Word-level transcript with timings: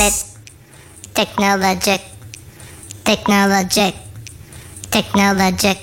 it. 0.00 0.24
Technologic, 1.12 2.00
technologic, 3.02 3.94
technologic. 4.88 5.78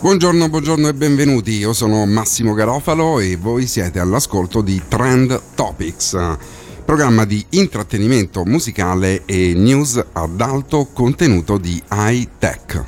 Buongiorno, 0.00 0.50
buongiorno 0.50 0.88
e 0.88 0.92
benvenuti. 0.92 1.52
Io 1.52 1.72
sono 1.72 2.04
Massimo 2.04 2.52
Garofalo 2.52 3.20
e 3.20 3.36
voi 3.36 3.66
siete 3.66 4.00
all'ascolto 4.00 4.60
di 4.60 4.82
Trend 4.86 5.40
Topics, 5.54 6.36
programma 6.84 7.24
di 7.24 7.42
intrattenimento 7.50 8.44
musicale 8.44 9.22
e 9.24 9.54
news 9.54 10.04
ad 10.12 10.40
alto 10.42 10.88
contenuto 10.92 11.56
di 11.56 11.82
high 11.90 12.28
tech. 12.38 12.84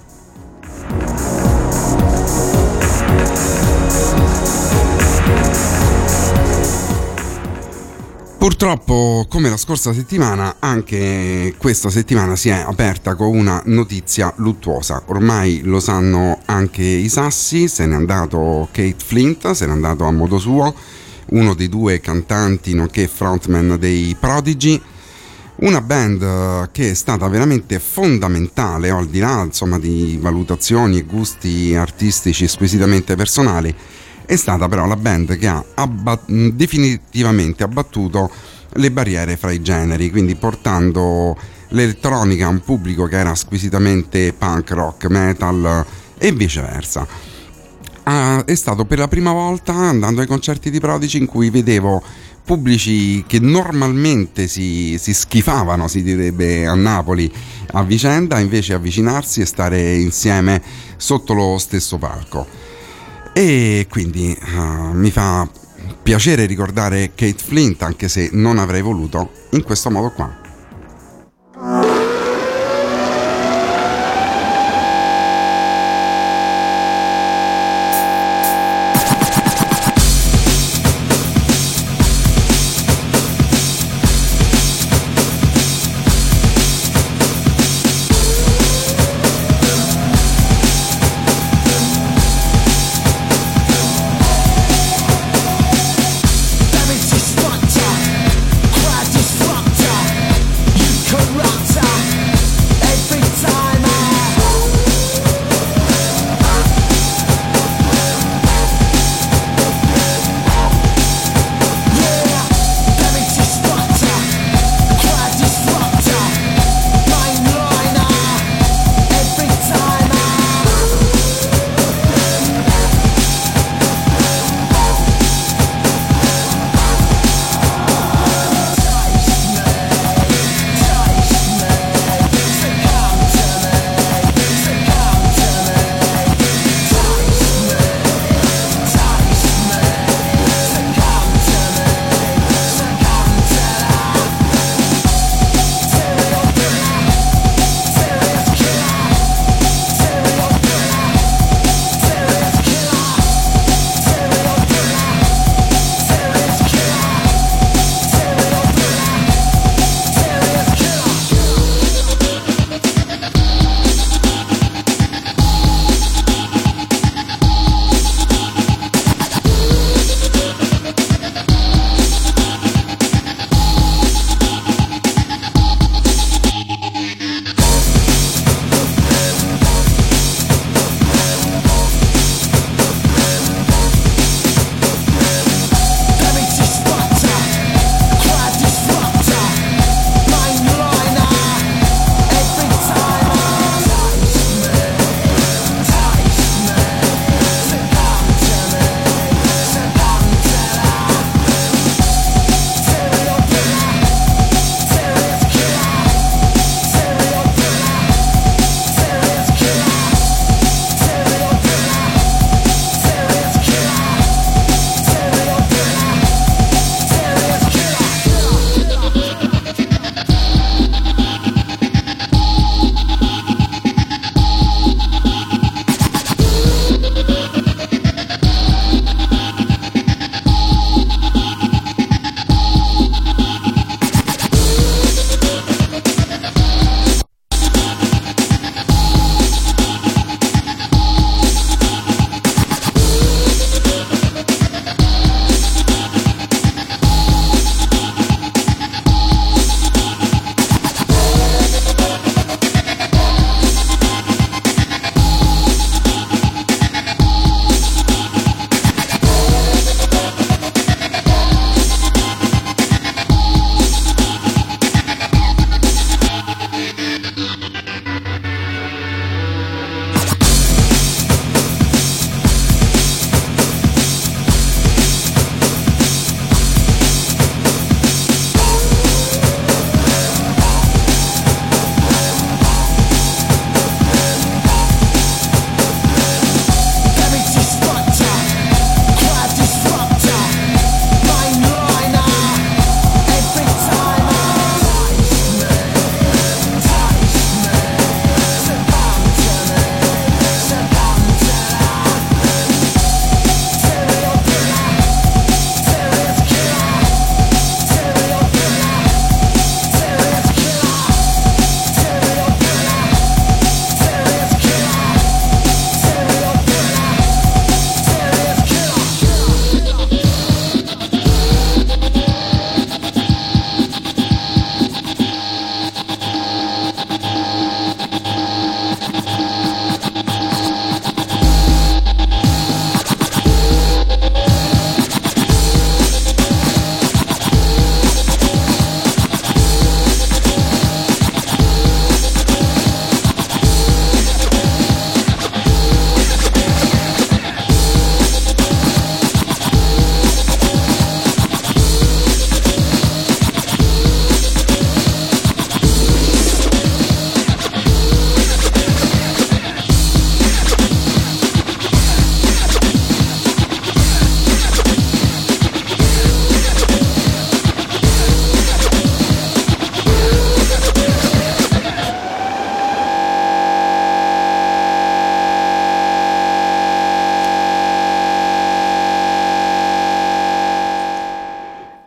Purtroppo, 8.46 9.26
come 9.28 9.48
la 9.50 9.56
scorsa 9.56 9.92
settimana, 9.92 10.58
anche 10.60 11.56
questa 11.58 11.90
settimana 11.90 12.36
si 12.36 12.48
è 12.48 12.52
aperta 12.64 13.16
con 13.16 13.36
una 13.36 13.60
notizia 13.64 14.32
luttuosa. 14.36 15.02
Ormai 15.06 15.62
lo 15.64 15.80
sanno 15.80 16.38
anche 16.44 16.84
i 16.84 17.08
sassi, 17.08 17.66
se 17.66 17.86
n'è 17.86 17.96
andato 17.96 18.68
Kate 18.70 19.04
Flint, 19.04 19.50
se 19.50 19.66
n'è 19.66 19.72
andato 19.72 20.04
a 20.04 20.12
modo 20.12 20.38
suo, 20.38 20.72
uno 21.30 21.54
dei 21.54 21.68
due 21.68 21.98
cantanti 21.98 22.72
nonché 22.72 23.08
frontman 23.08 23.78
dei 23.80 24.14
Prodigy. 24.16 24.80
Una 25.56 25.80
band 25.80 26.70
che 26.70 26.90
è 26.90 26.94
stata 26.94 27.26
veramente 27.26 27.80
fondamentale, 27.80 28.90
al 28.90 29.08
di 29.08 29.18
là 29.18 29.42
insomma, 29.42 29.80
di 29.80 30.20
valutazioni 30.22 30.98
e 30.98 31.02
gusti 31.02 31.74
artistici 31.74 32.46
squisitamente 32.46 33.16
personali, 33.16 33.74
è 34.26 34.36
stata 34.36 34.68
però 34.68 34.86
la 34.86 34.96
band 34.96 35.38
che 35.38 35.46
ha 35.46 35.64
abbat- 35.74 36.30
definitivamente 36.30 37.62
abbattuto 37.62 38.30
le 38.74 38.90
barriere 38.90 39.36
fra 39.36 39.52
i 39.52 39.62
generi, 39.62 40.10
quindi 40.10 40.34
portando 40.34 41.36
l'elettronica 41.68 42.46
a 42.46 42.50
un 42.50 42.60
pubblico 42.60 43.06
che 43.06 43.16
era 43.16 43.34
squisitamente 43.34 44.32
punk, 44.32 44.70
rock, 44.72 45.06
metal 45.06 45.84
e 46.18 46.32
viceversa. 46.32 47.06
Ah, 48.04 48.44
è 48.44 48.54
stato 48.54 48.84
per 48.84 48.98
la 48.98 49.08
prima 49.08 49.32
volta 49.32 49.72
andando 49.72 50.20
ai 50.20 50.26
concerti 50.26 50.70
di 50.70 50.78
Prodigy 50.78 51.18
in 51.18 51.26
cui 51.26 51.50
vedevo 51.50 52.02
pubblici 52.44 53.24
che 53.26 53.40
normalmente 53.40 54.46
si, 54.46 54.96
si, 54.98 55.12
schifavano, 55.12 55.88
si 55.88 56.04
direbbe 56.04 56.66
a 56.66 56.74
Napoli, 56.74 57.30
a 57.72 57.82
vicenda, 57.82 58.38
invece 58.38 58.74
avvicinarsi 58.74 59.40
e 59.40 59.46
stare 59.46 59.94
insieme 59.94 60.62
sotto 60.96 61.34
lo 61.34 61.58
stesso 61.58 61.98
palco. 61.98 62.65
E 63.38 63.86
quindi 63.90 64.34
uh, 64.40 64.94
mi 64.94 65.10
fa 65.10 65.46
piacere 66.02 66.46
ricordare 66.46 67.10
Kate 67.14 67.36
Flint, 67.36 67.82
anche 67.82 68.08
se 68.08 68.30
non 68.32 68.56
avrei 68.56 68.80
voluto, 68.80 69.30
in 69.50 69.62
questo 69.62 69.90
modo 69.90 70.10
qua. 70.10 72.05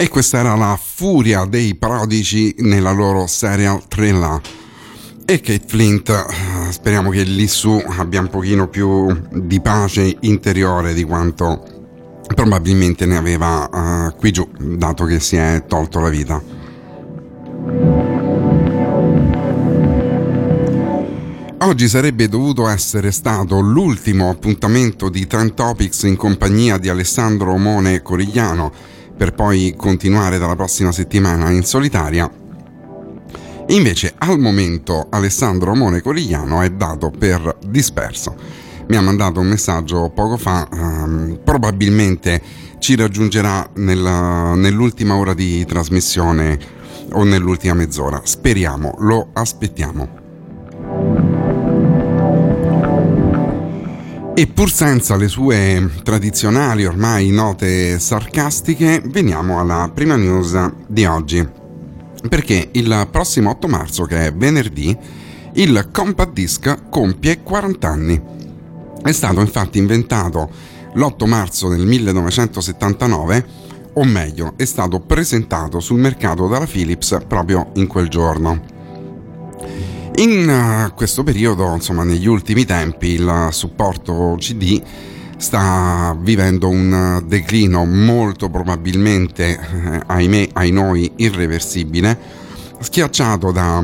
E 0.09 0.11
questa 0.11 0.39
era 0.39 0.55
la 0.55 0.75
furia 0.81 1.45
dei 1.45 1.75
prodici 1.75 2.55
nella 2.61 2.89
loro 2.89 3.27
serial 3.27 3.87
thriller. 3.87 4.41
E 5.23 5.39
Kate 5.39 5.65
Flint, 5.67 6.09
eh, 6.09 6.71
speriamo 6.71 7.11
che 7.11 7.21
lì 7.21 7.47
su 7.47 7.79
abbia 7.85 8.19
un 8.19 8.27
pochino 8.27 8.67
più 8.67 9.15
di 9.31 9.61
pace 9.61 10.17
interiore 10.21 10.95
di 10.95 11.03
quanto 11.03 11.63
probabilmente 12.33 13.05
ne 13.05 13.17
aveva 13.17 13.69
uh, 13.71 14.15
qui 14.15 14.31
giù, 14.31 14.49
dato 14.57 15.05
che 15.05 15.19
si 15.19 15.35
è 15.35 15.65
tolto 15.67 15.99
la 15.99 16.09
vita. 16.09 16.41
Oggi 21.59 21.87
sarebbe 21.87 22.27
dovuto 22.27 22.67
essere 22.67 23.11
stato 23.11 23.59
l'ultimo 23.59 24.31
appuntamento 24.31 25.07
di 25.07 25.27
Trend 25.27 25.53
Topics 25.53 26.01
in 26.01 26.15
compagnia 26.15 26.79
di 26.79 26.89
Alessandro 26.89 27.55
Mone 27.57 28.01
Corigliano 28.01 28.97
per 29.19 29.33
poi 29.33 29.73
continuare 29.75 30.37
dalla 30.37 30.55
prossima 30.55 30.93
settimana 30.93 31.49
in 31.49 31.65
solitaria. 31.65 32.31
Invece 33.67 34.13
al 34.17 34.39
momento 34.39 35.07
Alessandro 35.09 35.75
Mone 35.75 36.01
Corigliano 36.01 36.61
è 36.61 36.69
dato 36.69 37.11
per 37.11 37.57
disperso. 37.67 38.33
Mi 38.87 38.95
ha 38.95 39.01
mandato 39.01 39.41
un 39.41 39.47
messaggio 39.47 40.09
poco 40.15 40.37
fa, 40.37 40.69
ehm, 40.71 41.41
probabilmente 41.43 42.41
ci 42.79 42.95
raggiungerà 42.95 43.69
nella, 43.73 44.55
nell'ultima 44.55 45.17
ora 45.17 45.33
di 45.33 45.65
trasmissione 45.65 46.57
o 47.11 47.25
nell'ultima 47.25 47.73
mezz'ora. 47.73 48.21
Speriamo, 48.23 48.95
lo 48.99 49.31
aspettiamo. 49.33 50.18
E 54.39 54.47
pur 54.47 54.71
senza 54.71 55.17
le 55.17 55.27
sue 55.27 55.91
tradizionali 56.01 56.85
ormai 56.85 57.29
note 57.29 57.99
sarcastiche, 57.99 59.01
veniamo 59.03 59.59
alla 59.59 59.91
prima 59.93 60.15
news 60.15 60.57
di 60.87 61.03
oggi. 61.03 61.45
Perché 62.29 62.69
il 62.71 63.09
prossimo 63.11 63.49
8 63.49 63.67
marzo, 63.67 64.05
che 64.05 64.27
è 64.27 64.33
venerdì, 64.33 64.97
il 65.55 65.89
Compact 65.91 66.31
Disc 66.31 66.89
compie 66.89 67.43
40 67.43 67.87
anni. 67.89 68.21
È 69.03 69.11
stato 69.11 69.41
infatti 69.41 69.77
inventato 69.77 70.49
l'8 70.93 71.27
marzo 71.27 71.67
del 71.67 71.85
1979, 71.85 73.45
o 73.95 74.05
meglio, 74.05 74.53
è 74.55 74.63
stato 74.63 75.01
presentato 75.01 75.81
sul 75.81 75.99
mercato 75.99 76.47
dalla 76.47 76.65
Philips 76.65 77.17
proprio 77.27 77.71
in 77.73 77.87
quel 77.87 78.07
giorno. 78.07 78.78
In 80.19 80.49
uh, 80.49 80.93
questo 80.95 81.23
periodo, 81.23 81.73
insomma, 81.73 82.03
negli 82.03 82.27
ultimi 82.27 82.65
tempi, 82.65 83.11
il 83.11 83.47
supporto 83.51 84.35
CD 84.37 84.81
sta 85.37 86.13
vivendo 86.19 86.67
un 86.67 87.23
declino 87.25 87.85
molto 87.85 88.49
probabilmente, 88.49 89.57
eh, 89.57 90.01
ahimè, 90.05 90.49
ai 90.51 90.71
noi, 90.71 91.09
irreversibile, 91.15 92.19
schiacciato 92.81 93.53
da, 93.53 93.81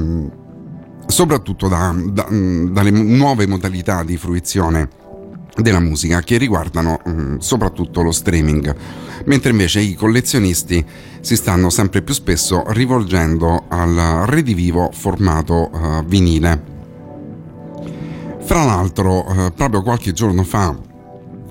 soprattutto 1.07 1.69
da, 1.69 1.95
da, 1.95 2.27
dalle 2.29 2.91
nuove 2.91 3.47
modalità 3.47 4.03
di 4.03 4.17
fruizione 4.17 4.89
della 5.57 5.79
musica 5.79 6.21
che 6.21 6.37
riguardano 6.37 6.99
mh, 7.03 7.37
soprattutto 7.37 8.01
lo 8.01 8.11
streaming, 8.11 8.75
mentre 9.25 9.51
invece 9.51 9.79
i 9.79 9.93
collezionisti 9.93 10.85
si 11.21 11.35
stanno 11.35 11.69
sempre 11.69 12.01
più 12.01 12.13
spesso 12.13 12.63
rivolgendo 12.67 13.65
al 13.69 14.23
redivivo 14.25 14.91
formato 14.93 15.69
uh, 15.71 16.05
vinile. 16.05 16.73
Fra 18.41 18.63
l'altro, 18.63 19.25
uh, 19.27 19.53
proprio 19.53 19.81
qualche 19.81 20.13
giorno 20.13 20.43
fa 20.43 20.77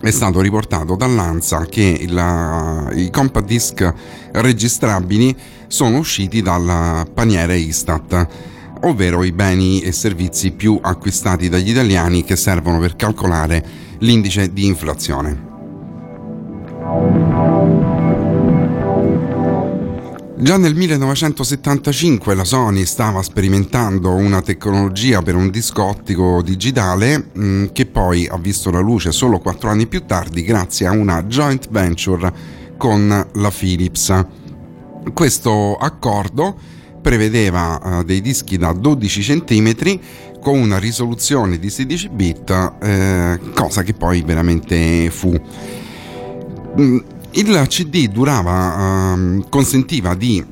è 0.00 0.10
stato 0.10 0.40
riportato 0.40 0.96
dall'ANSA 0.96 1.64
che 1.64 2.06
la, 2.08 2.90
i 2.92 3.10
compact 3.10 3.46
disc 3.46 3.94
registrabili 4.32 5.34
sono 5.66 5.98
usciti 5.98 6.42
dal 6.42 7.08
paniere 7.12 7.56
Istat 7.56 8.28
ovvero 8.82 9.22
i 9.22 9.32
beni 9.32 9.80
e 9.80 9.92
servizi 9.92 10.52
più 10.52 10.78
acquistati 10.80 11.48
dagli 11.48 11.70
italiani 11.70 12.24
che 12.24 12.36
servono 12.36 12.78
per 12.78 12.96
calcolare 12.96 13.64
l'indice 13.98 14.52
di 14.52 14.66
inflazione. 14.66 15.52
Già 20.36 20.58
nel 20.58 20.74
1975 20.74 22.34
la 22.34 22.44
Sony 22.44 22.84
stava 22.84 23.22
sperimentando 23.22 24.10
una 24.10 24.42
tecnologia 24.42 25.22
per 25.22 25.36
un 25.36 25.48
disco 25.48 25.84
ottico 25.84 26.42
digitale 26.42 27.30
mm, 27.38 27.66
che 27.72 27.86
poi 27.86 28.26
ha 28.26 28.36
visto 28.36 28.70
la 28.70 28.80
luce 28.80 29.10
solo 29.10 29.38
quattro 29.38 29.70
anni 29.70 29.86
più 29.86 30.04
tardi 30.04 30.42
grazie 30.42 30.86
a 30.86 30.90
una 30.90 31.22
joint 31.22 31.70
venture 31.70 32.32
con 32.76 33.26
la 33.32 33.50
Philips. 33.50 34.26
Questo 35.14 35.76
accordo 35.76 36.58
prevedeva 37.04 37.80
uh, 37.82 38.02
dei 38.02 38.22
dischi 38.22 38.56
da 38.56 38.72
12 38.72 39.42
cm 39.42 40.00
con 40.40 40.58
una 40.58 40.78
risoluzione 40.78 41.58
di 41.58 41.68
16 41.68 42.08
bit, 42.08 42.72
eh, 42.80 43.38
cosa 43.54 43.82
che 43.82 43.92
poi 43.92 44.22
veramente 44.22 45.10
fu. 45.10 45.38
Mm, 46.80 46.98
il 47.32 47.64
CD 47.68 48.08
durava, 48.08 49.12
uh, 49.12 49.44
consentiva 49.50 50.14
di 50.14 50.42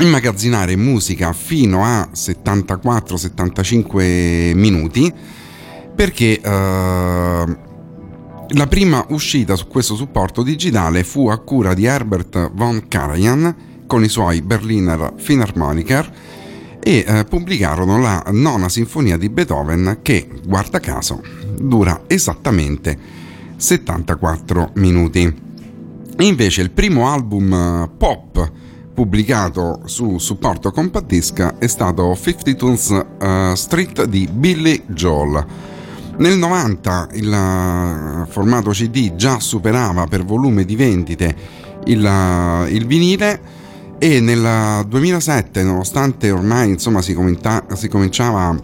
immagazzinare 0.00 0.74
musica 0.76 1.32
fino 1.32 1.84
a 1.84 2.08
74-75 2.12 4.56
minuti 4.56 5.12
perché 5.94 6.40
uh, 6.42 6.48
la 8.48 8.66
prima 8.68 9.06
uscita 9.10 9.54
su 9.54 9.68
questo 9.68 9.94
supporto 9.94 10.42
digitale 10.42 11.04
fu 11.04 11.28
a 11.28 11.38
cura 11.38 11.74
di 11.74 11.84
Herbert 11.84 12.50
von 12.52 12.88
Karajan 12.88 13.75
con 13.86 14.04
i 14.04 14.08
suoi 14.08 14.42
Berliner 14.42 15.14
Philharmoniker 15.22 16.12
e 16.86 17.04
eh, 17.06 17.24
pubblicarono 17.24 17.98
la 17.98 18.24
nona 18.30 18.68
sinfonia 18.68 19.16
di 19.16 19.28
Beethoven 19.28 19.98
che, 20.02 20.28
guarda 20.44 20.78
caso, 20.78 21.20
dura 21.58 22.02
esattamente 22.06 22.96
74 23.56 24.70
minuti. 24.74 25.44
Invece 26.18 26.62
il 26.62 26.70
primo 26.70 27.10
album 27.10 27.52
eh, 27.52 27.90
pop 27.96 28.52
pubblicato 28.96 29.82
su 29.84 30.16
supporto 30.18 30.70
compact 30.70 31.06
disc 31.06 31.40
è 31.58 31.66
stato 31.66 32.16
50 32.16 32.54
Tunes 32.54 32.88
uh, 32.88 33.54
Street 33.54 34.04
di 34.04 34.26
Billy 34.32 34.84
Joel. 34.86 35.44
Nel 36.16 36.38
90 36.38 37.08
il 37.12 37.28
uh, 37.28 38.30
formato 38.30 38.70
CD 38.70 39.14
già 39.14 39.38
superava 39.38 40.06
per 40.06 40.24
volume 40.24 40.64
di 40.64 40.76
vendite 40.76 41.36
il, 41.84 42.66
il 42.70 42.86
vinile 42.86 43.55
e 43.98 44.20
nel 44.20 44.84
2007, 44.86 45.62
nonostante 45.62 46.30
ormai 46.30 46.70
insomma, 46.70 47.02
si, 47.02 47.14
commenta- 47.14 47.64
si 47.74 47.88
cominciava 47.88 48.54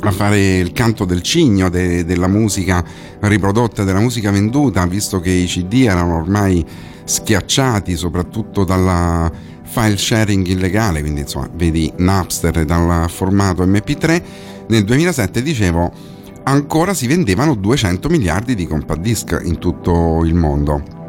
a 0.00 0.10
fare 0.10 0.58
il 0.58 0.72
canto 0.72 1.04
del 1.04 1.22
cigno 1.22 1.68
de- 1.70 2.04
della 2.04 2.26
musica 2.26 2.84
riprodotta, 3.20 3.84
della 3.84 4.00
musica 4.00 4.30
venduta, 4.30 4.84
visto 4.86 5.20
che 5.20 5.30
i 5.30 5.46
CD 5.46 5.84
erano 5.86 6.16
ormai 6.16 6.64
schiacciati 7.04 7.96
soprattutto 7.96 8.64
dalla 8.64 9.30
file 9.62 9.96
sharing 9.96 10.46
illegale, 10.46 11.00
quindi 11.00 11.20
insomma 11.20 11.48
vedi 11.54 11.92
Napster 11.96 12.64
dal 12.64 13.08
formato 13.08 13.64
MP3, 13.64 14.22
nel 14.68 14.84
2007 14.84 15.42
dicevo 15.42 15.92
ancora 16.44 16.92
si 16.92 17.06
vendevano 17.06 17.54
200 17.54 18.08
miliardi 18.08 18.54
di 18.54 18.66
compact 18.66 19.00
disc 19.00 19.40
in 19.44 19.58
tutto 19.58 20.22
il 20.24 20.34
mondo. 20.34 21.03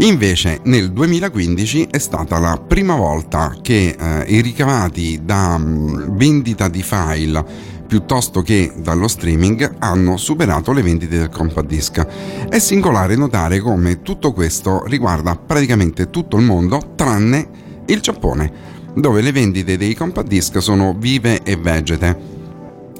Invece 0.00 0.60
nel 0.64 0.92
2015 0.92 1.88
è 1.90 1.98
stata 1.98 2.38
la 2.38 2.56
prima 2.64 2.94
volta 2.94 3.56
che 3.60 3.96
eh, 3.98 4.24
i 4.28 4.40
ricavati 4.40 5.22
da 5.24 5.58
mh, 5.58 5.64
mm, 5.64 6.16
vendita 6.16 6.68
di 6.68 6.84
file 6.84 7.44
piuttosto 7.84 8.42
che 8.42 8.72
dallo 8.76 9.08
streaming 9.08 9.76
hanno 9.80 10.16
superato 10.16 10.72
le 10.72 10.82
vendite 10.82 11.18
del 11.18 11.30
compact 11.30 11.66
disc. 11.66 12.06
È 12.48 12.58
singolare 12.60 13.16
notare 13.16 13.58
come 13.58 14.02
tutto 14.02 14.32
questo 14.32 14.84
riguarda 14.84 15.34
praticamente 15.34 16.10
tutto 16.10 16.36
il 16.36 16.44
mondo 16.44 16.92
tranne 16.94 17.48
il 17.86 18.00
Giappone, 18.00 18.52
dove 18.94 19.20
le 19.20 19.32
vendite 19.32 19.76
dei 19.76 19.96
compact 19.96 20.28
disc 20.28 20.62
sono 20.62 20.94
vive 20.96 21.42
e 21.42 21.56
vegete. 21.56 22.36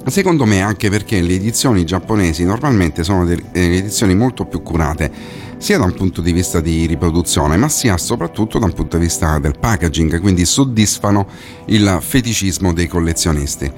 Secondo 0.05 0.45
me 0.45 0.61
anche 0.61 0.89
perché 0.89 1.21
le 1.21 1.35
edizioni 1.35 1.85
giapponesi 1.85 2.43
normalmente 2.43 3.03
sono 3.03 3.23
delle 3.23 3.43
edizioni 3.53 4.15
molto 4.15 4.45
più 4.45 4.61
curate 4.61 5.47
sia 5.59 5.77
da 5.77 5.83
un 5.83 5.93
punto 5.93 6.21
di 6.21 6.31
vista 6.31 6.61
di 6.61 6.85
riproduzione, 6.85 7.57
ma 7.57 7.67
sia 7.67 7.97
soprattutto 7.97 8.57
da 8.57 8.65
un 8.65 8.73
punto 8.73 8.97
di 8.97 9.03
vista 9.03 9.37
del 9.39 9.59
packaging, 9.59 10.19
quindi 10.21 10.45
soddisfano 10.45 11.27
il 11.65 11.99
feticismo 12.01 12.73
dei 12.73 12.87
collezionisti. 12.87 13.71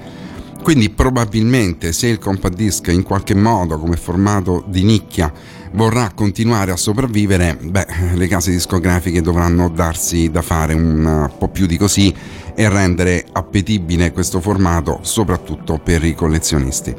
Quindi 0.62 0.92
probabilmente 0.92 1.92
se 1.92 2.08
il 2.08 2.20
compact 2.20 2.56
disc 2.56 2.88
in 2.90 3.02
qualche 3.02 3.34
modo 3.34 3.80
come 3.80 3.98
formato 3.98 4.64
di 4.68 4.84
nicchia 4.84 5.34
vorrà 5.74 6.12
continuare 6.14 6.72
a 6.72 6.78
sopravvivere, 6.78 7.58
beh, 7.60 7.88
le 8.14 8.28
case 8.28 8.52
discografiche 8.52 9.22
dovranno 9.22 9.70
darsi 9.70 10.30
da 10.30 10.44
fare 10.44 10.76
un 10.76 11.32
po' 11.36 11.48
più 11.48 11.66
di 11.66 11.78
così 11.78 12.14
e 12.54 12.70
rendere 12.70 13.26
appetibile 13.32 14.12
questo 14.12 14.40
formato 14.40 15.00
soprattutto 15.02 15.80
per 15.84 16.04
i 16.04 16.14
collezionisti. 16.14 16.94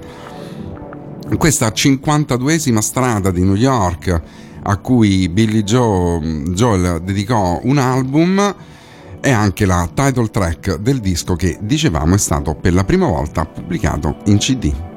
Questa 1.38 1.68
52esima 1.68 2.80
strada 2.80 3.30
di 3.30 3.42
New 3.42 3.54
York 3.54 4.20
a 4.62 4.76
cui 4.78 5.28
Billy 5.28 5.62
Joe, 5.62 6.20
Joel 6.52 7.00
dedicò 7.02 7.60
un 7.64 7.78
album 7.78 8.54
è 9.20 9.30
anche 9.30 9.66
la 9.66 9.88
title 9.92 10.30
track 10.30 10.76
del 10.78 10.98
disco 10.98 11.36
che 11.36 11.58
dicevamo 11.60 12.14
è 12.14 12.18
stato 12.18 12.54
per 12.54 12.74
la 12.74 12.84
prima 12.84 13.06
volta 13.06 13.44
pubblicato 13.44 14.16
in 14.24 14.38
CD. 14.38 14.91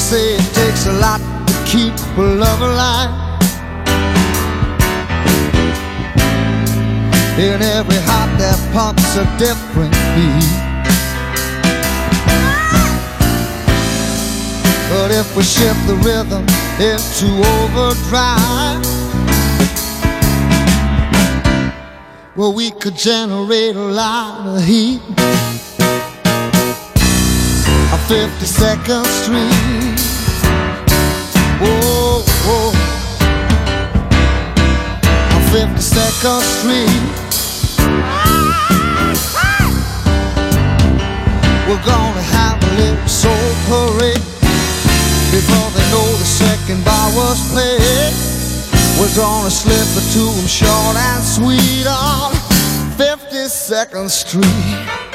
Say 0.00 0.34
it 0.34 0.54
takes 0.54 0.86
a 0.86 0.92
lot 0.94 1.20
to 1.46 1.54
keep 1.66 1.92
a 2.16 2.22
love 2.22 2.62
alive. 2.62 3.12
In 7.38 7.60
every 7.62 8.00
heart 8.08 8.32
that 8.40 8.58
pumps 8.72 9.16
a 9.16 9.24
different 9.36 9.92
beat. 10.14 10.60
But 14.90 15.10
if 15.12 15.36
we 15.36 15.42
shift 15.42 15.86
the 15.86 15.96
rhythm 15.96 16.44
into 16.80 17.28
overdrive, 17.60 18.82
well, 22.36 22.54
we 22.54 22.70
could 22.70 22.96
generate 22.96 23.76
a 23.76 23.90
lot 24.02 24.46
of 24.46 24.64
heat. 24.64 25.02
52nd 28.10 29.06
Street. 29.22 30.00
Whoa, 31.62 32.24
whoa. 32.42 32.74
On 35.30 35.42
52nd 35.54 36.42
Street. 36.42 37.02
We're 41.68 41.84
gonna 41.86 42.26
have 42.34 42.58
a 42.60 42.70
little 42.82 43.06
soul 43.06 43.32
parade 43.70 44.18
before 45.30 45.70
they 45.70 45.86
know 45.92 46.10
the 46.18 46.26
second 46.26 46.84
bar 46.84 47.14
was 47.14 47.38
played. 47.52 48.12
We're 48.98 49.14
gonna 49.14 49.50
slip 49.50 49.86
it 49.86 50.12
to 50.14 50.24
them 50.34 50.48
short 50.48 50.96
and 50.96 51.22
sweet 51.22 51.86
on 51.86 52.34
52nd 52.98 54.10
Street. 54.10 55.09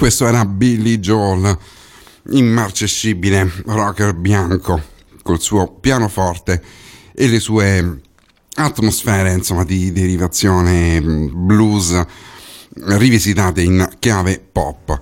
Questo 0.00 0.26
era 0.26 0.46
Billy 0.46 0.98
Joel, 0.98 1.58
immarcescibile 2.30 3.52
rocker 3.66 4.14
bianco, 4.14 4.82
col 5.22 5.42
suo 5.42 5.76
pianoforte 5.78 6.62
e 7.14 7.28
le 7.28 7.38
sue 7.38 8.00
atmosfere 8.54 9.34
insomma, 9.34 9.62
di 9.62 9.92
derivazione 9.92 11.02
blues 11.02 12.02
rivisitate 12.76 13.60
in 13.60 13.86
chiave 13.98 14.42
pop. 14.50 14.98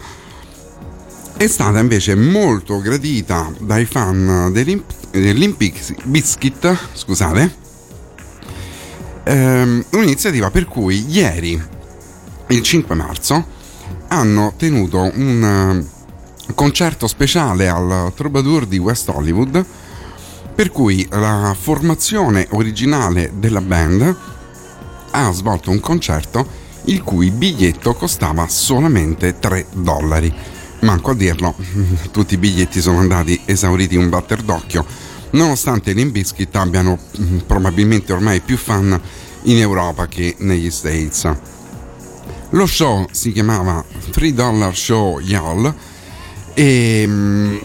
È 1.37 1.47
stata 1.47 1.79
invece 1.79 2.17
molto 2.17 2.81
gradita 2.81 3.53
dai 3.61 3.85
fan 3.85 4.51
dell'Olympic 4.53 6.07
Biscuit, 6.07 6.77
scusate, 6.95 7.55
ehm, 9.23 9.85
un'iniziativa 9.93 10.51
per 10.51 10.65
cui 10.65 11.09
ieri, 11.09 11.63
il 12.49 12.63
5 12.63 12.95
marzo, 12.97 13.57
hanno 14.09 14.55
tenuto 14.57 15.11
un 15.15 15.87
uh, 16.47 16.55
concerto 16.55 17.07
speciale 17.07 17.69
al 17.69 18.13
Troubadour 18.15 18.67
di 18.67 18.79
West 18.79 19.09
Hollywood 19.09 19.65
per 20.55 20.73
cui 20.73 21.07
la 21.11 21.55
formazione 21.59 22.47
originale 22.51 23.31
della 23.35 23.61
band 23.61 24.17
ha 25.11 25.33
svolto 25.33 25.71
un 25.71 25.79
concerto 25.79 26.67
il 26.87 27.03
cui 27.03 27.31
biglietto 27.31 27.95
costava 27.95 28.49
solamente 28.49 29.39
3 29.39 29.67
dollari. 29.73 30.33
Manco 30.81 31.11
a 31.11 31.15
dirlo, 31.15 31.55
tutti 32.11 32.35
i 32.35 32.39
biglietti 32.39 32.81
sono 32.81 32.99
andati 32.99 33.41
esauriti 33.45 33.95
in 33.95 34.01
un 34.01 34.09
batter 34.09 34.43
d'occhio, 34.43 34.85
nonostante 35.31 35.95
gli 35.95 36.05
Biscuit 36.07 36.55
abbiano 36.57 36.99
mm, 37.21 37.39
probabilmente 37.47 38.13
ormai 38.13 38.41
più 38.41 38.57
fan 38.57 39.01
in 39.43 39.59
Europa 39.59 40.07
che 40.07 40.35
negli 40.39 40.71
States. 40.71 41.31
Lo 42.53 42.67
show 42.67 43.07
si 43.11 43.33
chiamava 43.33 43.85
3 44.11 44.33
Dollar 44.33 44.75
Show 44.75 45.21
Y'all 45.21 45.71
e 46.55 47.05
mm, 47.07 47.57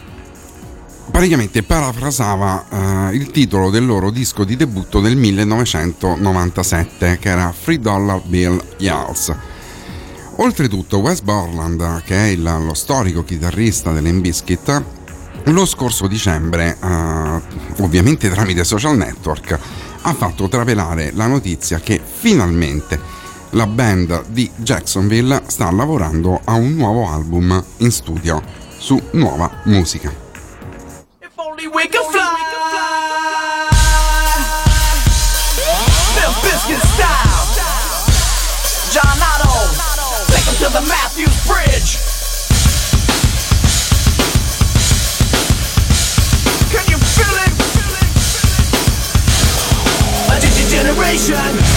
praticamente 1.10 1.64
parafrasava 1.64 2.66
uh, 2.70 3.14
il 3.14 3.32
titolo 3.32 3.70
del 3.70 3.86
loro 3.86 4.10
disco 4.10 4.44
di 4.44 4.58
debutto 4.58 5.00
del 5.00 5.16
1997 5.16 7.18
che 7.18 7.30
era 7.30 7.54
3 7.64 7.80
Dollar 7.80 8.20
Bill 8.26 8.62
Y'alls. 8.78 9.34
Oltretutto 10.38 10.98
Wes 10.98 11.22
Borland, 11.22 12.02
che 12.04 12.16
è 12.16 12.26
il, 12.28 12.42
lo 12.42 12.74
storico 12.74 13.24
chitarrista 13.24 13.92
dell'Inbiscuit, 13.94 14.84
lo 15.46 15.66
scorso 15.66 16.08
dicembre, 16.08 16.76
uh, 16.82 17.42
ovviamente 17.84 18.30
tramite 18.30 18.66
social 18.66 18.98
network, 18.98 19.58
ha 20.02 20.14
fatto 20.14 20.50
travelare 20.50 21.12
la 21.14 21.28
notizia 21.28 21.80
che 21.80 22.02
finalmente 22.04 23.22
la 23.54 23.68
band 23.68 24.26
di 24.28 24.50
Jacksonville 24.56 25.44
sta 25.48 25.72
lavorando 25.72 26.42
a 26.44 26.54
un 26.54 26.76
nuovo 26.76 27.08
album 27.08 27.64
in 27.78 27.92
studio 27.92 28.42
su 28.78 29.02
nuova 29.12 29.50
musica. 29.64 30.12
If 51.16 51.73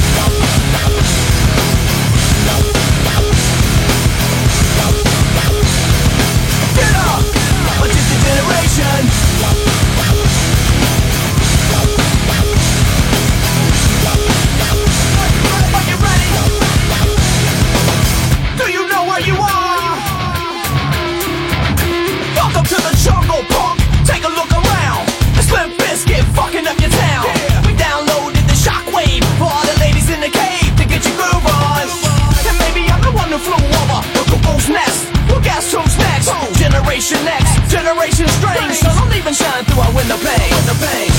even 39.27 39.35
shine 39.35 39.65
through 39.67 39.83
our. 39.83 39.93
Window 39.97 40.17
pane. 40.23 41.13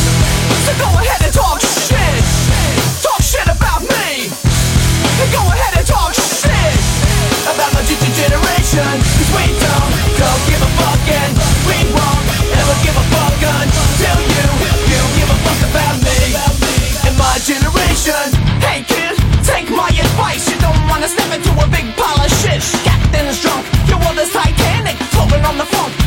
So 0.64 0.72
go 0.80 0.88
ahead 0.96 1.22
and 1.22 1.34
talk 1.34 1.60
shit. 1.60 2.24
Talk 3.04 3.22
shit 3.22 3.46
about 3.46 3.84
me. 3.84 4.32
And 4.32 5.30
go 5.34 5.44
ahead 5.44 5.76
and 5.76 5.86
talk 5.86 6.14
shit 6.16 6.74
about 7.52 7.70
my 7.76 7.84
future 7.84 8.14
generation. 8.16 8.86
Cause 8.88 9.30
we 9.36 9.46
don't, 9.60 9.92
don't 10.18 10.44
give 10.48 10.62
a 10.64 10.72
fuck 10.80 11.04
and 11.10 11.34
we 11.68 11.78
won't 11.92 12.24
ever 12.54 12.76
give 12.80 12.96
a 12.96 13.06
fuck 13.12 13.42
until 13.44 14.18
you, 14.24 14.46
you 14.88 15.02
give 15.20 15.30
a 15.30 15.38
fuck 15.44 15.62
about 15.68 15.98
me 16.00 16.38
and 17.06 17.16
my 17.20 17.38
generation. 17.44 18.26
Hey 18.64 18.88
kid, 18.88 19.20
take 19.44 19.68
my 19.70 19.90
advice. 19.90 20.48
You 20.48 20.58
don't 20.64 20.80
wanna 20.88 21.10
step 21.12 21.28
into 21.34 21.52
a 21.60 21.68
big 21.68 21.92
pile 22.00 22.24
of 22.24 22.32
shit. 22.40 22.64
Captain's 22.88 23.42
drunk, 23.42 23.68
on 25.60 25.66
the. 25.66 26.07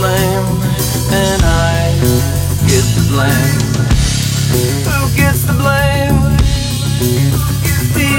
Blame, 0.00 0.48
and 1.12 1.42
I 1.44 1.92
get 2.70 2.84
the 2.96 3.04
blame. 3.12 3.60
Who 4.88 4.98
gets 5.14 5.42
the 5.44 5.52
blame? 5.52 6.18
You 8.00 8.16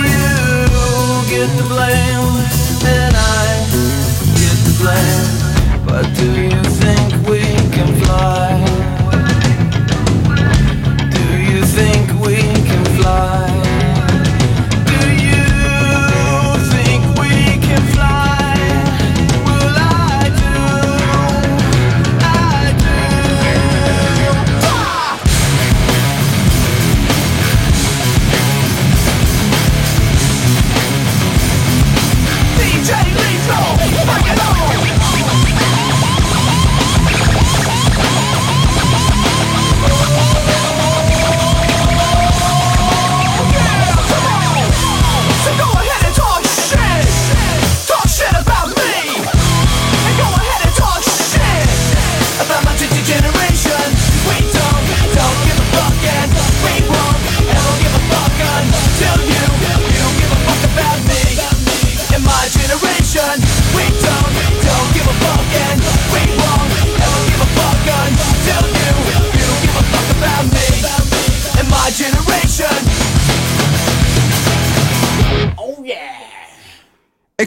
get 1.33 1.49
the 1.57 1.65
blame, 1.73 2.27
and 2.85 3.13
I 3.17 3.45
get 4.37 4.57
the 4.67 4.73
blame. 4.81 5.25
But 5.87 6.05
do 6.19 6.27
you 6.53 6.70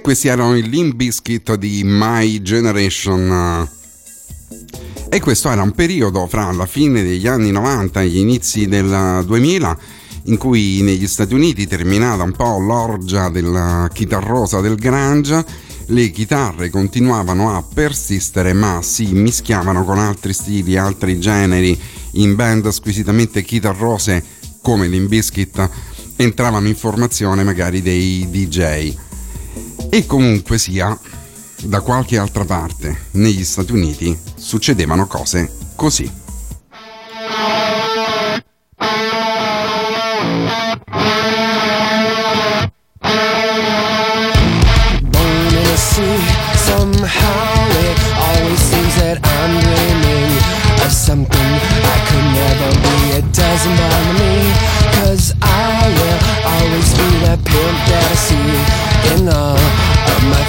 questi 0.05 0.29
erano 0.29 0.55
i 0.55 0.69
Limp 0.69 0.97
Bizkit 0.97 1.55
di 1.55 1.81
My 1.83 2.43
Generation. 2.43 3.67
E 5.09 5.19
questo 5.19 5.51
era 5.51 5.63
un 5.63 5.71
periodo 5.71 6.27
fra 6.27 6.53
la 6.53 6.67
fine 6.67 7.03
degli 7.03 7.27
anni 7.27 7.51
90 7.51 8.03
e 8.03 8.09
gli 8.09 8.19
inizi 8.19 8.67
del 8.67 9.23
2000 9.25 9.79
in 10.25 10.37
cui 10.37 10.83
negli 10.83 11.07
Stati 11.07 11.33
Uniti 11.33 11.67
terminava 11.67 12.23
un 12.23 12.33
po' 12.33 12.59
l'orgia 12.59 13.31
della 13.31 13.89
chitarrosa 13.91 14.61
del 14.61 14.75
grunge, 14.75 15.43
le 15.87 16.11
chitarre 16.11 16.69
continuavano 16.69 17.57
a 17.57 17.63
persistere 17.63 18.53
ma 18.53 18.81
si 18.83 19.07
mischiavano 19.07 19.85
con 19.85 19.99
altri 19.99 20.35
stili, 20.35 20.77
altri 20.77 21.19
generi 21.19 21.81
in 22.13 22.35
band 22.35 22.69
squisitamente 22.69 23.43
chitarrose 23.43 24.23
come 24.61 24.87
Limp 24.87 25.09
Bizkit 25.09 25.71
entravano 26.17 26.69
in 26.69 26.77
formazione 26.77 27.43
magari 27.43 27.81
dei 27.81 28.29
DJ. 28.29 29.13
E 29.95 30.07
comunque 30.07 30.59
sia, 30.59 30.99
da 31.63 31.81
qualche 31.81 32.19
altra 32.19 32.45
parte 32.45 33.03
negli 33.13 33.45
Stati 33.45 33.71
Uniti 33.71 34.19
succedevano 34.35 35.07
cose 35.07 35.49
così. 35.77 36.11
something 51.05 51.37
I 51.37 51.99
could 52.09 52.27
never 52.33 52.71
be. 52.81 52.97
It 53.19 53.27
doesn't 53.33 53.77
bother 53.77 54.13
me, 54.15 54.35
cause 54.97 55.35
I 55.43 55.93
will 55.99 56.24
always 56.61 56.89
be 56.95 57.09
that 57.25 57.41
pimp 57.45 57.79
that 57.91 58.05
I 58.05 58.17
see 58.27 58.49
in 59.15 59.29
all 59.29 59.59
of 59.59 60.23
my 60.31 60.45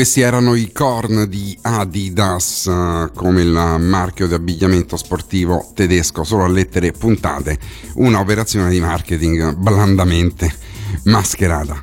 questi 0.00 0.22
erano 0.22 0.54
i 0.54 0.72
corn 0.72 1.28
di 1.28 1.54
Adidas, 1.60 2.66
eh, 2.66 3.10
come 3.14 3.42
il 3.42 3.76
marchio 3.80 4.26
di 4.26 4.32
abbigliamento 4.32 4.96
sportivo 4.96 5.72
tedesco, 5.74 6.24
solo 6.24 6.44
a 6.44 6.48
lettere 6.48 6.90
puntate, 6.92 7.58
una 7.96 8.18
operazione 8.18 8.70
di 8.70 8.80
marketing 8.80 9.56
blandamente 9.56 10.50
mascherata. 11.04 11.82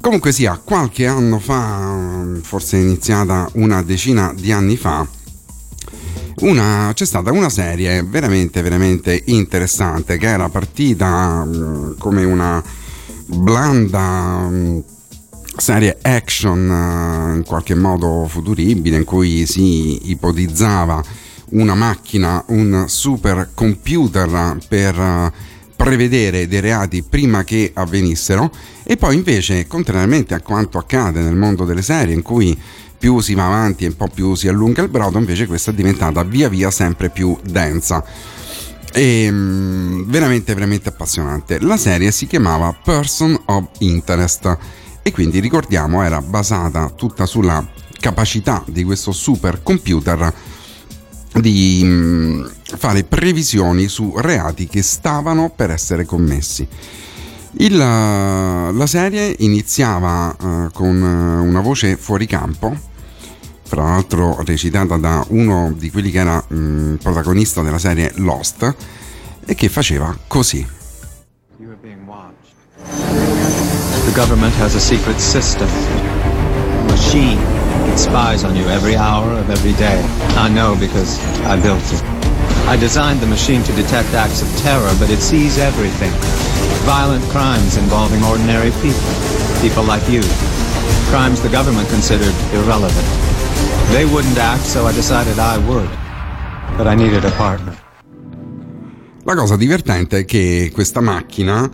Comunque 0.00 0.32
sia, 0.32 0.58
qualche 0.64 1.06
anno 1.06 1.38
fa, 1.38 2.26
forse 2.40 2.78
iniziata 2.78 3.50
una 3.56 3.82
decina 3.82 4.32
di 4.34 4.50
anni 4.50 4.78
fa, 4.78 5.06
una, 6.36 6.90
c'è 6.94 7.04
stata 7.04 7.32
una 7.32 7.50
serie 7.50 8.02
veramente, 8.02 8.62
veramente 8.62 9.24
interessante 9.26 10.16
che 10.16 10.26
era 10.26 10.48
partita 10.48 11.44
mm, 11.44 11.98
come 11.98 12.24
una 12.24 12.64
blanda 13.26 14.48
mm, 14.48 14.78
serie 15.56 15.98
action 16.02 16.70
eh, 16.70 17.36
in 17.36 17.44
qualche 17.44 17.74
modo 17.74 18.26
futuribile 18.28 18.96
in 18.96 19.04
cui 19.04 19.46
si 19.46 20.10
ipotizzava 20.10 21.02
una 21.50 21.74
macchina, 21.74 22.44
un 22.48 22.84
super 22.88 23.50
computer 23.54 24.58
per 24.68 24.98
eh, 24.98 25.32
prevedere 25.76 26.48
dei 26.48 26.60
reati 26.60 27.02
prima 27.02 27.44
che 27.44 27.70
avvenissero. 27.74 28.50
E 28.82 28.96
poi 28.96 29.16
invece 29.16 29.66
contrariamente 29.66 30.34
a 30.34 30.40
quanto 30.40 30.78
accade 30.78 31.20
nel 31.20 31.36
mondo 31.36 31.64
delle 31.64 31.82
serie 31.82 32.14
in 32.14 32.22
cui 32.22 32.58
più 32.98 33.20
si 33.20 33.34
va 33.34 33.46
avanti 33.46 33.84
e 33.84 33.88
un 33.88 33.96
po' 33.96 34.08
più 34.08 34.34
si 34.34 34.48
allunga 34.48 34.82
il 34.82 34.88
brodo 34.88 35.18
invece 35.18 35.46
questa 35.46 35.70
è 35.70 35.74
diventata 35.74 36.22
via 36.24 36.48
via 36.48 36.70
sempre 36.70 37.10
più 37.10 37.36
densa. 37.44 38.04
E 38.92 39.28
mm, 39.30 40.04
veramente 40.06 40.54
veramente 40.54 40.88
appassionante. 40.88 41.60
La 41.60 41.76
serie 41.76 42.10
si 42.10 42.26
chiamava 42.26 42.74
Person 42.82 43.38
of 43.46 43.68
Interest 43.80 44.56
e 45.06 45.12
quindi 45.12 45.38
ricordiamo 45.38 46.02
era 46.02 46.20
basata 46.20 46.90
tutta 46.90 47.26
sulla 47.26 47.64
capacità 48.00 48.64
di 48.66 48.82
questo 48.82 49.12
super 49.12 49.62
computer 49.62 50.34
di 51.34 51.80
mm, 51.84 52.44
fare 52.76 53.04
previsioni 53.04 53.86
su 53.86 54.14
reati 54.16 54.66
che 54.66 54.82
stavano 54.82 55.52
per 55.54 55.70
essere 55.70 56.04
commessi. 56.04 56.66
Il, 57.58 57.76
la 57.76 58.86
serie 58.86 59.32
iniziava 59.38 60.36
uh, 60.40 60.72
con 60.72 61.00
una 61.00 61.60
voce 61.60 61.96
fuori 61.96 62.26
campo, 62.26 62.76
fra 63.62 63.84
l'altro 63.84 64.42
recitata 64.44 64.96
da 64.96 65.24
uno 65.28 65.72
di 65.78 65.88
quelli 65.92 66.10
che 66.10 66.18
era 66.18 66.44
um, 66.48 66.98
protagonista 67.00 67.62
della 67.62 67.78
serie 67.78 68.10
Lost, 68.16 68.74
e 69.46 69.54
che 69.54 69.68
faceva 69.68 70.18
così. 70.26 70.75
Government 74.16 74.54
has 74.54 74.74
a 74.74 74.80
secret 74.80 75.20
system. 75.20 75.68
Machine 76.88 77.36
that 77.84 77.98
spies 77.98 78.44
on 78.44 78.56
you 78.56 78.64
every 78.64 78.96
hour 78.96 79.28
of 79.36 79.50
every 79.50 79.74
day. 79.74 80.00
I 80.40 80.48
know 80.48 80.74
because 80.74 81.20
I 81.44 81.60
built 81.60 81.84
it. 81.92 82.00
I 82.64 82.80
designed 82.80 83.20
the 83.20 83.26
machine 83.26 83.62
to 83.64 83.72
detect 83.76 84.14
acts 84.14 84.40
of 84.40 84.48
terror, 84.64 84.90
but 84.98 85.10
it 85.10 85.20
sees 85.20 85.58
everything. 85.58 86.10
Violent 86.88 87.22
crimes 87.28 87.76
involving 87.76 88.24
ordinary 88.24 88.72
people. 88.80 89.12
People 89.60 89.84
like 89.84 90.08
you. 90.08 90.24
Crimes 91.12 91.42
the 91.42 91.52
government 91.52 91.86
considered 91.90 92.34
irrelevant. 92.56 93.08
They 93.92 94.06
wouldn't 94.06 94.38
act, 94.38 94.64
so 94.64 94.86
I 94.86 94.92
decided 94.92 95.38
I 95.38 95.58
would. 95.68 95.90
But 96.78 96.86
I 96.86 96.94
needed 96.96 97.24
a 97.26 97.32
partner. 97.36 97.76
La 99.24 99.34
cosa 99.34 99.56
divertente 99.56 100.20
è 100.20 100.24
che 100.24 100.70
questa 100.72 101.02
macchina 101.02 101.68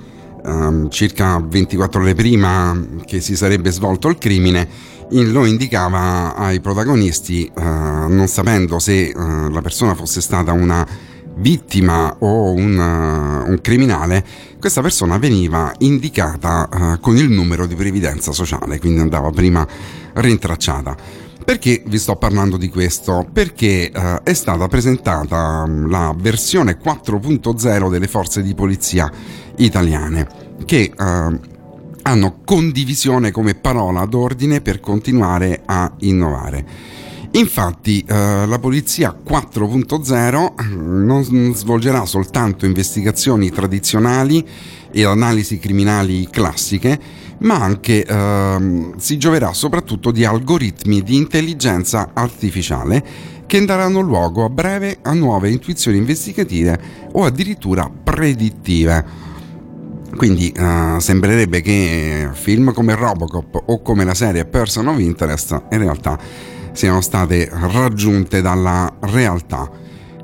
um, 0.45 0.89
circa 0.91 1.41
24 1.45 2.01
ore 2.01 2.15
prima 2.15 2.79
che 3.05 3.21
si 3.21 3.37
sarebbe 3.37 3.71
svolto 3.71 4.09
il 4.09 4.19
crimine, 4.19 4.69
lo 5.11 5.45
indicava 5.45 6.35
ai 6.35 6.61
protagonisti, 6.61 7.51
uh, 7.55 7.61
non 7.61 8.27
sapendo 8.29 8.79
se 8.79 9.13
uh, 9.15 9.49
la 9.51 9.61
persona 9.61 9.95
fosse 9.95 10.21
stata 10.21 10.53
una 10.53 10.87
vittima 11.35 12.17
o 12.19 12.53
un, 12.53 12.79
uh, 12.79 13.51
un 13.51 13.59
criminale, 13.61 14.25
questa 14.59 14.81
persona 14.81 15.19
veniva 15.19 15.73
indicata 15.79 16.99
con 17.01 17.17
il 17.17 17.29
numero 17.31 17.67
di 17.67 17.75
previdenza 17.75 18.33
sociale, 18.33 18.79
quindi 18.79 19.01
andava 19.01 19.31
prima 19.31 19.67
rintracciata. 20.15 21.22
Perché 21.45 21.83
vi 21.87 21.99
sto 21.99 22.17
parlando 22.17 22.57
di 22.57 22.69
questo? 22.69 23.27
Perché 23.33 23.91
eh, 23.91 24.23
è 24.23 24.33
stata 24.33 24.69
presentata 24.69 25.67
la 25.67 26.15
versione 26.17 26.79
4.0 26.79 27.91
delle 27.91 28.07
forze 28.07 28.43
di 28.43 28.55
polizia 28.55 29.11
italiane 29.57 30.27
che 30.65 30.93
eh, 30.97 31.41
hanno 32.03 32.41
condivisione 32.45 33.31
come 33.31 33.55
parola 33.55 34.05
d'ordine 34.07 34.61
per 34.61 34.81
continuare 34.81 35.63
a 35.65 35.93
innovare. 35.99 36.67
Infatti 37.35 38.05
eh, 38.07 38.47
la 38.47 38.59
polizia 38.59 39.17
4.0 39.27 40.67
non 40.77 41.55
svolgerà 41.55 42.05
soltanto 42.05 42.67
investigazioni 42.67 43.51
tradizionali 43.51 44.47
e 44.91 45.05
analisi 45.07 45.59
criminali 45.59 46.29
classiche, 46.31 46.99
ma 47.39 47.55
anche 47.55 48.05
ehm, 48.05 48.97
si 48.99 49.17
gioverà 49.17 49.55
soprattutto 49.55 50.11
di 50.11 50.27
algoritmi 50.27 51.03
di 51.03 51.17
intelligenza 51.17 52.11
artificiale 52.13 53.03
che 53.47 53.65
daranno 53.65 54.01
luogo 54.01 54.45
a 54.45 54.51
breve 54.51 54.99
a 55.01 55.15
nuove 55.15 55.49
intuizioni 55.49 55.97
investigative 55.97 56.79
o 57.13 57.25
addirittura 57.25 57.91
predittive. 57.91 59.31
Quindi 60.15 60.53
uh, 60.55 60.99
sembrerebbe 60.99 61.63
che 61.63 62.29
film 62.33 62.75
come 62.75 62.95
Robocop 62.95 63.63
o 63.67 63.81
come 63.81 64.05
la 64.05 64.13
serie 64.13 64.45
Person 64.45 64.89
of 64.89 64.99
Interest 64.99 65.63
in 65.71 65.79
realtà 65.79 66.19
siano 66.73 67.01
state 67.01 67.49
raggiunte 67.51 68.41
dalla 68.41 68.93
realtà. 69.01 69.71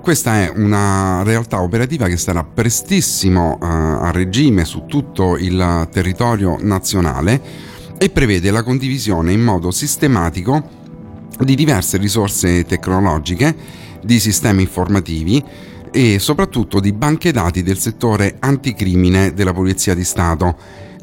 Questa 0.00 0.36
è 0.36 0.52
una 0.54 1.22
realtà 1.22 1.60
operativa 1.60 2.06
che 2.08 2.16
sarà 2.16 2.42
prestissimo 2.42 3.58
uh, 3.60 3.64
a 3.64 4.10
regime 4.10 4.64
su 4.64 4.84
tutto 4.86 5.36
il 5.36 5.88
territorio 5.90 6.56
nazionale 6.60 7.40
e 7.98 8.08
prevede 8.10 8.50
la 8.50 8.62
condivisione 8.62 9.32
in 9.32 9.42
modo 9.42 9.70
sistematico 9.70 10.76
di 11.40 11.54
diverse 11.54 11.98
risorse 11.98 12.64
tecnologiche, 12.64 13.54
di 14.02 14.18
sistemi 14.18 14.62
informativi, 14.62 15.44
e 15.90 16.18
soprattutto 16.18 16.80
di 16.80 16.92
banche 16.92 17.32
dati 17.32 17.62
del 17.62 17.78
settore 17.78 18.36
anticrimine 18.38 19.32
della 19.32 19.52
Polizia 19.52 19.94
di 19.94 20.04
Stato, 20.04 20.56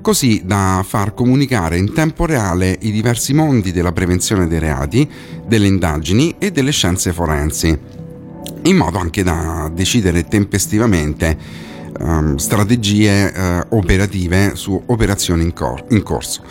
così 0.05 0.43
da 0.45 0.85
far 0.87 1.15
comunicare 1.15 1.79
in 1.79 1.91
tempo 1.91 2.27
reale 2.27 2.77
i 2.81 2.91
diversi 2.91 3.33
mondi 3.33 3.71
della 3.71 3.91
prevenzione 3.91 4.47
dei 4.47 4.59
reati, 4.59 5.09
delle 5.47 5.65
indagini 5.65 6.35
e 6.37 6.51
delle 6.51 6.69
scienze 6.69 7.11
forensi, 7.11 7.75
in 8.65 8.75
modo 8.75 8.99
anche 8.99 9.23
da 9.23 9.67
decidere 9.73 10.25
tempestivamente 10.25 11.35
um, 12.01 12.35
strategie 12.35 13.33
uh, 13.35 13.75
operative 13.75 14.55
su 14.55 14.79
operazioni 14.85 15.41
in, 15.41 15.53
cor- 15.53 15.85
in 15.89 16.03
corso. 16.03 16.43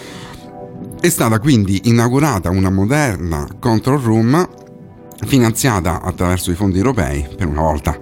È 1.01 1.09
stata 1.09 1.39
quindi 1.39 1.83
inaugurata 1.85 2.51
una 2.51 2.71
moderna 2.71 3.47
control 3.61 4.01
room 4.01 4.49
finanziata 5.25 6.03
attraverso 6.03 6.51
i 6.51 6.57
fondi 6.57 6.79
europei, 6.79 7.25
per 7.37 7.47
una 7.47 7.63
volta 7.63 7.97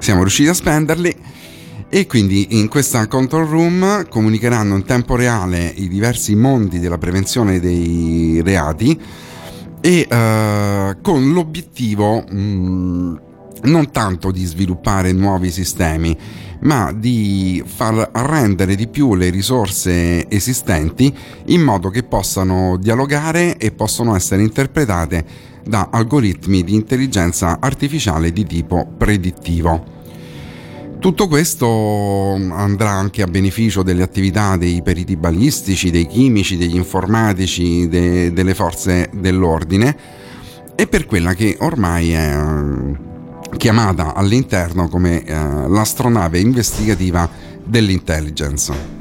siamo 0.00 0.22
riusciti 0.22 0.48
a 0.48 0.54
spenderli 0.54 1.16
e 1.88 2.06
quindi 2.06 2.58
in 2.58 2.68
questa 2.68 3.06
control 3.06 3.46
room 3.46 4.08
comunicheranno 4.08 4.74
in 4.76 4.84
tempo 4.84 5.14
reale 5.14 5.72
i 5.76 5.88
diversi 5.88 6.34
mondi 6.34 6.80
della 6.80 6.98
prevenzione 6.98 7.60
dei 7.60 8.42
reati 8.44 9.00
e 9.80 10.06
uh, 10.10 11.00
con 11.00 11.32
l'obiettivo 11.32 12.24
mh, 12.28 12.38
mm, 12.38 13.16
non 13.64 13.90
tanto 13.90 14.30
di 14.30 14.44
sviluppare 14.44 15.12
nuovi 15.12 15.50
sistemi 15.50 16.16
ma 16.60 16.92
di 16.92 17.62
far 17.64 18.10
rendere 18.12 18.74
di 18.74 18.88
più 18.88 19.14
le 19.14 19.30
risorse 19.30 20.28
esistenti 20.28 21.14
in 21.46 21.60
modo 21.60 21.90
che 21.90 22.02
possano 22.02 22.76
dialogare 22.78 23.56
e 23.58 23.70
possano 23.72 24.16
essere 24.16 24.42
interpretate 24.42 25.24
da 25.64 25.88
algoritmi 25.90 26.64
di 26.64 26.74
intelligenza 26.74 27.58
artificiale 27.60 28.32
di 28.32 28.46
tipo 28.46 28.86
predittivo. 28.96 29.95
Tutto 31.06 31.28
questo 31.28 32.34
andrà 32.34 32.90
anche 32.90 33.22
a 33.22 33.28
beneficio 33.28 33.84
delle 33.84 34.02
attività 34.02 34.56
dei 34.56 34.82
periti 34.82 35.16
balistici, 35.16 35.92
dei 35.92 36.08
chimici, 36.08 36.56
degli 36.56 36.74
informatici, 36.74 37.86
de, 37.86 38.32
delle 38.32 38.54
forze 38.54 39.08
dell'ordine 39.12 39.96
e 40.74 40.88
per 40.88 41.06
quella 41.06 41.32
che 41.34 41.58
ormai 41.60 42.10
è 42.10 42.36
eh, 42.36 43.56
chiamata 43.56 44.14
all'interno 44.14 44.88
come 44.88 45.22
eh, 45.22 45.32
l'astronave 45.68 46.40
investigativa 46.40 47.30
dell'intelligence. 47.62 48.95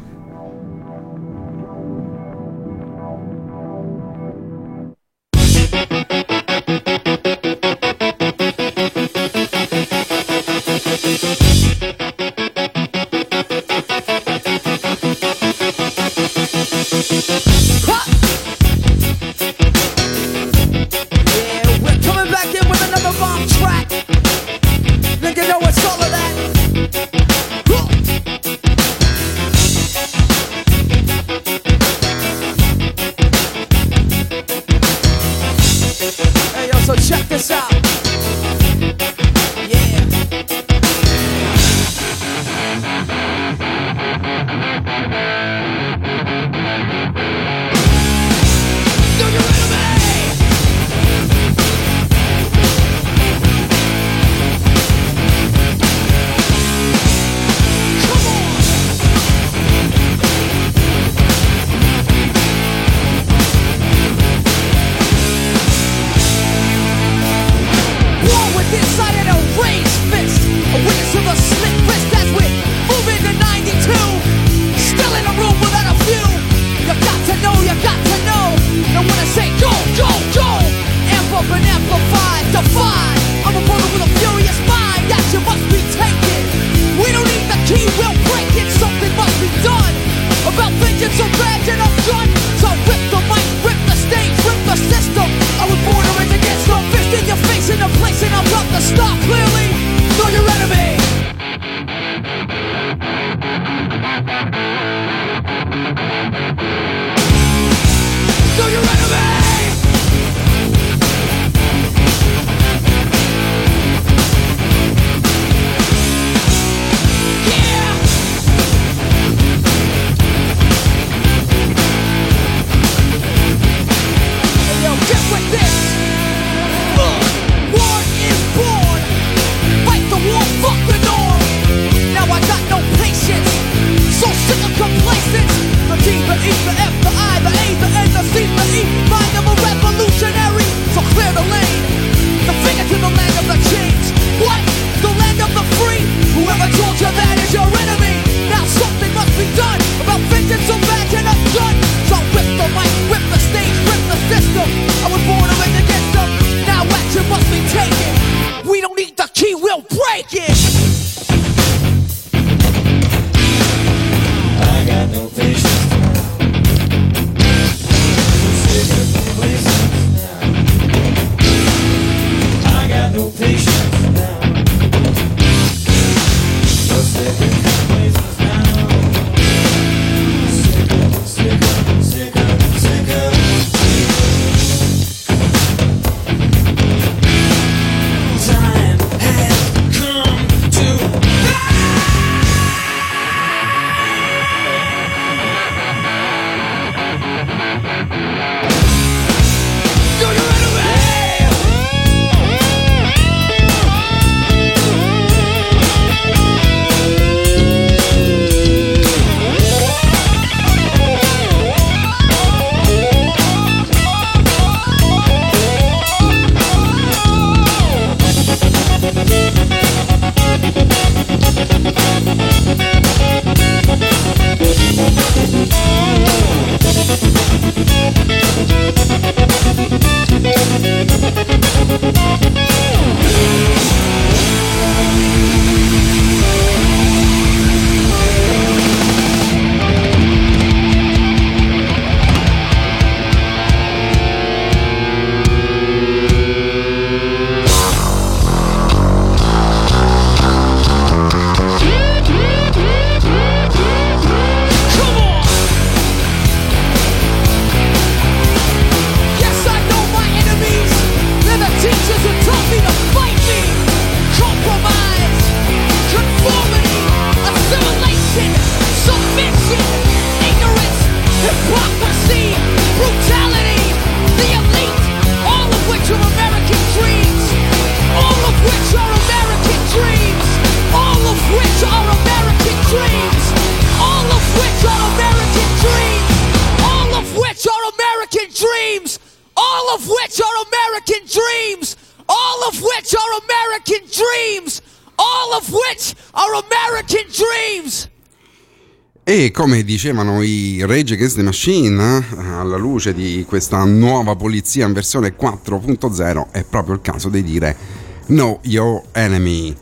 E 299.46 299.52
come 299.52 299.84
dicevano 299.84 300.42
i 300.42 300.84
Rage 300.88 301.14
Against 301.14 301.36
the 301.36 301.44
Machine, 301.44 302.18
eh, 302.18 302.24
alla 302.36 302.78
luce 302.78 303.14
di 303.14 303.46
questa 303.48 303.84
nuova 303.84 304.36
polizia 304.36 304.88
in 304.88 304.94
versione 304.94 305.36
4.0, 305.40 306.48
è 306.50 306.64
proprio 306.64 306.96
il 306.96 307.02
caso 307.02 307.30
di 307.30 307.44
dire 307.44 307.78
Know 308.26 308.58
Your 308.64 309.04
Enemy. 309.12 309.76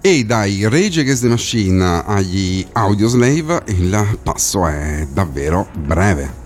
E 0.00 0.24
dai 0.24 0.68
Rage 0.68 1.02
Against 1.02 1.22
the 1.22 1.28
Machine 1.28 2.02
agli 2.04 2.66
Audioslave 2.72 3.62
il 3.66 4.18
passo 4.24 4.66
è 4.66 5.06
davvero 5.12 5.68
breve. 5.78 6.45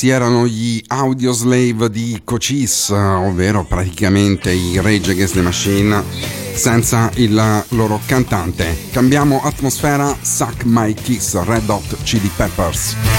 Questi 0.00 0.08
erano 0.08 0.46
gli 0.46 0.82
Audioslave 0.86 1.90
di 1.90 2.22
Cochise, 2.24 2.94
ovvero 2.94 3.64
praticamente 3.64 4.50
i 4.50 4.80
Rage 4.80 5.10
Against 5.10 5.34
the 5.34 5.42
Machine 5.42 6.02
senza 6.54 7.10
il 7.16 7.64
loro 7.68 8.00
cantante. 8.06 8.74
Cambiamo 8.92 9.42
atmosfera, 9.42 10.16
Suck 10.22 10.64
My 10.64 10.94
Kiss, 10.94 11.38
Red 11.42 11.68
Hot 11.68 12.02
Chili 12.02 12.30
Peppers. 12.34 13.09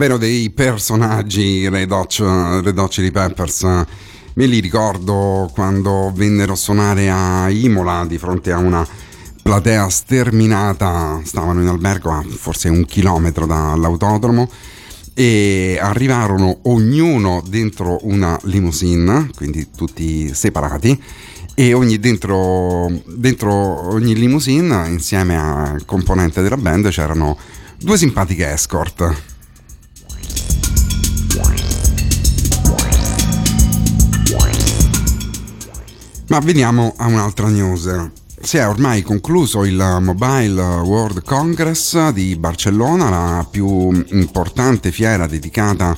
Davvero 0.00 0.16
dei 0.16 0.48
personaggi 0.48 1.68
Red 1.68 1.92
Hot, 1.92 2.16
Red 2.62 2.78
Hot 2.78 2.90
Chili 2.90 3.10
Peppers. 3.10 3.64
Me 4.32 4.46
li 4.46 4.58
ricordo 4.58 5.50
quando 5.52 6.10
vennero 6.14 6.54
a 6.54 6.56
suonare 6.56 7.10
a 7.10 7.50
Imola 7.50 8.06
di 8.06 8.16
fronte 8.16 8.50
a 8.50 8.56
una 8.56 8.86
platea 9.42 9.90
sterminata. 9.90 11.20
Stavano 11.22 11.60
in 11.60 11.66
albergo 11.66 12.12
a 12.12 12.24
forse 12.26 12.70
un 12.70 12.86
chilometro 12.86 13.44
dall'autodromo 13.44 14.48
e 15.12 15.78
arrivarono 15.78 16.60
ognuno 16.62 17.44
dentro 17.46 17.98
una 18.04 18.38
limousine 18.44 19.28
quindi 19.36 19.68
tutti 19.76 20.32
separati 20.32 20.98
e 21.54 21.74
ogni 21.74 21.98
dentro, 21.98 22.90
dentro 23.04 23.52
ogni 23.92 24.14
limousine 24.14 24.88
insieme 24.88 25.36
a 25.36 25.76
componente 25.84 26.40
della 26.40 26.56
band 26.56 26.88
c'erano 26.88 27.36
due 27.76 27.98
simpatiche 27.98 28.50
escort 28.50 29.29
Ma 36.30 36.38
veniamo 36.38 36.94
a 36.96 37.06
un'altra 37.06 37.48
news. 37.48 38.10
Si 38.40 38.56
è 38.56 38.64
ormai 38.64 39.02
concluso 39.02 39.64
il 39.64 39.98
Mobile 40.00 40.62
World 40.62 41.24
Congress 41.24 42.10
di 42.10 42.36
Barcellona, 42.36 43.10
la 43.10 43.46
più 43.50 43.90
importante 44.10 44.92
fiera 44.92 45.26
dedicata 45.26 45.96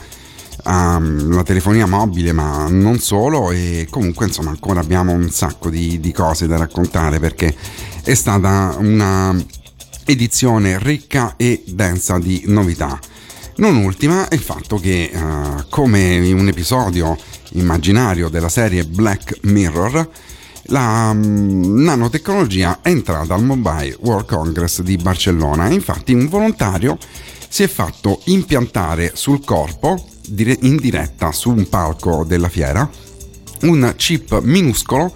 alla 0.62 1.42
telefonia 1.42 1.84
mobile, 1.84 2.32
ma 2.32 2.66
non 2.70 2.98
solo, 2.98 3.50
e 3.50 3.86
comunque 3.90 4.24
insomma 4.24 4.48
ancora 4.48 4.80
abbiamo 4.80 5.12
un 5.12 5.28
sacco 5.28 5.68
di, 5.68 6.00
di 6.00 6.12
cose 6.12 6.46
da 6.46 6.56
raccontare 6.56 7.18
perché 7.18 7.54
è 8.02 8.14
stata 8.14 8.74
una 8.78 9.36
edizione 10.06 10.78
ricca 10.78 11.34
e 11.36 11.62
densa 11.66 12.18
di 12.18 12.44
novità. 12.46 12.98
Non 13.56 13.76
ultima 13.76 14.28
è 14.28 14.34
il 14.34 14.40
fatto 14.40 14.78
che, 14.78 15.10
eh, 15.12 15.64
come 15.68 16.14
in 16.14 16.38
un 16.38 16.48
episodio 16.48 17.18
immaginario 17.52 18.28
della 18.28 18.48
serie 18.48 18.84
Black 18.84 19.38
Mirror, 19.42 20.08
la 20.66 21.12
mm, 21.12 21.82
nanotecnologia 21.82 22.80
è 22.82 22.88
entrata 22.88 23.34
al 23.34 23.44
Mobile 23.44 23.96
World 24.00 24.26
Congress 24.26 24.80
di 24.82 24.96
Barcellona. 24.96 25.68
Infatti, 25.68 26.12
un 26.12 26.28
volontario 26.28 26.98
si 27.48 27.62
è 27.62 27.68
fatto 27.68 28.20
impiantare 28.26 29.12
sul 29.14 29.44
corpo, 29.44 30.08
in 30.60 30.76
diretta 30.76 31.32
su 31.32 31.50
un 31.50 31.68
palco 31.68 32.24
della 32.24 32.48
fiera, 32.48 32.88
un 33.62 33.92
chip 33.96 34.40
minuscolo 34.40 35.14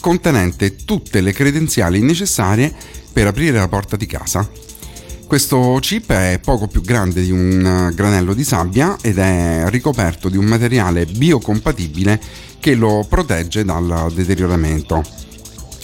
contenente 0.00 0.76
tutte 0.76 1.20
le 1.20 1.32
credenziali 1.32 2.00
necessarie 2.00 2.74
per 3.12 3.26
aprire 3.26 3.58
la 3.58 3.68
porta 3.68 3.96
di 3.96 4.06
casa. 4.06 4.48
Questo 5.28 5.76
chip 5.82 6.10
è 6.10 6.40
poco 6.42 6.68
più 6.68 6.80
grande 6.80 7.20
di 7.20 7.30
un 7.30 7.90
eh, 7.90 7.94
granello 7.94 8.32
di 8.32 8.44
sabbia 8.44 8.96
ed 9.02 9.18
è 9.18 9.64
ricoperto 9.68 10.30
di 10.30 10.38
un 10.38 10.46
materiale 10.46 11.04
biocompatibile 11.04 12.18
che 12.58 12.74
lo 12.74 13.04
protegge 13.06 13.62
dal 13.62 14.10
deterioramento. 14.14 15.04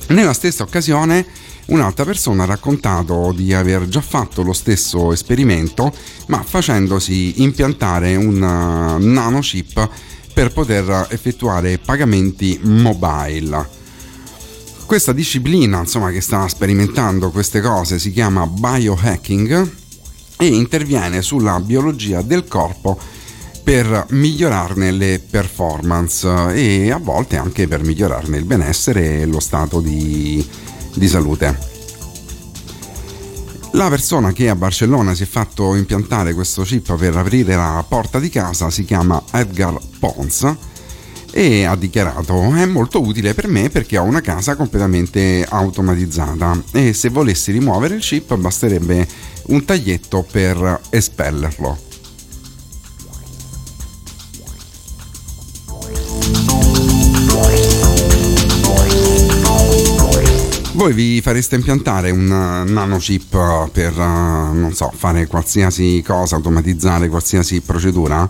Nella 0.09 0.33
stessa 0.33 0.63
occasione 0.63 1.27
un'altra 1.67 2.07
persona 2.07 2.45
ha 2.45 2.47
raccontato 2.47 3.33
di 3.37 3.53
aver 3.53 3.87
già 3.87 4.01
fatto 4.01 4.43
lo 4.43 4.55
stesso 4.55 5.13
esperimento 5.13 5.93
ma 6.29 6.43
facendosi 6.43 7.43
impiantare 7.43 8.17
un 8.17 8.37
eh, 8.37 9.05
nanochip 9.05 9.89
per 10.33 10.55
poter 10.55 11.09
effettuare 11.11 11.77
pagamenti 11.77 12.59
mobile. 12.63 13.84
Questa 14.87 15.13
disciplina, 15.13 15.81
insomma, 15.81 16.11
che 16.11 16.21
sta 16.21 16.47
sperimentando 16.47 17.31
queste 17.31 17.61
cose 17.61 17.99
si 17.99 18.13
chiama 18.13 18.47
biohacking 18.47 19.73
e 20.37 20.47
interviene 20.47 21.23
sulla 21.23 21.59
biologia 21.59 22.21
del 22.23 22.47
corpo 22.47 22.99
per 23.63 24.07
migliorarne 24.11 24.91
le 24.91 25.21
performance 25.29 26.29
e 26.55 26.91
a 26.93 26.99
volte 26.99 27.37
anche 27.37 27.67
per 27.67 27.83
migliorarne 27.83 28.37
il 28.37 28.45
benessere 28.45 29.23
e 29.23 29.27
lo 29.27 29.41
stato 29.41 29.81
di, 29.81 30.47
di 30.95 31.09
salute. 31.09 31.73
La 33.73 33.89
persona 33.89 34.33
che 34.33 34.51
a 34.51 34.55
Barcellona 34.55 35.15
si 35.15 35.23
è 35.23 35.27
fatto 35.27 35.75
impiantare 35.75 36.35
questo 36.35 36.63
chip 36.63 36.95
per 36.97 37.17
aprire 37.17 37.57
la 37.57 37.85
porta 37.89 38.21
di 38.21 38.29
casa 38.29 38.71
si 38.71 38.85
chiama 38.85 39.21
Edgar 39.33 39.77
Pons 39.99 40.73
e 41.37 41.65
ha 41.65 41.75
dichiarato 41.75 42.55
è 42.55 42.65
molto 42.65 43.03
utile 43.03 43.35
per 43.35 43.49
me 43.49 43.69
perché 43.69 43.99
ho 43.99 44.05
una 44.05 44.21
casa 44.21 44.55
completamente 44.55 45.45
automatizzata 45.49 46.63
e 46.71 46.93
se 46.93 47.09
volessi 47.09 47.51
rimuovere 47.51 47.97
il 47.97 48.03
chip 48.03 48.37
basterebbe 48.37 49.05
un 49.47 49.65
taglietto 49.65 50.25
per 50.31 50.81
espellerlo. 50.91 51.77
Voi 60.75 60.93
vi 60.93 61.21
fareste 61.21 61.57
impiantare 61.57 62.11
un 62.11 62.31
uh, 62.31 62.71
nanochip 62.71 63.71
per, 63.71 63.97
uh, 63.97 64.53
non 64.53 64.73
so, 64.73 64.93
fare 64.95 65.27
qualsiasi 65.27 66.03
cosa, 66.07 66.37
automatizzare 66.37 67.09
qualsiasi 67.09 67.61
procedura? 67.61 68.29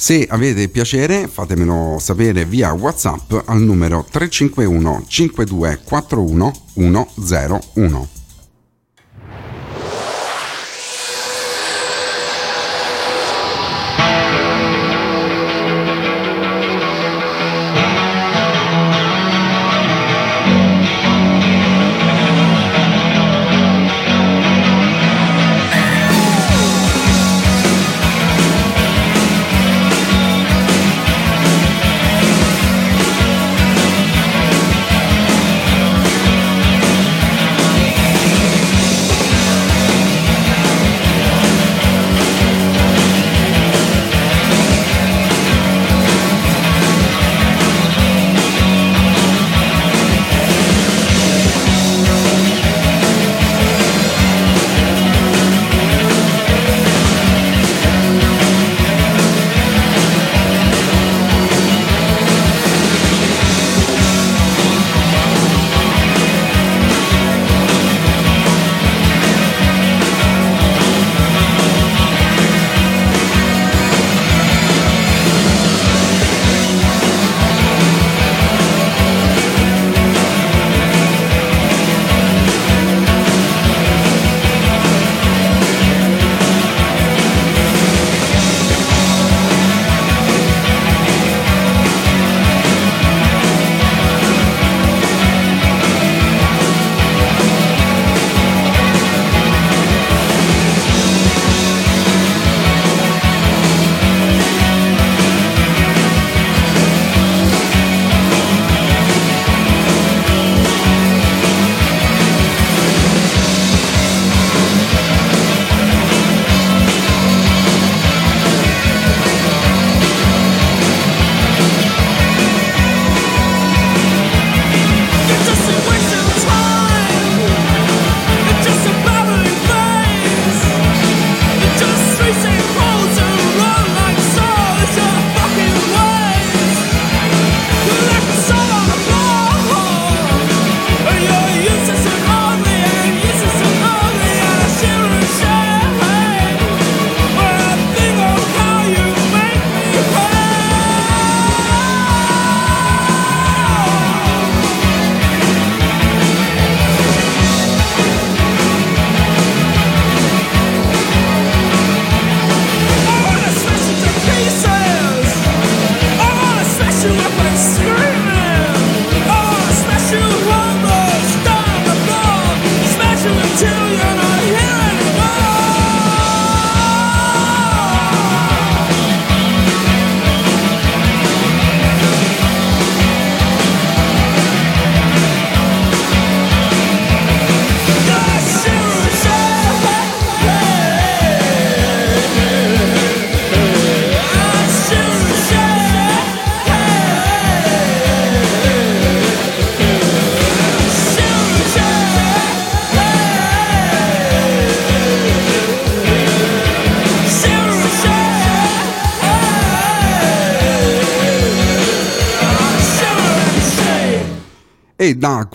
Se 0.00 0.26
avete 0.30 0.70
piacere 0.70 1.28
fatemelo 1.28 1.98
sapere 1.98 2.46
via 2.46 2.72
WhatsApp 2.72 3.42
al 3.44 3.60
numero 3.60 4.02
351 4.10 5.04
5241 5.06 6.52
101. 6.72 8.19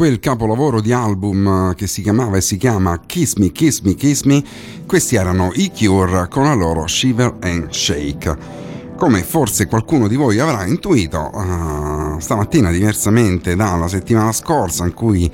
Quel 0.05 0.19
capolavoro 0.19 0.81
di 0.81 0.91
album 0.91 1.73
che 1.73 1.87
si 1.87 2.03
chiamava 2.03 2.37
e 2.37 2.41
si 2.41 2.57
chiama 2.57 3.01
Kiss 3.07 3.37
Me, 3.37 3.51
Kiss 3.51 3.79
Me, 3.79 3.95
Kiss 3.95 4.21
Me, 4.21 4.43
questi 4.85 5.15
erano 5.15 5.49
i 5.55 5.71
Cure 5.75 6.27
con 6.29 6.43
la 6.43 6.53
loro 6.53 6.85
Shiver 6.85 7.37
and 7.39 7.71
Shake. 7.71 8.37
Come 8.97 9.23
forse 9.23 9.65
qualcuno 9.65 10.07
di 10.07 10.15
voi 10.15 10.37
avrà 10.37 10.63
intuito, 10.67 11.31
uh, 11.33 12.19
stamattina 12.19 12.69
diversamente 12.69 13.55
dalla 13.55 13.87
settimana 13.87 14.31
scorsa 14.31 14.85
in 14.85 14.93
cui 14.93 15.31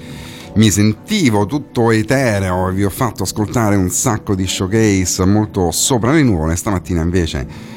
mi 0.53 0.71
sentivo 0.71 1.45
tutto 1.45 1.91
etereo 1.91 2.69
e 2.69 2.71
vi 2.71 2.85
ho 2.85 2.89
fatto 2.89 3.23
ascoltare 3.23 3.75
un 3.75 3.89
sacco 3.89 4.35
di 4.35 4.47
showcase 4.47 5.25
molto 5.25 5.71
sopra 5.71 6.13
le 6.13 6.23
nuvole, 6.23 6.55
stamattina 6.55 7.01
invece 7.01 7.70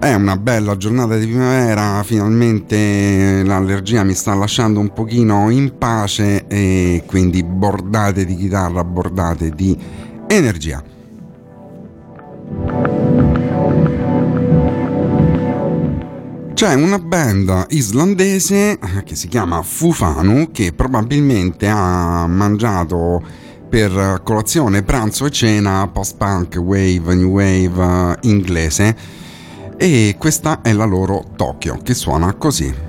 è 0.00 0.14
una 0.14 0.36
bella 0.36 0.76
giornata 0.76 1.16
di 1.16 1.26
primavera, 1.26 2.02
finalmente 2.04 3.42
l'allergia 3.44 4.04
mi 4.04 4.14
sta 4.14 4.34
lasciando 4.34 4.78
un 4.78 4.92
pochino 4.92 5.50
in 5.50 5.76
pace 5.76 6.46
e 6.46 7.02
quindi 7.06 7.42
bordate 7.42 8.24
di 8.24 8.36
chitarra, 8.36 8.84
bordate 8.84 9.50
di 9.50 9.76
energia. 10.28 10.82
C'è 16.54 16.74
una 16.74 16.98
band 16.98 17.66
islandese 17.68 18.78
che 19.04 19.14
si 19.14 19.28
chiama 19.28 19.62
Fufanu 19.62 20.50
che 20.52 20.72
probabilmente 20.72 21.68
ha 21.68 22.26
mangiato 22.26 23.22
per 23.68 24.22
colazione, 24.24 24.82
pranzo 24.82 25.26
e 25.26 25.30
cena 25.30 25.88
post-punk, 25.88 26.56
wave, 26.56 27.14
new 27.14 27.30
wave 27.30 27.82
eh, 27.82 28.16
inglese 28.22 29.17
e 29.78 30.16
questa 30.18 30.60
è 30.60 30.72
la 30.72 30.84
loro 30.84 31.24
Tokyo 31.36 31.78
che 31.82 31.94
suona 31.94 32.34
così. 32.34 32.87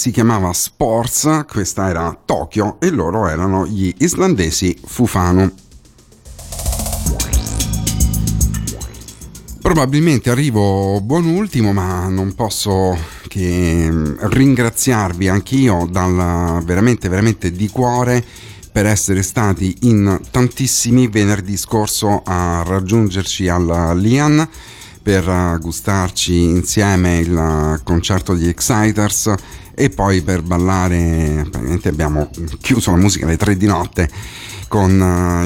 Si 0.00 0.12
chiamava 0.12 0.50
Sports, 0.54 1.44
questa 1.46 1.90
era 1.90 2.18
Tokyo 2.24 2.78
e 2.80 2.88
loro 2.88 3.28
erano 3.28 3.66
gli 3.66 3.94
islandesi 3.98 4.74
Fufano. 4.82 5.52
Probabilmente 9.60 10.30
arrivo 10.30 11.02
buon 11.02 11.26
ultimo, 11.26 11.74
ma 11.74 12.08
non 12.08 12.34
posso 12.34 12.96
che 13.28 13.90
mm, 13.90 14.14
ringraziarvi 14.20 15.28
anch'io 15.28 15.86
dal 15.90 16.62
veramente 16.64 17.10
veramente 17.10 17.52
di 17.52 17.68
cuore 17.68 18.24
per 18.72 18.86
essere 18.86 19.20
stati 19.20 19.76
in 19.82 20.18
tantissimi 20.30 21.08
venerdì 21.08 21.58
scorso 21.58 22.22
a 22.24 22.62
raggiungerci 22.66 23.48
al 23.48 23.98
Lian 23.98 24.48
per 25.02 25.58
gustarci 25.60 26.42
insieme 26.42 27.18
il 27.18 27.80
concerto 27.84 28.32
di 28.32 28.48
Exciters 28.48 29.34
e 29.74 29.90
poi 29.90 30.22
per 30.22 30.42
ballare, 30.42 31.46
praticamente 31.50 31.88
abbiamo 31.88 32.30
chiuso 32.60 32.90
la 32.90 32.96
musica 32.96 33.26
alle 33.26 33.36
3 33.36 33.56
di 33.56 33.66
notte 33.66 34.10
con 34.68 34.90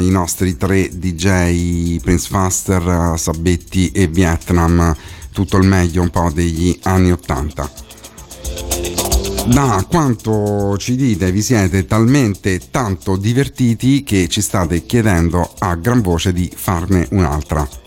i 0.03 0.11
nostri 0.11 0.57
tre 0.57 0.91
DJ 0.93 1.99
Prince 2.01 2.29
Faster, 2.29 3.19
Sabetti 3.19 3.91
e 3.91 4.07
Vietnam, 4.07 4.95
tutto 5.33 5.57
il 5.57 5.67
meglio 5.67 6.03
un 6.03 6.11
po' 6.11 6.31
degli 6.31 6.79
anni 6.83 7.11
80 7.11 7.85
da 9.47 9.85
quanto 9.89 10.77
ci 10.79 10.97
dite 10.97 11.31
vi 11.31 11.43
siete 11.43 11.85
talmente 11.85 12.71
tanto 12.71 13.17
divertiti 13.17 14.03
che 14.03 14.27
ci 14.29 14.41
state 14.41 14.87
chiedendo 14.87 15.55
a 15.59 15.75
gran 15.75 16.01
voce 16.01 16.33
di 16.33 16.51
farne 16.55 17.07
un'altra. 17.11 17.84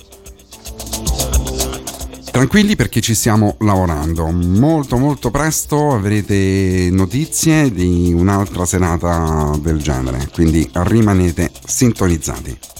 Tranquilli 2.38 2.75
perché 2.75 3.01
ci 3.01 3.15
stiamo 3.15 3.55
lavorando. 3.61 4.29
Molto 4.29 4.97
molto 4.97 5.31
presto 5.31 5.93
avrete 5.93 6.88
notizie 6.91 7.71
di 7.71 8.13
un'altra 8.13 8.63
serata 8.63 9.57
del 9.59 9.81
genere, 9.81 10.29
quindi 10.31 10.69
rimanete 10.71 11.49
sintonizzati. 11.65 12.76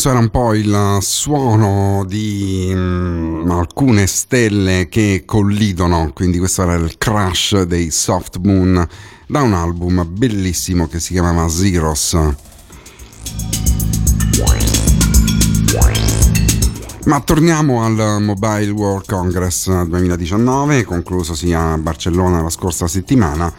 Questo 0.00 0.16
era 0.16 0.24
un 0.24 0.30
po' 0.30 0.54
il 0.54 0.98
suono 1.00 2.04
di 2.06 2.70
mm, 2.72 3.50
alcune 3.50 4.06
stelle 4.06 4.86
che 4.88 5.24
collidono, 5.26 6.12
quindi 6.14 6.38
questo 6.38 6.62
era 6.62 6.74
il 6.74 6.96
crash 6.96 7.62
dei 7.62 7.90
Soft 7.90 8.38
Moon 8.40 8.86
da 9.26 9.42
un 9.42 9.54
album 9.54 10.06
bellissimo 10.08 10.86
che 10.86 11.00
si 11.00 11.14
chiamava 11.14 11.48
Zeros. 11.48 12.16
Ma 17.06 17.20
torniamo 17.20 17.82
al 17.82 18.22
Mobile 18.22 18.70
World 18.70 19.04
Congress 19.04 19.82
2019, 19.82 20.84
conclusosi 20.84 21.52
a 21.52 21.76
Barcellona 21.76 22.40
la 22.40 22.50
scorsa 22.50 22.86
settimana, 22.86 23.52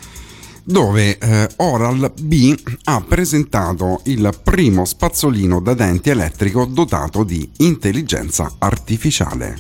dove 0.70 1.18
eh, 1.18 1.50
Oral 1.58 2.14
B 2.22 2.56
ha 2.84 3.02
presentato 3.02 4.02
il 4.04 4.30
primo 4.44 4.86
spazzolino 4.86 5.60
da 5.62 5.74
denti 5.74 6.12
elettrico 6.12 6.66
dotato 6.66 7.24
di 7.24 7.50
intelligenza 7.58 8.54
artificiale. 8.60 9.60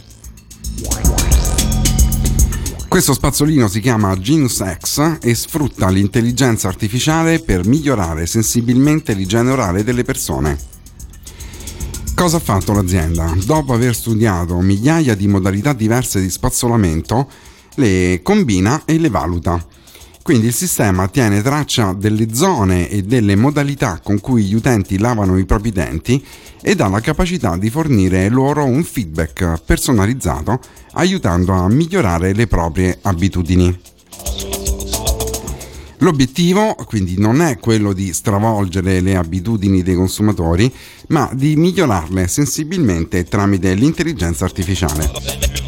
Questo 2.87 3.13
spazzolino 3.13 3.67
si 3.67 3.79
chiama 3.79 4.19
Genius 4.19 4.63
X 4.77 5.17
e 5.21 5.33
sfrutta 5.33 5.89
l'intelligenza 5.89 6.67
artificiale 6.67 7.39
per 7.39 7.65
migliorare 7.65 8.27
sensibilmente 8.27 9.13
l'igiene 9.13 9.49
orale 9.49 9.83
delle 9.83 10.03
persone. 10.03 10.57
Cosa 12.13 12.37
ha 12.37 12.41
fatto 12.41 12.71
l'azienda? 12.73 13.35
Dopo 13.45 13.73
aver 13.73 13.95
studiato 13.95 14.59
migliaia 14.59 15.15
di 15.15 15.27
modalità 15.27 15.73
diverse 15.73 16.21
di 16.21 16.29
spazzolamento, 16.29 17.27
le 17.75 18.19
combina 18.21 18.83
e 18.85 18.99
le 18.99 19.09
valuta. 19.09 19.68
Quindi 20.29 20.45
il 20.45 20.53
sistema 20.53 21.07
tiene 21.07 21.41
traccia 21.41 21.91
delle 21.93 22.35
zone 22.35 22.87
e 22.87 23.01
delle 23.01 23.35
modalità 23.35 23.99
con 23.99 24.19
cui 24.19 24.43
gli 24.43 24.53
utenti 24.53 24.99
lavano 24.99 25.39
i 25.39 25.45
propri 25.45 25.71
denti 25.71 26.23
ed 26.61 26.81
ha 26.81 26.87
la 26.87 26.99
capacità 26.99 27.57
di 27.57 27.71
fornire 27.71 28.29
loro 28.29 28.63
un 28.63 28.83
feedback 28.83 29.59
personalizzato 29.65 30.59
aiutando 30.91 31.53
a 31.53 31.67
migliorare 31.67 32.35
le 32.35 32.45
proprie 32.45 32.99
abitudini. 33.01 33.75
L'obiettivo 35.97 36.75
quindi 36.85 37.17
non 37.17 37.41
è 37.41 37.57
quello 37.57 37.91
di 37.91 38.13
stravolgere 38.13 39.01
le 39.01 39.15
abitudini 39.15 39.81
dei 39.81 39.95
consumatori, 39.95 40.71
ma 41.07 41.27
di 41.33 41.55
migliorarle 41.55 42.27
sensibilmente 42.27 43.23
tramite 43.23 43.73
l'intelligenza 43.73 44.45
artificiale. 44.45 45.58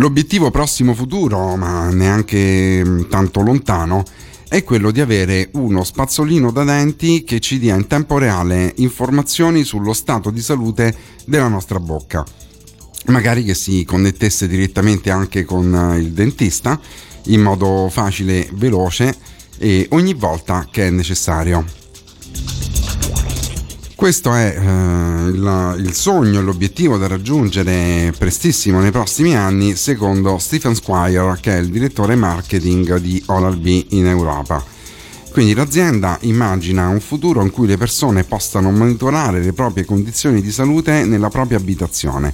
L'obiettivo 0.00 0.50
prossimo 0.50 0.94
futuro, 0.94 1.56
ma 1.56 1.90
neanche 1.90 2.82
mm, 2.82 3.02
tanto 3.10 3.42
lontano, 3.42 4.02
è 4.48 4.64
quello 4.64 4.90
di 4.90 5.02
avere 5.02 5.50
uno 5.52 5.84
spazzolino 5.84 6.50
da 6.50 6.64
denti 6.64 7.22
che 7.22 7.38
ci 7.38 7.58
dia 7.58 7.74
in 7.74 7.86
tempo 7.86 8.16
reale 8.16 8.72
informazioni 8.76 9.62
sullo 9.62 9.92
stato 9.92 10.30
di 10.30 10.40
salute 10.40 10.96
della 11.26 11.48
nostra 11.48 11.78
bocca. 11.78 12.24
Magari 13.08 13.44
che 13.44 13.54
si 13.54 13.84
connettesse 13.84 14.48
direttamente 14.48 15.10
anche 15.10 15.44
con 15.44 15.74
eh, 15.74 15.98
il 15.98 16.12
dentista 16.12 16.80
in 17.24 17.42
modo 17.42 17.90
facile, 17.90 18.48
veloce 18.54 19.14
e 19.58 19.86
ogni 19.90 20.14
volta 20.14 20.66
che 20.70 20.86
è 20.86 20.90
necessario. 20.90 21.79
Questo 24.00 24.32
è 24.32 24.56
eh, 24.56 25.28
il, 25.28 25.74
il, 25.80 25.92
sogno 25.92 26.40
e 26.40 26.42
l'obiettivo 26.42 26.96
da 26.96 27.06
raggiungere 27.06 28.14
prestissimo 28.16 28.80
nei 28.80 28.92
prossimi 28.92 29.36
anni, 29.36 29.76
secondo 29.76 30.38
Stephen 30.38 30.74
Squire, 30.74 31.36
che 31.38 31.58
è 31.58 31.60
il 31.60 31.68
direttore 31.68 32.14
marketing 32.14 32.96
di 32.96 33.22
Oral-B 33.26 33.88
in 33.90 34.06
Europa. 34.06 34.64
Quindi 35.30 35.52
l'azienda 35.52 36.16
immagina 36.22 36.88
un 36.88 37.00
futuro 37.00 37.42
in 37.42 37.50
cui 37.50 37.66
le 37.66 37.76
persone 37.76 38.24
possano 38.24 38.70
monitorare 38.70 39.42
le 39.42 39.52
proprie 39.52 39.84
condizioni 39.84 40.40
di 40.40 40.50
salute 40.50 41.04
nella 41.04 41.28
propria 41.28 41.58
abitazione, 41.58 42.32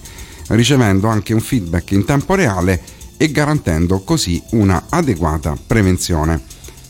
ricevendo 0.50 1.08
anche 1.08 1.34
un 1.34 1.40
feedback 1.40 1.90
in 1.90 2.04
tempo 2.04 2.36
reale 2.36 2.80
e 3.16 3.32
garantendo 3.32 4.02
così 4.02 4.40
una 4.50 4.84
adeguata 4.88 5.58
prevenzione. 5.66 6.40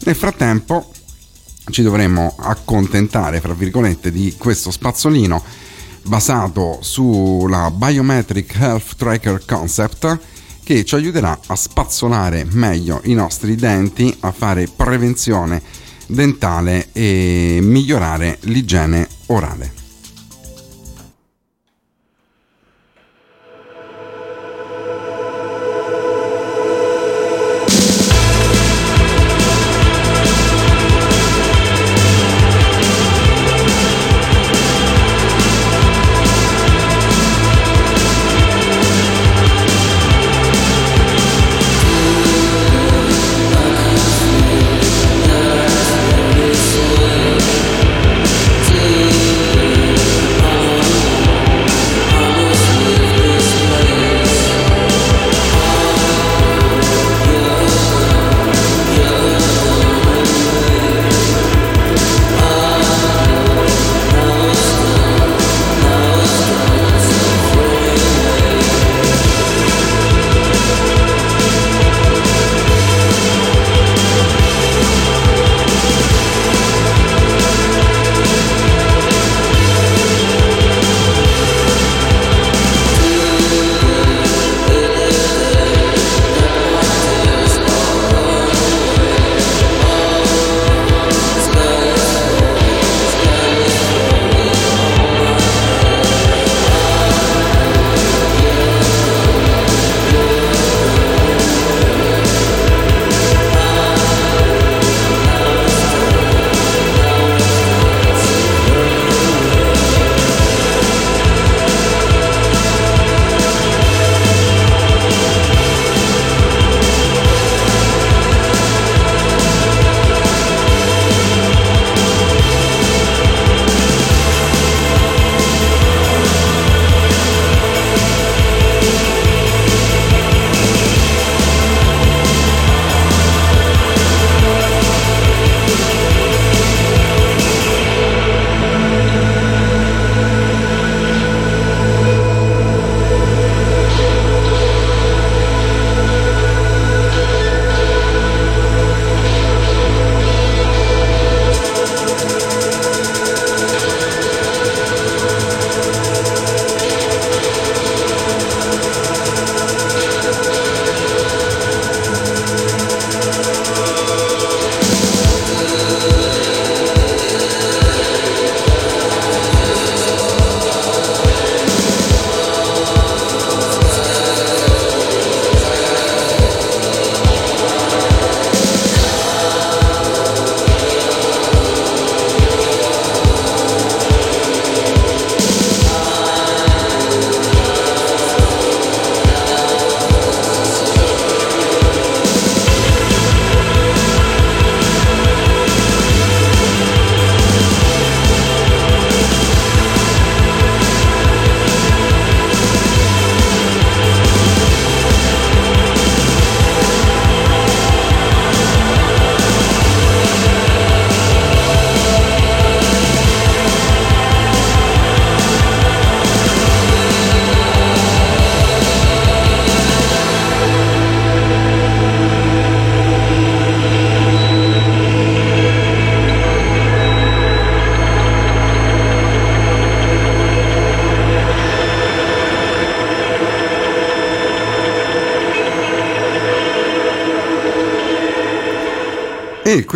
Nel 0.05 0.15
frattempo 0.15 0.91
ci 1.71 1.83
dovremmo 1.83 2.35
accontentare, 2.39 3.41
fra 3.41 3.55
virgolette, 3.55 4.11
di 4.11 4.35
questo 4.39 4.71
spazzolino 4.71 5.43
basato 6.03 6.79
sulla 6.81 7.71
Biometric 7.71 8.55
Health 8.59 8.97
Tracker 8.97 9.45
Concept 9.45 10.19
che 10.63 10.85
ci 10.85 10.95
aiuterà 10.95 11.39
a 11.47 11.55
spazzolare 11.55 12.45
meglio 12.51 13.01
i 13.05 13.15
nostri 13.15 13.55
denti, 13.55 14.15
a 14.21 14.33
fare 14.33 14.69
prevenzione 14.75 15.63
dentale 16.07 16.89
e 16.93 17.59
migliorare 17.63 18.39
l'igiene 18.43 19.07
orale. 19.27 19.86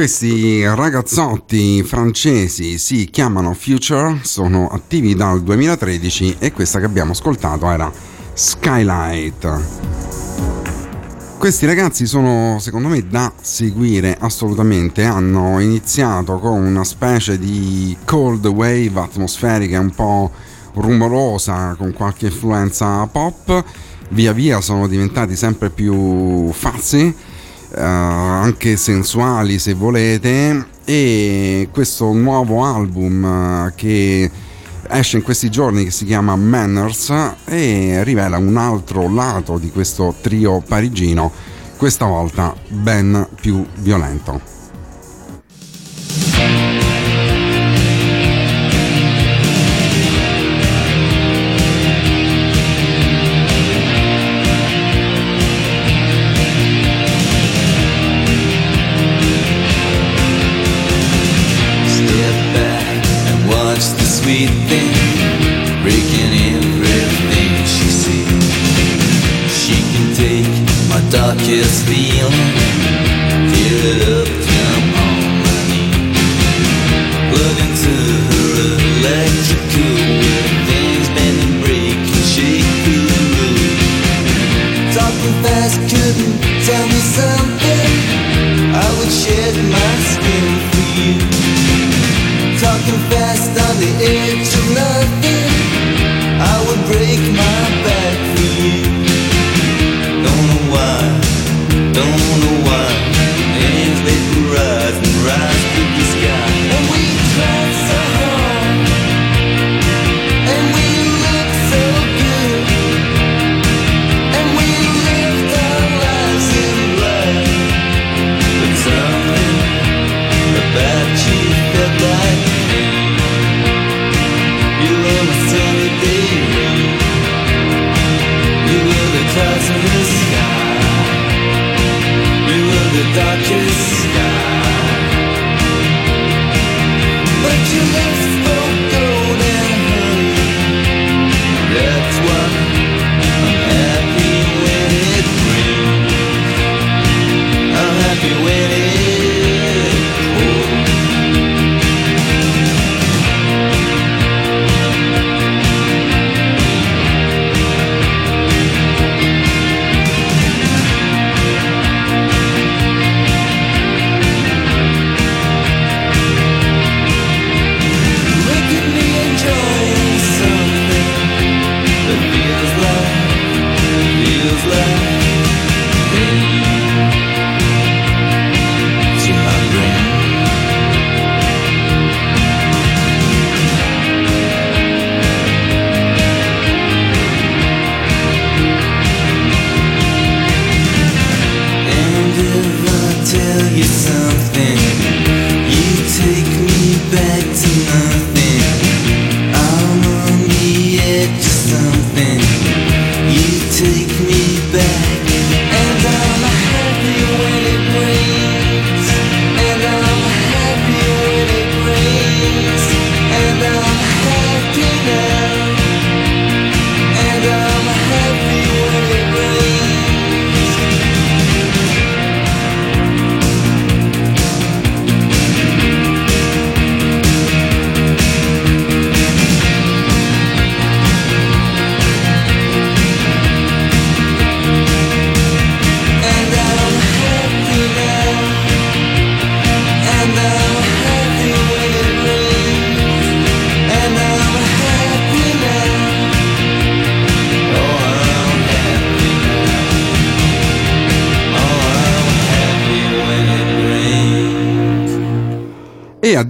Questi 0.00 0.64
ragazzotti 0.64 1.82
francesi 1.82 2.78
si 2.78 3.10
chiamano 3.10 3.52
Future, 3.52 4.20
sono 4.22 4.66
attivi 4.68 5.14
dal 5.14 5.42
2013 5.42 6.36
e 6.38 6.52
questa 6.52 6.78
che 6.78 6.86
abbiamo 6.86 7.12
ascoltato 7.12 7.70
era 7.70 7.92
Skylight. 8.32 9.60
Questi 11.36 11.66
ragazzi 11.66 12.06
sono 12.06 12.56
secondo 12.60 12.88
me 12.88 13.06
da 13.06 13.30
seguire 13.42 14.16
assolutamente, 14.18 15.04
hanno 15.04 15.60
iniziato 15.60 16.38
con 16.38 16.64
una 16.64 16.84
specie 16.84 17.38
di 17.38 17.94
cold 18.06 18.46
wave 18.46 19.00
atmosferica 19.00 19.78
un 19.78 19.90
po' 19.90 20.30
rumorosa 20.76 21.74
con 21.76 21.92
qualche 21.92 22.28
influenza 22.28 23.06
pop, 23.06 23.62
via 24.08 24.32
via 24.32 24.62
sono 24.62 24.86
diventati 24.86 25.36
sempre 25.36 25.68
più 25.68 26.50
fazzi 26.52 27.28
uh, 27.70 27.78
anche 27.78 28.76
sensuali 28.76 29.58
se 29.58 29.74
volete 29.74 30.66
e 30.84 31.68
questo 31.72 32.12
nuovo 32.12 32.64
album 32.64 33.24
eh, 33.24 33.72
che 33.74 34.30
esce 34.88 35.18
in 35.18 35.22
questi 35.22 35.50
giorni 35.50 35.84
che 35.84 35.90
si 35.90 36.04
chiama 36.04 36.34
Manners 36.34 37.12
e 37.44 38.02
rivela 38.02 38.38
un 38.38 38.56
altro 38.56 39.12
lato 39.12 39.58
di 39.58 39.70
questo 39.70 40.14
trio 40.20 40.60
parigino 40.66 41.30
questa 41.76 42.06
volta 42.06 42.54
ben 42.68 43.28
più 43.40 43.64
violento. 43.76 44.59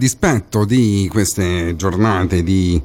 dispetto 0.01 0.65
di 0.65 1.07
queste 1.13 1.77
giornate 1.77 2.43
di 2.43 2.81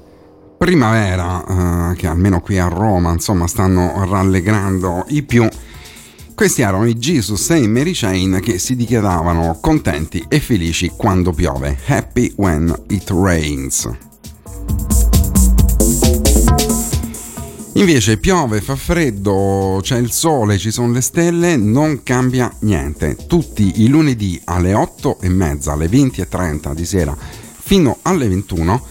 primavera, 0.57 1.91
eh, 1.91 1.95
che 1.95 2.07
almeno 2.07 2.41
qui 2.41 2.59
a 2.59 2.67
Roma, 2.67 3.13
insomma, 3.13 3.47
stanno 3.47 4.05
rallegrando 4.05 5.05
i 5.07 5.23
più, 5.23 5.47
questi 6.35 6.61
erano 6.61 6.85
i 6.85 6.97
Jesus 6.97 7.49
e 7.51 7.65
Mary 7.67 7.93
Chain 7.93 8.39
che 8.41 8.59
si 8.59 8.75
dichiaravano 8.75 9.57
contenti 9.61 10.25
e 10.27 10.41
felici 10.41 10.91
quando 10.95 11.31
piove. 11.31 11.77
Happy 11.87 12.33
when 12.35 12.75
it 12.89 13.09
rains. 13.11 14.04
Invece 17.77 18.17
piove, 18.17 18.61
fa 18.61 18.77
freddo, 18.77 19.79
c'è 19.81 19.97
il 19.97 20.09
sole, 20.09 20.57
ci 20.57 20.71
sono 20.71 20.93
le 20.93 21.01
stelle, 21.01 21.57
non 21.57 22.03
cambia 22.03 22.49
niente. 22.59 23.17
Tutti 23.27 23.81
i 23.81 23.89
lunedì 23.89 24.39
alle 24.45 24.73
8 24.73 25.19
e 25.19 25.27
mezza, 25.27 25.73
alle 25.73 25.89
20 25.89 26.21
e 26.21 26.29
30 26.29 26.73
di 26.73 26.85
sera 26.85 27.15
fino 27.65 27.97
alle 28.03 28.29
21 28.29 28.81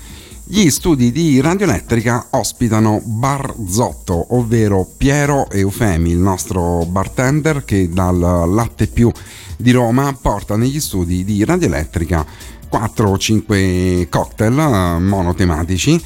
gli 0.46 0.68
studi 0.68 1.10
di 1.10 1.40
Radioelettrica 1.40 2.26
ospitano 2.30 3.00
Barzotto, 3.02 4.34
ovvero 4.36 4.86
Piero 4.98 5.48
Eufemi, 5.48 6.10
il 6.10 6.18
nostro 6.18 6.84
bartender 6.84 7.64
che 7.64 7.88
dal 7.88 8.18
Latte 8.18 8.86
Più 8.88 9.10
di 9.56 9.70
Roma 9.70 10.14
porta 10.20 10.56
negli 10.56 10.80
studi 10.80 11.24
di 11.24 11.42
Radioelettrica 11.42 12.26
4 12.68 13.08
o 13.08 13.16
5 13.16 14.08
cocktail 14.10 15.00
monotematici 15.00 15.98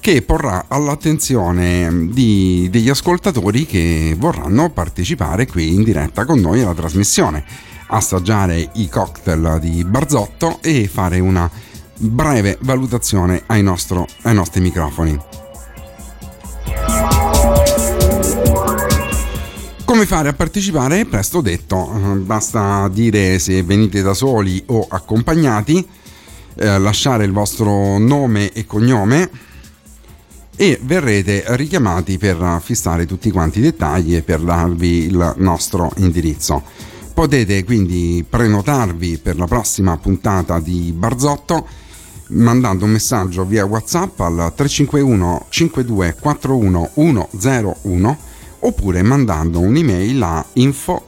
che 0.00 0.22
porrà 0.22 0.64
all'attenzione 0.68 2.08
di, 2.10 2.68
degli 2.70 2.88
ascoltatori 2.88 3.66
che 3.66 4.16
vorranno 4.18 4.70
partecipare 4.70 5.46
qui 5.46 5.74
in 5.74 5.82
diretta 5.82 6.24
con 6.24 6.40
noi 6.40 6.62
alla 6.62 6.72
trasmissione, 6.72 7.44
assaggiare 7.88 8.70
i 8.74 8.88
cocktail 8.88 9.58
di 9.60 9.84
Barzotto 9.84 10.58
e 10.62 10.88
fare 10.88 11.20
una 11.20 11.48
breve 11.98 12.56
valutazione 12.62 13.42
ai, 13.46 13.62
nostro, 13.62 14.06
ai 14.22 14.34
nostri 14.34 14.62
microfoni. 14.62 15.18
Come 19.84 20.06
fare 20.06 20.28
a 20.30 20.32
partecipare? 20.32 21.04
Presto 21.04 21.42
detto, 21.42 21.76
basta 22.24 22.88
dire 22.88 23.38
se 23.38 23.62
venite 23.62 24.00
da 24.00 24.14
soli 24.14 24.62
o 24.66 24.86
accompagnati, 24.88 25.86
eh, 26.54 26.78
lasciare 26.78 27.24
il 27.24 27.32
vostro 27.32 27.98
nome 27.98 28.52
e 28.52 28.64
cognome 28.64 29.48
e 30.60 30.78
verrete 30.82 31.42
richiamati 31.56 32.18
per 32.18 32.60
fissare 32.62 33.06
tutti 33.06 33.30
quanti 33.30 33.60
i 33.60 33.62
dettagli 33.62 34.14
e 34.14 34.20
per 34.20 34.40
darvi 34.40 35.06
il 35.06 35.34
nostro 35.38 35.90
indirizzo. 35.96 36.62
Potete 37.14 37.64
quindi 37.64 38.22
prenotarvi 38.28 39.16
per 39.16 39.38
la 39.38 39.46
prossima 39.46 39.96
puntata 39.96 40.60
di 40.60 40.92
Barzotto 40.94 41.66
mandando 42.32 42.84
un 42.84 42.90
messaggio 42.90 43.46
via 43.46 43.64
WhatsApp 43.64 44.20
al 44.20 44.52
351 44.54 45.46
5241 45.48 46.90
101 46.94 48.18
oppure 48.58 49.00
mandando 49.00 49.60
un'email 49.60 50.22
a 50.22 50.44
info 50.52 51.06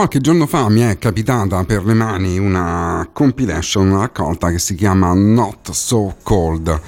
Qualche 0.00 0.22
giorno 0.22 0.46
fa 0.46 0.66
mi 0.70 0.80
è 0.80 0.96
capitata 0.96 1.62
per 1.64 1.84
le 1.84 1.92
mani 1.92 2.38
una 2.38 3.06
compilation, 3.12 3.90
una 3.90 4.00
raccolta 4.00 4.50
che 4.50 4.58
si 4.58 4.74
chiama 4.74 5.12
Not 5.12 5.72
So 5.72 6.16
Cold. 6.22 6.80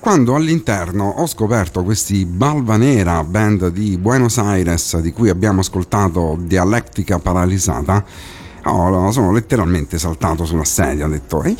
Quando 0.00 0.34
all'interno 0.34 1.10
ho 1.10 1.28
scoperto 1.28 1.84
questi 1.84 2.24
Balvanera, 2.26 3.22
band 3.22 3.68
di 3.68 3.96
Buenos 3.98 4.38
Aires 4.38 4.98
di 4.98 5.12
cui 5.12 5.28
abbiamo 5.28 5.60
ascoltato 5.60 6.36
Dialettica 6.40 7.20
Paralizzata, 7.20 8.04
sono 8.64 9.30
letteralmente 9.30 9.96
saltato 9.96 10.44
sulla 10.44 10.64
sedia, 10.64 11.06
ho 11.06 11.08
detto 11.08 11.44
e 11.44 11.54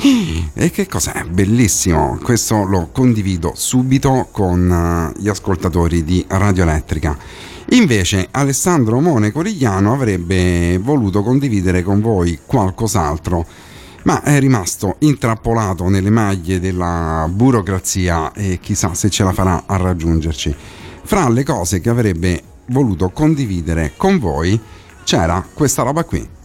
eh, 0.54 0.70
che 0.72 0.88
cos'è? 0.88 1.22
Bellissimo, 1.30 2.18
questo 2.20 2.64
lo 2.64 2.88
condivido 2.90 3.52
subito 3.54 4.26
con 4.32 5.12
uh, 5.14 5.20
gli 5.20 5.28
ascoltatori 5.28 6.02
di 6.02 6.24
Radio 6.26 6.64
Elettrica. 6.64 7.54
Invece 7.70 8.28
Alessandro 8.30 9.00
Mone 9.00 9.32
Corigliano 9.32 9.92
avrebbe 9.92 10.78
voluto 10.78 11.22
condividere 11.22 11.82
con 11.82 12.00
voi 12.00 12.38
qualcos'altro, 12.46 13.44
ma 14.04 14.22
è 14.22 14.38
rimasto 14.38 14.96
intrappolato 15.00 15.88
nelle 15.88 16.10
maglie 16.10 16.60
della 16.60 17.28
burocrazia 17.28 18.32
e 18.32 18.60
chissà 18.60 18.94
se 18.94 19.10
ce 19.10 19.24
la 19.24 19.32
farà 19.32 19.64
a 19.66 19.76
raggiungerci. 19.76 20.54
Fra 21.02 21.28
le 21.28 21.42
cose 21.42 21.80
che 21.80 21.90
avrebbe 21.90 22.42
voluto 22.66 23.10
condividere 23.10 23.94
con 23.96 24.18
voi 24.20 24.58
c'era 25.02 25.44
questa 25.52 25.82
roba 25.82 26.04
qui. 26.04 26.35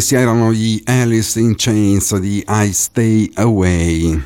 Questi 0.00 0.16
erano 0.16 0.50
gli 0.50 0.80
Alice 0.86 1.38
in 1.38 1.56
Chains 1.58 2.16
di 2.16 2.42
I 2.48 2.72
Stay 2.72 3.30
Away. 3.34 4.18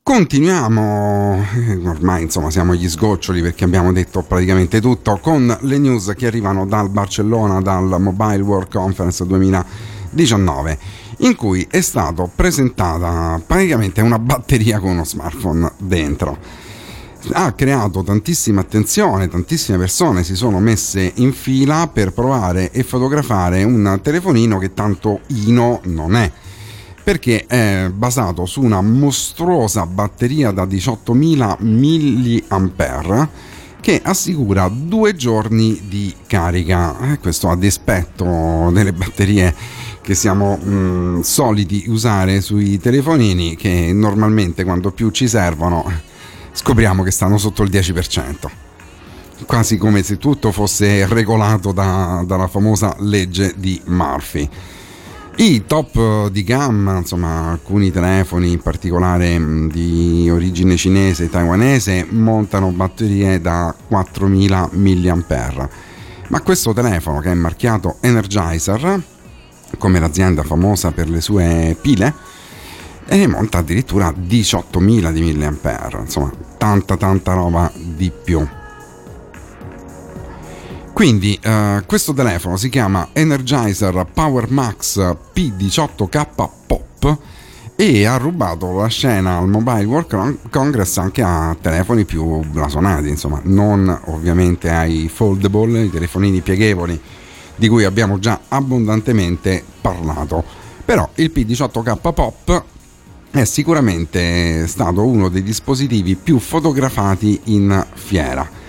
Continuiamo, 0.00 1.44
eh, 1.56 1.88
ormai 1.88 2.22
insomma 2.22 2.52
siamo 2.52 2.70
agli 2.70 2.88
sgoccioli 2.88 3.42
perché 3.42 3.64
abbiamo 3.64 3.92
detto 3.92 4.22
praticamente 4.22 4.80
tutto, 4.80 5.18
con 5.20 5.58
le 5.62 5.78
news 5.78 6.12
che 6.16 6.28
arrivano 6.28 6.66
dal 6.66 6.88
Barcellona, 6.88 7.60
dal 7.62 8.00
Mobile 8.00 8.42
World 8.42 8.70
Conference 8.70 9.26
2019, 9.26 10.78
in 11.18 11.34
cui 11.34 11.66
è 11.68 11.80
stata 11.80 12.30
presentata 12.32 13.42
praticamente 13.44 14.02
una 14.02 14.20
batteria 14.20 14.78
con 14.78 14.90
uno 14.90 15.04
smartphone 15.04 15.72
dentro. 15.78 16.38
Ha 17.32 17.52
creato 17.52 18.02
tantissima 18.02 18.60
attenzione, 18.60 19.28
tantissime 19.28 19.78
persone 19.78 20.24
si 20.24 20.36
sono 20.36 20.60
messe 20.60 21.12
in 21.16 21.32
fila 21.32 21.88
per 21.88 22.12
provare 22.12 22.70
e 22.70 22.82
fotografare 22.82 23.64
un 23.64 23.98
telefonino 24.02 24.58
che 24.58 24.74
tanto 24.74 25.20
Ino 25.28 25.80
non 25.84 26.16
è 26.16 26.30
perché 27.04 27.44
è 27.46 27.90
basato 27.92 28.46
su 28.46 28.62
una 28.62 28.80
mostruosa 28.80 29.84
batteria 29.84 30.50
da 30.52 30.64
18.000 30.64 32.48
mAh 32.48 33.28
che 33.80 34.00
assicura 34.02 34.70
due 34.72 35.14
giorni 35.14 35.82
di 35.86 36.14
carica. 36.26 37.12
Eh, 37.12 37.18
questo 37.18 37.50
a 37.50 37.56
dispetto 37.56 38.70
delle 38.72 38.94
batterie 38.94 39.54
che 40.00 40.14
siamo 40.14 40.56
mh, 40.56 41.20
soliti 41.20 41.84
usare 41.88 42.40
sui 42.40 42.78
telefonini 42.78 43.56
che 43.56 43.92
normalmente 43.92 44.64
quando 44.64 44.90
più 44.90 45.10
ci 45.10 45.28
servono 45.28 46.12
scopriamo 46.54 47.02
che 47.02 47.10
stanno 47.10 47.36
sotto 47.36 47.62
il 47.62 47.70
10%. 47.70 48.50
Quasi 49.44 49.76
come 49.76 50.02
se 50.02 50.16
tutto 50.16 50.52
fosse 50.52 51.06
regolato 51.06 51.72
da, 51.72 52.22
dalla 52.24 52.46
famosa 52.46 52.94
legge 53.00 53.52
di 53.56 53.80
Murphy. 53.86 54.48
I 55.36 55.64
top 55.66 56.28
di 56.28 56.44
gamma, 56.44 56.98
insomma 56.98 57.50
alcuni 57.50 57.90
telefoni 57.90 58.52
in 58.52 58.60
particolare 58.60 59.36
mm, 59.36 59.68
di 59.68 60.30
origine 60.30 60.76
cinese 60.76 61.24
e 61.24 61.28
taiwanese 61.30 62.06
montano 62.08 62.70
batterie 62.70 63.40
da 63.40 63.74
4000 63.88 64.70
mAh. 64.72 65.68
Ma 66.28 66.40
questo 66.40 66.72
telefono 66.72 67.18
che 67.18 67.32
è 67.32 67.34
marchiato 67.34 67.96
Energizer, 68.00 69.02
come 69.76 69.98
l'azienda 69.98 70.44
famosa 70.44 70.92
per 70.92 71.10
le 71.10 71.20
sue 71.20 71.76
pile, 71.80 72.14
e 73.06 73.26
monta 73.26 73.58
addirittura 73.58 74.10
18.000 74.10 75.12
di 75.12 75.32
mAh, 75.34 76.00
insomma 76.00 76.32
tanta 76.56 76.96
tanta 76.96 77.32
roba 77.32 77.70
di 77.74 78.10
più. 78.10 78.46
Quindi 80.92 81.38
eh, 81.42 81.82
questo 81.86 82.12
telefono 82.12 82.56
si 82.56 82.68
chiama 82.68 83.08
Energizer 83.12 84.06
Power 84.12 84.48
Max 84.50 84.98
P18K 85.34 86.26
Pop 86.66 87.18
e 87.76 88.06
ha 88.06 88.16
rubato 88.16 88.72
la 88.72 88.86
scena 88.86 89.38
al 89.38 89.48
Mobile 89.48 89.84
World 89.84 90.38
Congress 90.50 90.96
anche 90.98 91.22
a 91.22 91.56
telefoni 91.60 92.04
più 92.04 92.38
blasonati, 92.40 93.08
insomma, 93.08 93.40
non 93.42 94.00
ovviamente 94.04 94.70
ai 94.70 95.10
foldable, 95.12 95.82
i 95.82 95.90
telefonini 95.90 96.40
pieghevoli 96.40 97.00
di 97.56 97.68
cui 97.68 97.84
abbiamo 97.84 98.18
già 98.20 98.42
abbondantemente 98.48 99.64
parlato. 99.80 100.44
Però 100.84 101.08
il 101.16 101.32
P18K 101.34 102.12
Pop 102.12 102.64
è 103.34 103.44
sicuramente 103.44 104.68
stato 104.68 105.04
uno 105.04 105.28
dei 105.28 105.42
dispositivi 105.42 106.14
più 106.14 106.38
fotografati 106.38 107.40
in 107.46 107.84
fiera 107.94 108.62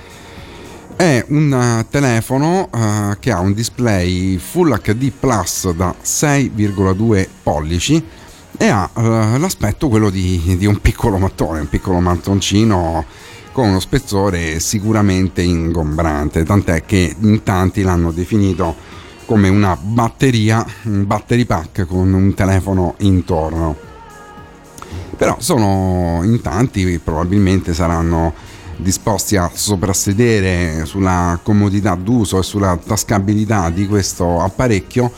è 0.96 1.24
un 1.28 1.52
uh, 1.52 1.86
telefono 1.90 2.70
uh, 2.72 3.20
che 3.20 3.32
ha 3.32 3.40
un 3.40 3.54
display 3.54 4.38
Full 4.38 4.80
HD 4.82 5.12
Plus 5.12 5.72
da 5.72 5.94
6,2 6.02 7.28
pollici 7.44 8.04
e 8.58 8.68
ha 8.68 8.90
uh, 8.92 9.38
l'aspetto 9.38 9.90
quello 9.90 10.10
di, 10.10 10.56
di, 10.58 10.66
un 10.66 10.80
piccolo 10.80 11.18
mattone, 11.18 11.60
un 11.60 11.70
piccolo 11.70 12.00
mattoncino 12.00 13.06
con 13.52 13.70
uno 13.70 13.80
spessore 13.80 14.60
sicuramente 14.60 15.42
ingombrante, 15.42 16.44
tant'è 16.44 16.86
che 16.86 17.16
in 17.20 17.44
tanti 17.44 17.82
l'hanno 17.84 18.12
definito 18.12 18.76
come 19.26 19.50
una 19.50 19.78
batteria, 19.80 20.66
un 20.84 21.06
battery 21.06 21.46
pack 21.46 21.86
con 21.86 22.14
un 22.14 22.34
telefono 22.34 22.96
intorno. 23.00 23.95
Però 25.18 25.38
sono 25.40 26.22
in 26.24 26.42
tanti, 26.42 27.00
probabilmente 27.00 27.74
saranno 27.74 28.34
disposti 28.78 29.38
a 29.38 29.50
soprassedere 29.54 30.86
sulla 30.86 31.40
comodità 31.42 31.96
d'uso 31.96 32.40
e 32.40 32.44
sulla 32.44 32.78
tascabilità 32.84 33.70
di 33.70 33.88
questo 33.88 34.42
apparecchio 34.42 35.12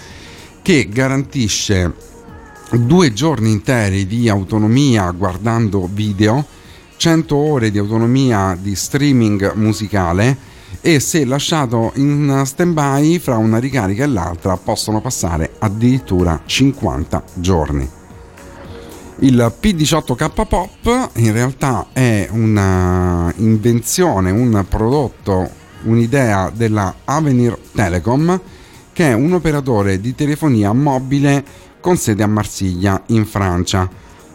che 0.62 0.88
garantisce 0.90 1.94
due 2.72 3.14
giorni 3.14 3.52
interi 3.52 4.06
di 4.06 4.30
autonomia 4.30 5.10
guardando 5.12 5.90
video, 5.92 6.46
100 6.98 7.36
ore 7.36 7.72
di 7.72 7.78
autonomia 7.78 8.58
di 8.60 8.76
streaming 8.76 9.54
musicale 9.54 10.56
e 10.82 11.00
se 11.00 11.26
lasciato 11.26 11.92
in 11.96 12.42
stand-by 12.46 13.20
fra 13.20 13.38
una 13.38 13.58
ricarica 13.58 14.04
e 14.04 14.08
l'altra 14.08 14.58
possono 14.58 15.02
passare 15.02 15.54
addirittura 15.60 16.42
50 16.46 17.24
giorni. 17.36 17.97
Il 19.20 19.52
P18K 19.60 20.48
Pop 20.48 21.10
in 21.16 21.32
realtà 21.32 21.88
è 21.92 22.28
un'invenzione, 22.30 24.30
un 24.30 24.64
prodotto, 24.70 25.50
un'idea 25.86 26.52
della 26.54 26.98
Avenir 27.04 27.58
Telecom, 27.74 28.40
che 28.94 29.10
è 29.10 29.14
un 29.14 29.34
operatore 29.34 30.00
di 30.00 30.14
telefonia 30.14 30.72
mobile 30.72 31.44
con 31.82 31.98
sede 31.98 32.22
a 32.22 32.28
Marsiglia, 32.28 33.02
in 33.08 33.26
Francia, 33.26 33.90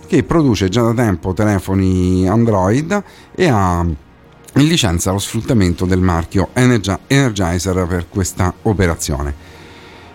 che 0.05 0.25
produce 0.25 0.69
già 0.69 0.83
da 0.83 0.95
tempo 0.95 1.33
telefoni 1.33 2.29
Android 2.29 3.05
e 3.37 3.49
ha 3.49 3.85
in 3.85 4.67
licenza 4.67 5.13
lo 5.13 5.19
sfruttamento 5.19 5.85
del 5.85 6.01
marchio 6.01 6.49
Energizer 6.55 7.87
per 7.87 8.09
questa 8.09 8.53
operazione. 8.63 9.52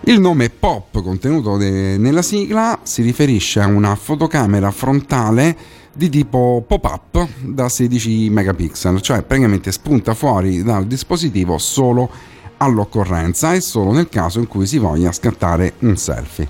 Il 0.02 0.20
nome 0.20 0.48
POP 0.48 1.02
contenuto 1.02 1.56
de- 1.56 1.98
nella 1.98 2.22
sigla 2.22 2.78
si 2.82 3.02
riferisce 3.02 3.60
a 3.60 3.66
una 3.66 3.94
fotocamera 3.94 4.70
frontale 4.70 5.56
di 5.92 6.08
tipo 6.08 6.64
pop-up 6.66 7.28
da 7.42 7.68
16 7.68 8.30
megapixel, 8.30 9.00
cioè 9.00 9.22
praticamente 9.22 9.72
spunta 9.72 10.14
fuori 10.14 10.62
dal 10.62 10.86
dispositivo 10.86 11.58
solo 11.58 12.08
all'occorrenza 12.58 13.52
e 13.52 13.60
solo 13.60 13.92
nel 13.92 14.08
caso 14.08 14.38
in 14.38 14.46
cui 14.46 14.66
si 14.66 14.78
voglia 14.78 15.12
scattare 15.12 15.74
un 15.80 15.96
selfie. 15.96 16.48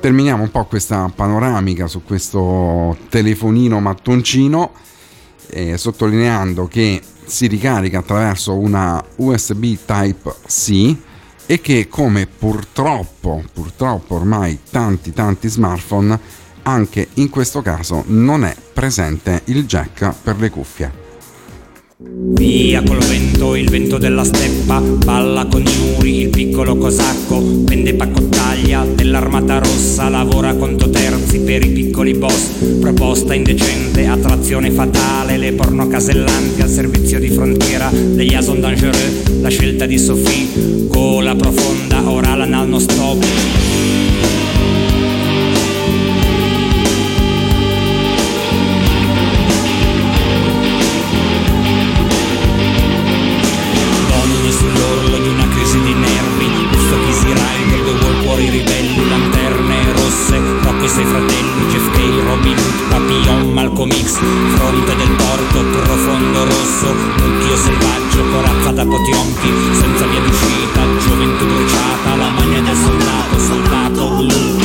Terminiamo 0.00 0.42
un 0.42 0.50
po' 0.50 0.64
questa 0.64 1.12
panoramica 1.14 1.86
su 1.86 2.02
questo 2.02 2.96
telefonino 3.10 3.80
mattoncino 3.80 4.72
eh, 5.50 5.76
sottolineando 5.76 6.66
che 6.66 7.02
si 7.26 7.46
ricarica 7.46 7.98
attraverso 7.98 8.56
una 8.56 9.02
USB 9.16 9.76
Type 9.84 10.34
C 10.46 10.96
e 11.50 11.60
che 11.60 11.88
come 11.88 12.28
purtroppo, 12.28 13.42
purtroppo 13.52 14.14
ormai 14.14 14.60
tanti 14.70 15.12
tanti 15.12 15.48
smartphone, 15.48 16.16
anche 16.62 17.08
in 17.14 17.28
questo 17.28 17.60
caso 17.60 18.04
non 18.06 18.44
è 18.44 18.54
presente 18.72 19.42
il 19.46 19.66
jack 19.66 20.14
per 20.22 20.38
le 20.38 20.48
cuffie. 20.48 20.99
Via 22.02 22.82
col 22.82 22.96
vento, 22.96 23.54
il 23.54 23.68
vento 23.68 23.98
della 23.98 24.24
steppa, 24.24 24.80
balla 24.80 25.44
con 25.44 25.60
i 25.60 25.76
muri, 25.78 26.20
il 26.22 26.28
piccolo 26.30 26.78
cosacco, 26.78 27.42
vende 27.44 27.92
paccottaglia 27.92 28.86
dell'armata 28.86 29.58
rossa, 29.58 30.08
lavora 30.08 30.54
conto 30.54 30.88
terzi 30.88 31.40
per 31.40 31.62
i 31.62 31.68
piccoli 31.68 32.14
boss, 32.14 32.52
proposta 32.80 33.34
indecente, 33.34 34.06
attrazione 34.06 34.70
fatale, 34.70 35.36
le 35.36 35.52
porno 35.52 35.88
casellanti 35.88 36.62
al 36.62 36.70
servizio 36.70 37.20
di 37.20 37.28
frontiera 37.28 37.90
degli 37.92 38.32
Ason 38.32 38.60
Dangereux, 38.60 39.40
la 39.42 39.50
scelta 39.50 39.84
di 39.84 39.98
Sophie, 39.98 40.86
gola 40.88 41.34
profonda, 41.34 42.08
orale 42.08 42.44
anal 42.44 42.66
non 42.66 42.80
stop. 42.80 43.99
Sei 60.92 61.04
fratelli 61.04 61.66
Jeff 61.68 61.88
K, 61.92 61.98
Robin 62.26 62.56
Hood, 62.58 62.88
Papillon, 62.88 63.52
Malcolm 63.52 63.90
X. 63.92 64.18
Fronte 64.56 64.96
del 64.96 65.10
porto, 65.10 65.62
profondo 65.82 66.44
rosso 66.44 66.92
Mucchio 66.92 67.56
selvaggio, 67.56 68.24
corazza 68.32 68.72
da 68.72 68.84
potionchi 68.84 69.52
Senza 69.72 70.06
via 70.06 70.20
d'uscita, 70.20 70.80
gioventù 70.98 71.46
bruciata 71.46 72.16
La 72.16 72.30
maglia 72.30 72.60
del 72.60 72.76
soldato, 72.76 73.38
soldato 73.38 74.08
blu 74.16 74.59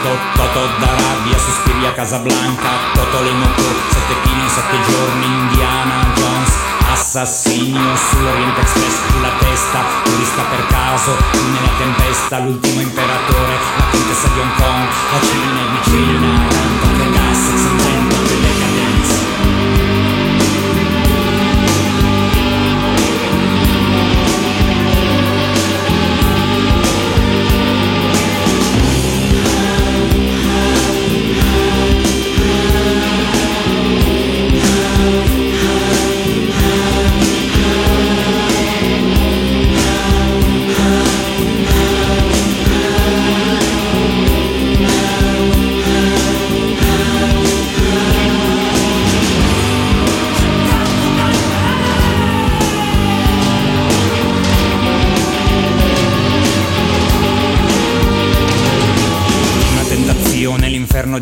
deserto 0.00 0.18
Toto 0.34 0.66
d'Arabia, 0.78 1.38
sospiri 1.38 1.86
a 1.86 1.92
Casablanca. 1.92 2.68
Toto 2.94 3.22
le 3.22 3.32
moco, 3.32 3.62
sette 3.90 4.14
chili 4.22 4.40
in 4.40 4.48
sette 4.48 4.76
giorni 4.88 5.24
Indiana 5.24 6.06
Jones. 6.14 6.52
Assassinio 6.92 7.96
sull'Oriente 7.96 8.60
Express 8.60 8.98
sulla 9.10 9.30
testa 9.38 9.78
Turista 10.02 10.42
per 10.42 10.66
caso, 10.66 11.16
nella 11.32 11.72
tempesta 11.78 12.38
L'ultimo 12.40 12.80
imperatore, 12.80 13.58
la 13.76 13.84
contessa 13.90 14.28
di 14.28 14.40
Hong 14.40 14.54
Kong 14.56 14.88
La 15.12 15.20
Cina 15.20 15.60
è 15.60 15.68
vicina, 15.78 16.48
tanto 16.48 16.86
che 16.96 17.10
gas, 17.10 17.38
sentendo 17.38 18.16
le 18.16 18.49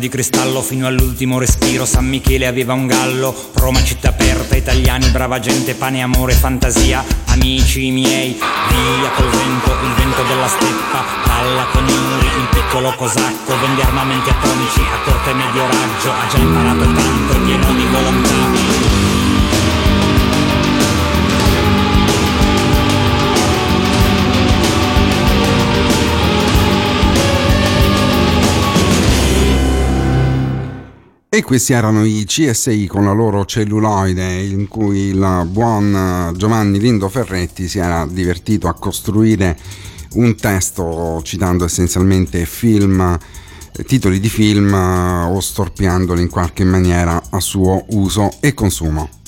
di 0.09 0.15
cristallo 0.15 0.61
fino 0.61 0.87
all'ultimo 0.87 1.37
respiro. 1.37 1.85
San 1.85 2.07
Michele 2.07 2.47
aveva 2.47 2.73
un 2.73 2.87
gallo, 2.87 3.33
Roma 3.53 3.81
città 3.83 4.09
aperta, 4.09 4.55
italiani, 4.55 5.07
brava 5.09 5.39
gente, 5.39 5.75
pane, 5.75 6.01
amore, 6.01 6.33
fantasia. 6.33 7.05
Amici 7.27 7.91
miei, 7.91 8.33
via 8.33 9.09
col 9.15 9.29
vento, 9.29 9.71
il 9.71 9.93
vento 9.95 10.23
della 10.23 10.47
steppa, 10.47 11.05
palla 11.23 11.65
con 11.71 11.87
Yuri, 11.87 12.25
il 12.25 12.47
piccolo 12.51 12.91
cosacco, 12.95 13.53
vende 13.61 13.83
armamenti 13.83 14.29
atomici 14.29 14.81
a 14.81 14.99
corte 15.05 15.33
medio 15.33 15.61
raggio, 15.67 16.11
ha 16.11 16.27
già 16.29 16.37
imparato 16.37 16.83
tanto, 16.83 17.33
è 17.33 17.39
pieno 17.45 17.73
di 17.73 17.85
volontà. 17.85 18.78
E 31.39 31.41
questi 31.41 31.71
erano 31.71 32.03
i 32.03 32.25
CSI 32.25 32.85
con 32.85 33.05
la 33.05 33.13
loro 33.13 33.45
celluloide 33.45 34.41
in 34.41 34.67
cui 34.67 35.03
il 35.03 35.47
buon 35.49 36.33
Giovanni 36.35 36.81
Lindo 36.81 37.07
Ferretti 37.07 37.69
si 37.69 37.79
era 37.79 38.05
divertito 38.05 38.67
a 38.67 38.73
costruire 38.73 39.57
un 40.15 40.35
testo 40.35 41.21
citando 41.23 41.63
essenzialmente 41.63 42.45
film, 42.45 43.17
titoli 43.85 44.19
di 44.19 44.27
film 44.27 44.73
o 44.73 45.39
storpiandoli 45.39 46.23
in 46.23 46.29
qualche 46.29 46.65
maniera 46.65 47.23
a 47.29 47.39
suo 47.39 47.85
uso 47.91 48.29
e 48.41 48.53
consumo. 48.53 49.18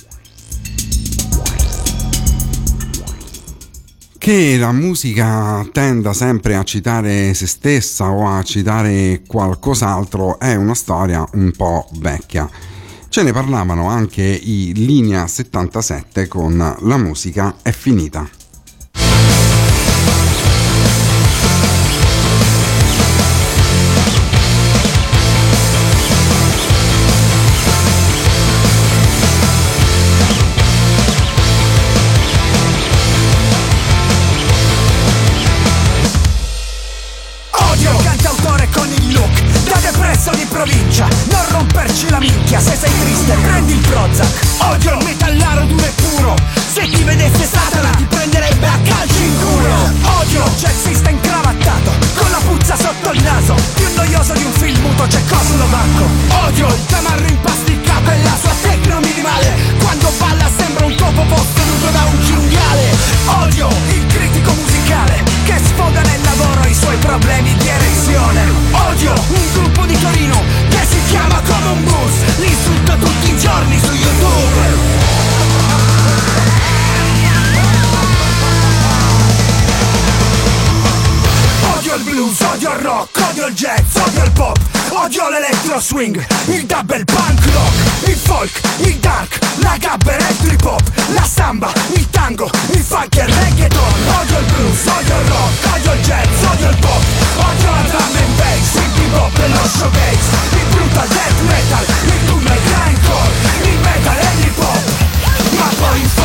Che 4.31 4.55
la 4.57 4.71
musica 4.71 5.67
tenda 5.73 6.13
sempre 6.13 6.55
a 6.55 6.63
citare 6.63 7.33
se 7.33 7.45
stessa 7.45 8.11
o 8.11 8.29
a 8.29 8.41
citare 8.43 9.23
qualcos'altro 9.27 10.39
è 10.39 10.55
una 10.55 10.73
storia 10.73 11.27
un 11.33 11.51
po' 11.51 11.89
vecchia. 11.99 12.49
Ce 13.09 13.23
ne 13.23 13.33
parlavano 13.33 13.89
anche 13.89 14.23
i 14.23 14.71
Linea 14.73 15.27
77 15.27 16.29
con 16.29 16.77
La 16.79 16.97
musica 16.97 17.57
è 17.61 17.71
finita. 17.71 18.40
Minchia 42.51 42.59
Se 42.59 42.75
sei 42.75 42.91
triste 42.99 43.33
prendi 43.41 43.73
il 43.73 43.79
Prozac. 43.79 44.27
Odio 44.71 44.97
il 44.97 45.05
metallaro 45.05 45.65
duro 45.65 45.85
e 45.85 45.91
puro. 45.95 46.35
Se 46.73 46.87
ti 46.89 47.03
vedesse 47.03 47.47
Satana 47.49 47.89
Ti 47.91 48.03
prenderebbe 48.05 48.67
a 48.67 48.77
calci 48.83 49.23
in 49.23 49.39
culo. 49.39 49.73
Odio 50.19 50.43
il 50.43 50.51
jazzista 50.57 51.09
incravattato 51.09 51.91
Con 52.15 52.29
la 52.31 52.39
puzza 52.45 52.75
sotto 52.75 53.11
il 53.11 53.21
naso. 53.21 53.55
Più 53.75 53.87
noioso 53.95 54.33
di 54.33 54.43
un 54.43 54.51
film 54.53 54.81
muto 54.81 55.07
cecoslovacco 55.07 56.05
Odio 56.45 56.67
il 56.67 56.85
tamarro 56.87 57.25
impasticcato 57.25 58.11
E 58.11 58.23
la 58.23 58.37
sua 58.39 58.53
tecno 58.61 58.99
minimale. 58.99 59.53
Quando 59.79 60.11
balla 60.19 60.49
sembra 60.57 60.85
un 60.85 60.95
topo 60.95 61.23
posseduto 61.23 61.89
da 61.91 62.03
un 62.11 62.23
cinghiale. 62.23 62.95
Odio 63.43 63.69
il 63.89 64.05
critico 64.07 64.51
musicale 64.51 65.23
Che 65.45 65.55
sfoga 65.63 66.01
nel 66.01 66.21
lavoro 66.23 66.67
i 66.67 66.73
suoi 66.73 66.97
problemi 66.97 67.55
di 67.55 67.67
erezione. 67.67 68.41
Odio 68.89 69.13
un 69.13 69.51
gruppo 69.53 69.85
di 69.85 69.99
Torino 69.99 70.70
chiama 71.11 71.41
come 71.41 71.67
un 71.67 71.83
bus 71.83 72.37
Li 72.37 72.47
insulto 72.47 72.95
tutti 72.95 73.31
i 73.31 73.37
giorni 73.37 73.77
su 73.79 73.93
YouTube 73.93 75.00
blues, 82.11 82.39
odio 82.41 82.71
il 82.73 82.83
rock, 82.83 83.09
odio 83.29 83.47
il 83.47 83.53
jazz, 83.53 83.95
odio 83.95 84.23
il 84.23 84.31
pop 84.31 84.59
Odio 84.89 85.29
l'electro 85.29 85.79
swing, 85.79 86.25
il 86.47 86.65
double 86.65 87.05
punk 87.05 87.39
rock 87.53 87.73
Il 88.07 88.17
folk, 88.17 88.61
il 88.79 88.97
dark, 88.99 89.39
la 89.59 89.77
gabber 89.77 90.19
e 90.19 90.35
il 90.43 90.57
hop 90.63 90.81
La 91.13 91.23
samba, 91.23 91.71
il 91.93 92.09
tango, 92.09 92.49
il 92.71 92.83
funk 92.83 93.15
e 93.15 93.23
il 93.23 93.33
reggaeton. 93.33 93.93
Odio 94.19 94.37
il 94.39 94.45
blues, 94.45 94.85
odio 94.85 95.15
il 95.21 95.27
rock, 95.27 95.75
odio 95.75 95.93
il 95.93 96.01
jazz, 96.01 96.43
odio 96.51 96.69
il 96.69 96.77
pop 96.77 97.03
Odio 97.37 97.71
la 97.71 97.81
drum 97.89 98.15
and 98.19 98.35
bass, 98.35 98.73
il 98.75 98.89
bebop 98.95 99.37
e 99.39 99.47
lo 99.47 99.67
showcase. 99.77 100.29
Il 100.51 100.65
brutal 100.75 101.07
death 101.07 101.39
metal, 101.47 101.85
il 102.03 102.19
doom 102.25 102.47
e 102.47 102.53
il 102.53 102.61
grindcore 102.67 103.31
Il 103.63 103.79
metal 103.79 104.17
e 104.17 104.35
l'hip 104.41 104.57
hop. 104.59 104.83
Ma 105.57 105.69
poi 105.79 105.99
in 106.01 106.20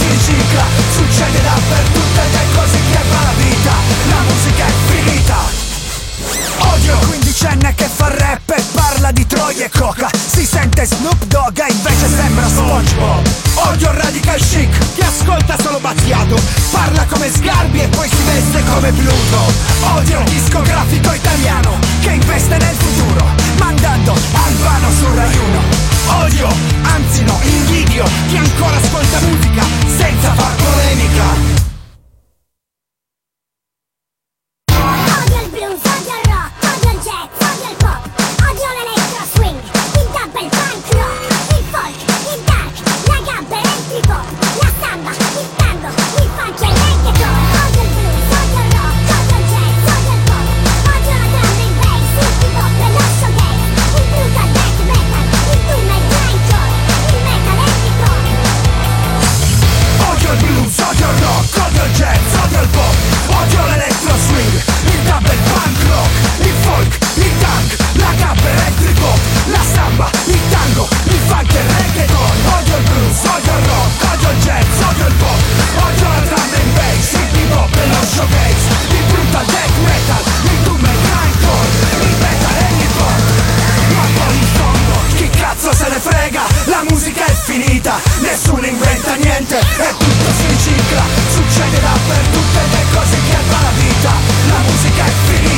si 0.00 0.06
ricicla, 0.08 0.64
succede 0.92 1.42
dappertutto 1.42 2.20
ed 2.20 2.34
è 2.34 2.44
così 2.56 2.80
che 2.90 3.00
va 3.10 3.22
la 3.22 3.34
vita. 3.36 3.72
La 4.08 4.20
musica 4.22 4.66
è 4.66 4.72
finita 4.86 5.59
Odio 6.80 6.96
quindicenne 7.08 7.74
che 7.74 7.84
fa 7.84 8.08
rap 8.08 8.48
e 8.56 8.64
parla 8.72 9.12
di 9.12 9.26
troie 9.26 9.66
e 9.66 9.68
coca 9.68 10.08
Si 10.14 10.46
sente 10.46 10.86
Snoop 10.86 11.24
Dogg 11.26 11.58
e 11.58 11.70
invece 11.70 12.08
sembra 12.08 12.48
SpongeBob. 12.48 13.28
Odio 13.68 13.92
radical 13.92 14.40
chic 14.40 14.94
che 14.94 15.04
ascolta 15.04 15.56
solo 15.62 15.78
Battiato. 15.78 16.40
Parla 16.70 17.04
come 17.04 17.30
Sgarbi 17.30 17.82
e 17.82 17.88
poi 17.88 18.08
si 18.08 18.22
veste 18.24 18.64
come 18.64 18.92
Pluto. 18.92 19.52
Odio 19.94 20.20
il 20.20 20.30
discografico 20.30 21.12
italiano 21.12 21.78
che 22.00 22.12
investe 22.12 22.56
nel 22.56 22.76
futuro 22.76 23.26
Mandando 23.58 24.16
Albano 24.32 24.88
su 24.98 25.14
Rai 25.14 25.36
1 25.36 26.22
Odio, 26.24 26.48
anzi 26.82 27.22
no, 27.24 27.38
invidio 27.42 28.04
chi 28.28 28.36
ancora 28.38 28.76
ascolta 28.76 29.20
musica 29.20 29.64
senza 29.98 30.32
far 30.32 30.54
polemica 30.54 31.69
punk 65.70 65.88
rock, 65.88 66.46
il 66.46 66.54
folk, 66.62 66.98
il 67.14 67.32
tank, 67.38 67.76
la 67.94 68.12
gap 68.16 68.44
elettrico, 68.44 69.10
la 69.46 69.62
samba, 69.72 70.10
il 70.26 70.40
tango, 70.50 70.88
il 71.04 71.20
funk 71.26 71.54
e 71.54 71.60
il 71.60 71.70
reggaeton. 71.70 72.36
Odio 72.56 72.76
il 72.76 72.82
blues, 72.82 73.18
odio 73.22 73.52
il 73.58 73.64
rock, 73.66 74.12
odio 74.12 74.30
il 74.30 74.38
jazz, 74.40 74.80
odio 74.88 75.06
il 75.06 75.14
pop 75.14 75.40
Odio 75.86 76.08
la 76.08 76.20
drum 76.26 76.52
and 76.54 76.72
bass, 76.74 77.12
il 77.12 77.28
bebop 77.32 77.76
e 77.76 77.86
lo 77.86 78.00
showcase. 78.14 78.66
Il 78.90 79.04
brutal 79.10 79.44
death 79.46 79.76
metal, 79.86 80.22
il 80.42 80.58
doom 80.64 80.84
e 80.84 80.90
il 80.90 81.00
grindcore 81.06 81.68
Il 82.00 82.16
metal 82.18 82.56
e 82.58 82.68
il 82.82 82.90
pop. 82.98 83.22
Ma 83.94 84.06
poi 84.16 84.34
in 84.34 84.48
fondo, 84.54 84.94
chi 85.14 85.28
cazzo 85.30 85.72
se 85.72 85.88
ne 85.88 86.00
frega? 86.00 86.42
La 86.64 86.82
musica 86.88 87.24
è 87.26 87.34
finita, 87.44 88.00
nessuno 88.20 88.64
inventa 88.64 89.14
niente 89.16 89.58
E 89.58 89.94
tutto 89.98 90.30
si 90.36 90.46
ricicla, 90.46 91.02
succede 91.32 91.80
dappertutto 91.80 92.58
ed 92.58 92.72
è 92.72 92.84
così 92.94 93.18
che 93.28 93.38
va 93.48 93.60
la 93.60 93.72
vita. 93.76 94.12
La 94.48 94.58
musica 94.66 95.04
è 95.04 95.12
finita. 95.26 95.49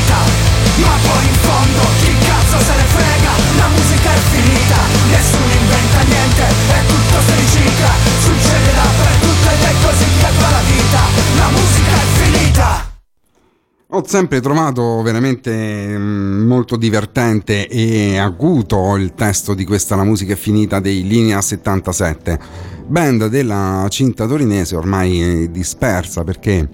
Ho 13.95 14.03
sempre 14.07 14.41
trovato 14.41 15.03
veramente 15.03 15.53
mm, 15.53 16.47
molto 16.47 16.77
divertente 16.77 17.69
e 17.69 18.17
acuto 18.17 18.97
il 18.97 19.13
testo 19.15 19.53
di 19.53 19.67
questa 19.67 19.97
La 19.97 20.05
musica 20.05 20.33
è 20.33 20.37
finita 20.37 20.81
dei 20.81 21.07
Linea 21.07 21.43
77, 21.43 22.39
band 22.87 23.27
della 23.27 23.87
cinta 23.91 24.27
torinese 24.27 24.77
ormai 24.77 25.51
dispersa 25.51 26.25
perché 26.25 26.67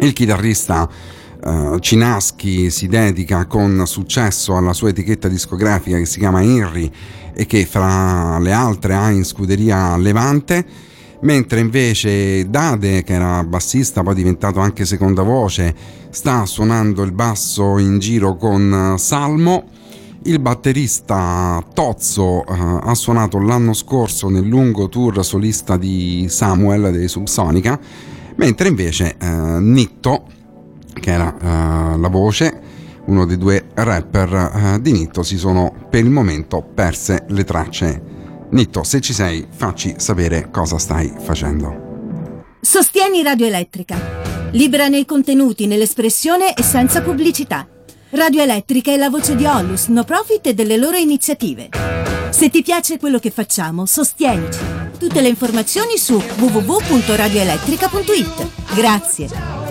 il 0.00 0.12
chitarrista 0.12 0.88
eh, 1.44 1.76
Cinaschi 1.78 2.70
si 2.70 2.88
dedica 2.88 3.46
con 3.46 3.84
successo 3.86 4.56
alla 4.56 4.72
sua 4.72 4.88
etichetta 4.88 5.28
discografica 5.28 5.96
che 5.96 6.06
si 6.06 6.18
chiama 6.18 6.42
Henry 6.42 6.90
e 7.40 7.46
che 7.46 7.64
fra 7.66 8.40
le 8.40 8.50
altre 8.50 8.96
ha 8.96 9.10
in 9.10 9.24
scuderia 9.24 9.96
Levante 9.96 10.86
mentre 11.20 11.60
invece 11.60 12.48
Dade, 12.50 13.04
che 13.04 13.12
era 13.12 13.44
bassista, 13.44 14.02
poi 14.02 14.14
diventato 14.16 14.58
anche 14.58 14.84
seconda 14.84 15.22
voce, 15.22 15.72
sta 16.10 16.44
suonando 16.46 17.02
il 17.02 17.12
basso 17.12 17.78
in 17.78 18.00
giro 18.00 18.36
con 18.36 18.94
Salmo. 18.98 19.64
Il 20.24 20.40
batterista 20.40 21.62
Tozzo 21.72 22.44
eh, 22.44 22.54
ha 22.82 22.94
suonato 22.94 23.38
l'anno 23.38 23.72
scorso 23.72 24.28
nel 24.28 24.46
lungo 24.46 24.88
tour 24.88 25.24
solista 25.24 25.76
di 25.76 26.26
Samuel 26.28 26.90
dei 26.90 27.06
Subsonica, 27.06 27.78
mentre 28.34 28.68
invece 28.68 29.16
eh, 29.16 29.26
Nitto, 29.60 30.24
che 30.92 31.12
era 31.12 31.34
eh, 31.34 31.98
la 31.98 32.08
voce, 32.08 32.60
uno 33.08 33.26
dei 33.26 33.36
due 33.36 33.66
rapper 33.74 34.32
eh, 34.32 34.80
di 34.80 34.92
Nitto, 34.92 35.22
si 35.22 35.36
sono 35.36 35.74
per 35.90 36.04
il 36.04 36.10
momento 36.10 36.62
perse 36.62 37.26
le 37.28 37.44
tracce 37.44 38.16
Nitto, 38.50 38.82
se 38.82 39.00
ci 39.00 39.12
sei, 39.12 39.46
facci 39.50 39.96
sapere 39.98 40.48
cosa 40.50 40.78
stai 40.78 41.12
facendo. 41.18 42.16
Sostieni 42.60 43.22
Radio 43.22 43.46
Elettrica. 43.46 44.50
Libera 44.52 44.88
nei 44.88 45.04
contenuti, 45.04 45.66
nell'espressione 45.66 46.54
e 46.54 46.62
senza 46.62 47.02
pubblicità. 47.02 47.68
Radio 48.10 48.40
Elettrica 48.40 48.90
è 48.90 48.96
la 48.96 49.10
voce 49.10 49.36
di 49.36 49.44
Onlus, 49.44 49.88
no 49.88 50.02
profit 50.04 50.46
e 50.46 50.54
delle 50.54 50.78
loro 50.78 50.96
iniziative. 50.96 51.68
Se 52.30 52.48
ti 52.48 52.62
piace 52.62 52.96
quello 52.98 53.18
che 53.18 53.30
facciamo, 53.30 53.84
sostienici. 53.84 54.60
Tutte 54.98 55.20
le 55.20 55.28
informazioni 55.28 55.98
su 55.98 56.14
www.radioelettrica.it. 56.14 58.74
Grazie. 58.74 59.67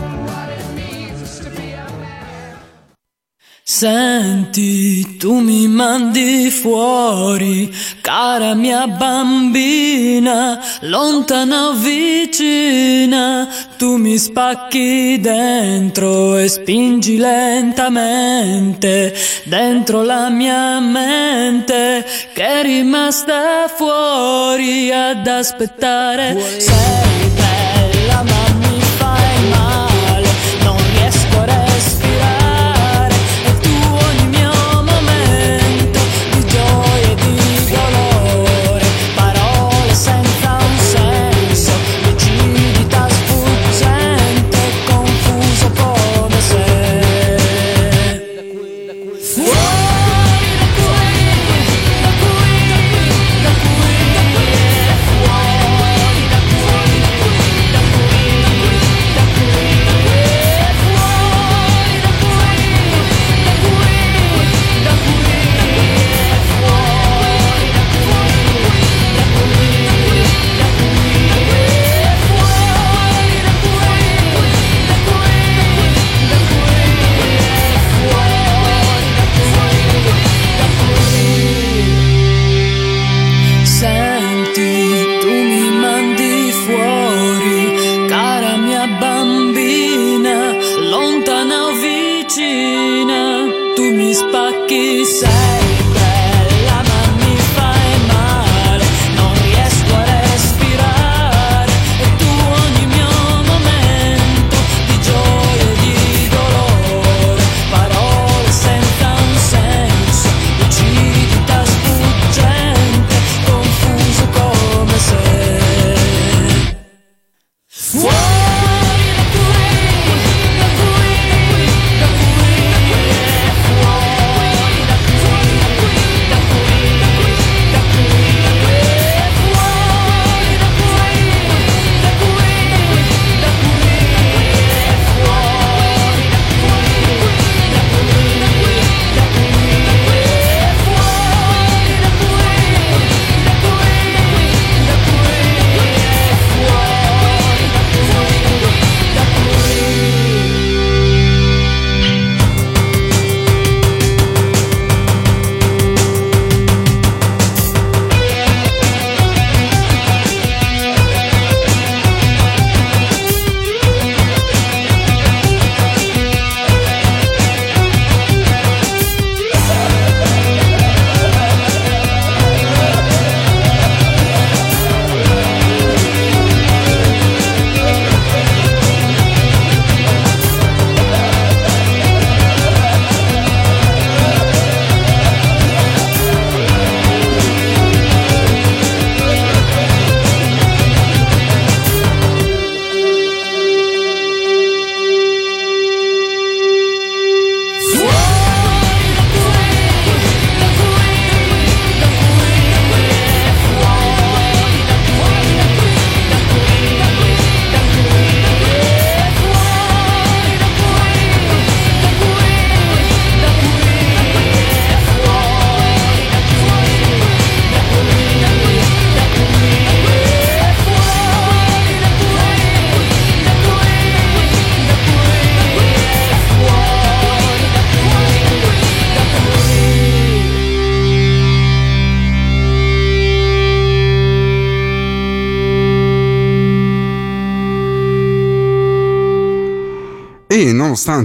Senti, 3.70 5.18
tu 5.18 5.40
mi 5.40 5.68
mandi 5.68 6.50
fuori, 6.50 7.70
cara 8.00 8.54
mia 8.56 8.88
bambina, 8.88 10.58
lontana 10.84 11.68
o 11.68 11.74
vicina, 11.74 13.46
tu 13.78 13.98
mi 13.98 14.18
spacchi 14.18 15.20
dentro 15.20 16.38
e 16.38 16.48
spingi 16.48 17.18
lentamente 17.18 19.14
dentro 19.44 20.02
la 20.02 20.30
mia 20.30 20.80
mente 20.80 22.06
che 22.34 22.46
è 22.46 22.62
rimasta 22.62 23.68
fuori 23.68 24.94
ad 24.94 25.28
aspettare. 25.28 26.40
Sei 26.58 27.30
bella 27.36 28.24
ma 28.24 28.37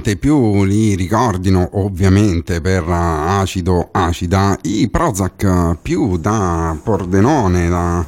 nonostante 0.02 0.16
più 0.16 0.64
li 0.64 0.94
ricordino 0.96 1.68
ovviamente 1.74 2.60
per 2.60 2.82
eh, 2.82 2.92
acido 2.92 3.88
acida, 3.92 4.58
i 4.62 4.88
Prozac 4.90 5.76
più 5.80 6.16
da 6.18 6.76
Pordenone, 6.82 7.68
da, 7.68 8.04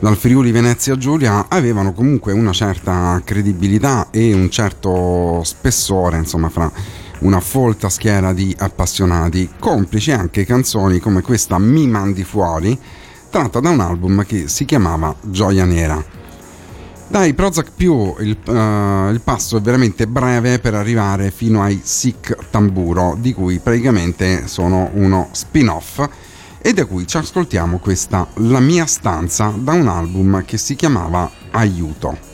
dal 0.00 0.16
Friuli 0.16 0.50
Venezia 0.50 0.96
Giulia, 0.96 1.46
avevano 1.48 1.92
comunque 1.92 2.32
una 2.32 2.52
certa 2.52 3.20
credibilità 3.24 4.08
e 4.10 4.32
un 4.32 4.50
certo 4.50 5.42
spessore, 5.44 6.18
insomma, 6.18 6.48
fra 6.48 6.70
una 7.20 7.40
folta 7.40 7.88
schiera 7.88 8.32
di 8.32 8.54
appassionati, 8.58 9.48
complici 9.60 10.10
anche 10.10 10.44
canzoni 10.44 10.98
come 10.98 11.22
questa 11.22 11.58
Mi 11.58 11.86
mandi 11.86 12.24
fuori, 12.24 12.76
tratta 13.30 13.60
da 13.60 13.70
un 13.70 13.80
album 13.80 14.24
che 14.26 14.48
si 14.48 14.64
chiamava 14.64 15.14
Gioia 15.22 15.64
Nera. 15.64 16.11
Dai 17.12 17.34
Prozac 17.34 17.72
più 17.76 18.14
il, 18.20 18.38
uh, 18.46 19.10
il, 19.12 19.20
passo 19.22 19.58
è 19.58 19.60
veramente 19.60 20.06
breve 20.06 20.58
per 20.60 20.72
arrivare 20.72 21.30
fino 21.30 21.62
ai 21.62 21.78
Sick 21.84 22.48
Tamburo, 22.48 23.18
di 23.20 23.34
cui 23.34 23.58
praticamente 23.58 24.46
sono 24.48 24.88
uno 24.94 25.28
spin-off 25.30 26.08
e 26.58 26.72
da 26.72 26.86
cui 26.86 27.06
ci 27.06 27.18
ascoltiamo 27.18 27.80
questa 27.80 28.26
La 28.36 28.60
mia 28.60 28.86
stanza 28.86 29.52
da 29.54 29.72
un 29.72 29.88
album 29.88 30.42
che 30.46 30.56
si 30.56 30.74
chiamava 30.74 31.30
Aiuto. 31.50 32.31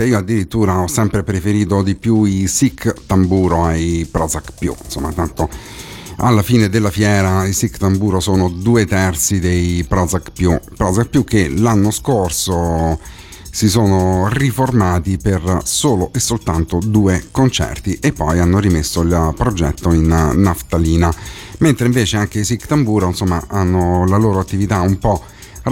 Personalmente 0.00 0.04
io 0.04 0.18
addirittura 0.18 0.80
ho 0.80 0.86
sempre 0.86 1.22
preferito 1.22 1.82
di 1.82 1.94
più 1.94 2.24
i 2.24 2.46
Sikh 2.46 3.06
Tamburo 3.06 3.64
ai 3.64 4.06
Prozac 4.10 4.52
più, 4.58 4.74
insomma 4.84 5.12
tanto 5.12 5.48
alla 6.16 6.42
fine 6.42 6.68
della 6.68 6.90
fiera 6.90 7.46
i 7.46 7.52
Sikh 7.52 7.76
Tamburo 7.76 8.20
sono 8.20 8.48
due 8.48 8.86
terzi 8.86 9.38
dei 9.38 9.84
Prozac 9.86 10.30
più, 10.32 10.58
Prozac 10.76 11.08
più 11.08 11.24
che 11.24 11.48
l'anno 11.48 11.90
scorso 11.90 12.98
si 13.52 13.68
sono 13.68 14.28
riformati 14.28 15.18
per 15.18 15.60
solo 15.64 16.12
e 16.14 16.20
soltanto 16.20 16.78
due 16.82 17.26
concerti 17.30 17.98
e 18.00 18.12
poi 18.12 18.38
hanno 18.38 18.58
rimesso 18.58 19.00
il 19.00 19.34
progetto 19.36 19.92
in 19.92 20.06
naftalina, 20.06 21.12
mentre 21.58 21.86
invece 21.86 22.16
anche 22.16 22.40
i 22.40 22.44
Sikh 22.44 22.66
Tamburo 22.66 23.08
insomma 23.08 23.44
hanno 23.48 24.06
la 24.06 24.16
loro 24.16 24.38
attività 24.38 24.80
un 24.80 24.98
po' 24.98 25.22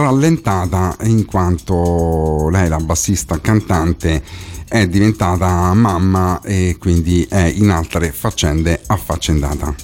rallentata 0.02 0.96
in 1.02 1.24
quanto 1.24 2.48
lei, 2.50 2.68
la 2.68 2.78
bassista 2.78 3.40
cantante, 3.40 4.22
è 4.68 4.86
diventata 4.86 5.72
mamma 5.74 6.40
e 6.42 6.76
quindi 6.78 7.26
è 7.28 7.52
in 7.54 7.70
altre 7.70 8.12
faccende 8.12 8.80
affaccendata. 8.86 9.74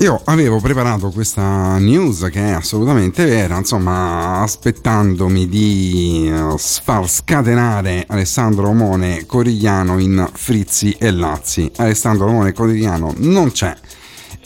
Io 0.00 0.20
avevo 0.26 0.60
preparato 0.60 1.10
questa 1.10 1.76
news 1.78 2.28
che 2.30 2.38
è 2.38 2.52
assolutamente 2.52 3.24
vera, 3.24 3.58
insomma, 3.58 4.42
aspettandomi 4.42 5.48
di 5.48 6.30
eh, 6.32 6.54
far 6.56 7.08
scatenare 7.10 8.04
Alessandro 8.06 8.66
Romone 8.66 9.26
Corigliano 9.26 9.98
in 9.98 10.24
Frizzi 10.32 10.92
e 10.92 11.10
Lazzi. 11.10 11.68
Alessandro 11.78 12.26
Romone 12.26 12.52
Corigliano 12.52 13.12
non 13.16 13.50
c'è 13.50 13.76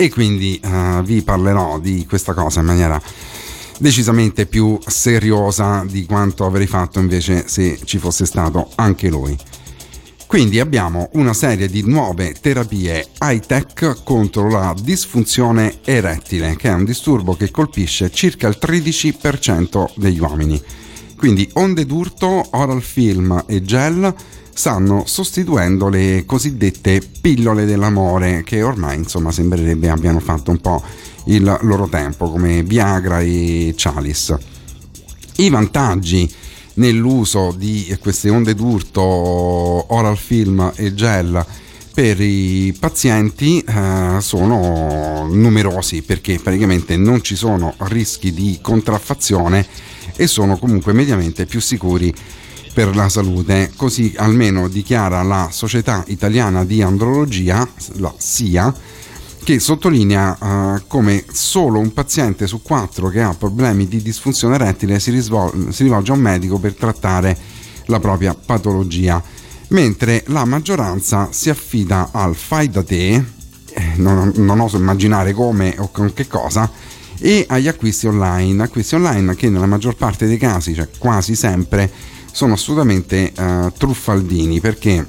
e 0.04 0.10
quindi 0.10 0.58
eh, 0.62 1.00
vi 1.04 1.22
parlerò 1.22 1.78
di 1.78 2.04
questa 2.08 2.34
cosa 2.34 2.60
in 2.60 2.66
maniera 2.66 3.00
decisamente 3.78 4.46
più 4.46 4.78
seriosa 4.84 5.84
di 5.88 6.04
quanto 6.06 6.44
avrei 6.44 6.66
fatto 6.66 6.98
invece 6.98 7.48
se 7.48 7.78
ci 7.84 7.98
fosse 7.98 8.26
stato 8.26 8.70
anche 8.76 9.08
lui. 9.08 9.36
Quindi 10.26 10.60
abbiamo 10.60 11.10
una 11.12 11.34
serie 11.34 11.68
di 11.68 11.82
nuove 11.82 12.34
terapie 12.40 13.06
high-tech 13.20 14.02
contro 14.02 14.48
la 14.48 14.74
disfunzione 14.80 15.80
erettile, 15.84 16.56
che 16.56 16.70
è 16.70 16.72
un 16.72 16.84
disturbo 16.84 17.36
che 17.36 17.50
colpisce 17.50 18.10
circa 18.10 18.48
il 18.48 18.56
13% 18.58 19.90
degli 19.96 20.18
uomini. 20.18 20.60
Quindi 21.16 21.48
onde 21.54 21.84
d'urto, 21.84 22.48
oral 22.52 22.82
film 22.82 23.44
e 23.46 23.62
gel 23.62 24.14
stanno 24.54 25.04
sostituendo 25.06 25.88
le 25.88 26.24
cosiddette 26.26 27.02
pillole 27.20 27.64
dell'amore 27.64 28.42
che 28.44 28.62
ormai 28.62 28.98
insomma 28.98 29.32
sembrerebbe 29.32 29.88
abbiano 29.88 30.20
fatto 30.20 30.50
un 30.50 30.58
po' 30.58 30.82
il 31.26 31.58
loro 31.62 31.88
tempo 31.88 32.30
come 32.30 32.62
Viagra 32.62 33.20
e 33.20 33.74
Chalice. 33.76 34.38
I 35.36 35.48
vantaggi 35.48 36.30
nell'uso 36.74 37.54
di 37.56 37.96
queste 38.00 38.30
onde 38.30 38.54
d'urto, 38.54 39.02
oral 39.02 40.16
film 40.16 40.72
e 40.74 40.94
gel 40.94 41.44
per 41.92 42.20
i 42.20 42.74
pazienti 42.78 43.60
eh, 43.60 44.16
sono 44.20 45.26
numerosi 45.30 46.02
perché 46.02 46.38
praticamente 46.42 46.96
non 46.96 47.22
ci 47.22 47.36
sono 47.36 47.74
rischi 47.78 48.32
di 48.32 48.58
contraffazione 48.62 49.66
e 50.16 50.26
sono 50.26 50.56
comunque 50.56 50.94
mediamente 50.94 51.44
più 51.44 51.60
sicuri 51.60 52.12
per 52.72 52.94
la 52.96 53.08
salute, 53.08 53.70
così 53.76 54.14
almeno 54.16 54.68
dichiara 54.68 55.22
la 55.22 55.48
Società 55.50 56.04
Italiana 56.06 56.64
di 56.64 56.80
Andrologia, 56.80 57.68
la 57.94 58.12
SIA, 58.16 58.74
che 59.44 59.58
sottolinea 59.58 60.38
uh, 60.40 60.82
come 60.86 61.24
solo 61.30 61.80
un 61.80 61.92
paziente 61.92 62.46
su 62.46 62.62
quattro 62.62 63.08
che 63.08 63.20
ha 63.20 63.34
problemi 63.34 63.88
di 63.88 64.00
disfunzione 64.00 64.54
erettile 64.54 65.00
si, 65.00 65.10
risvol- 65.10 65.70
si 65.70 65.82
rivolge 65.82 66.12
a 66.12 66.14
un 66.14 66.20
medico 66.20 66.58
per 66.58 66.74
trattare 66.74 67.36
la 67.86 67.98
propria 67.98 68.34
patologia, 68.34 69.22
mentre 69.68 70.22
la 70.28 70.44
maggioranza 70.44 71.28
si 71.30 71.50
affida 71.50 72.10
al 72.12 72.36
fai 72.36 72.70
da 72.70 72.82
te, 72.82 73.14
eh, 73.14 73.92
non, 73.96 74.32
non 74.36 74.60
oso 74.60 74.76
immaginare 74.76 75.32
come 75.32 75.74
o 75.78 75.90
con 75.90 76.12
che 76.14 76.26
cosa, 76.26 76.70
e 77.18 77.44
agli 77.48 77.68
acquisti 77.68 78.06
online, 78.06 78.62
acquisti 78.62 78.94
online 78.94 79.34
che 79.34 79.48
nella 79.48 79.66
maggior 79.66 79.94
parte 79.96 80.26
dei 80.26 80.38
casi, 80.38 80.74
cioè 80.74 80.88
quasi 80.98 81.34
sempre, 81.34 81.90
sono 82.32 82.54
assolutamente 82.54 83.32
uh, 83.36 83.72
truffaldini 83.76 84.60
perché 84.60 85.06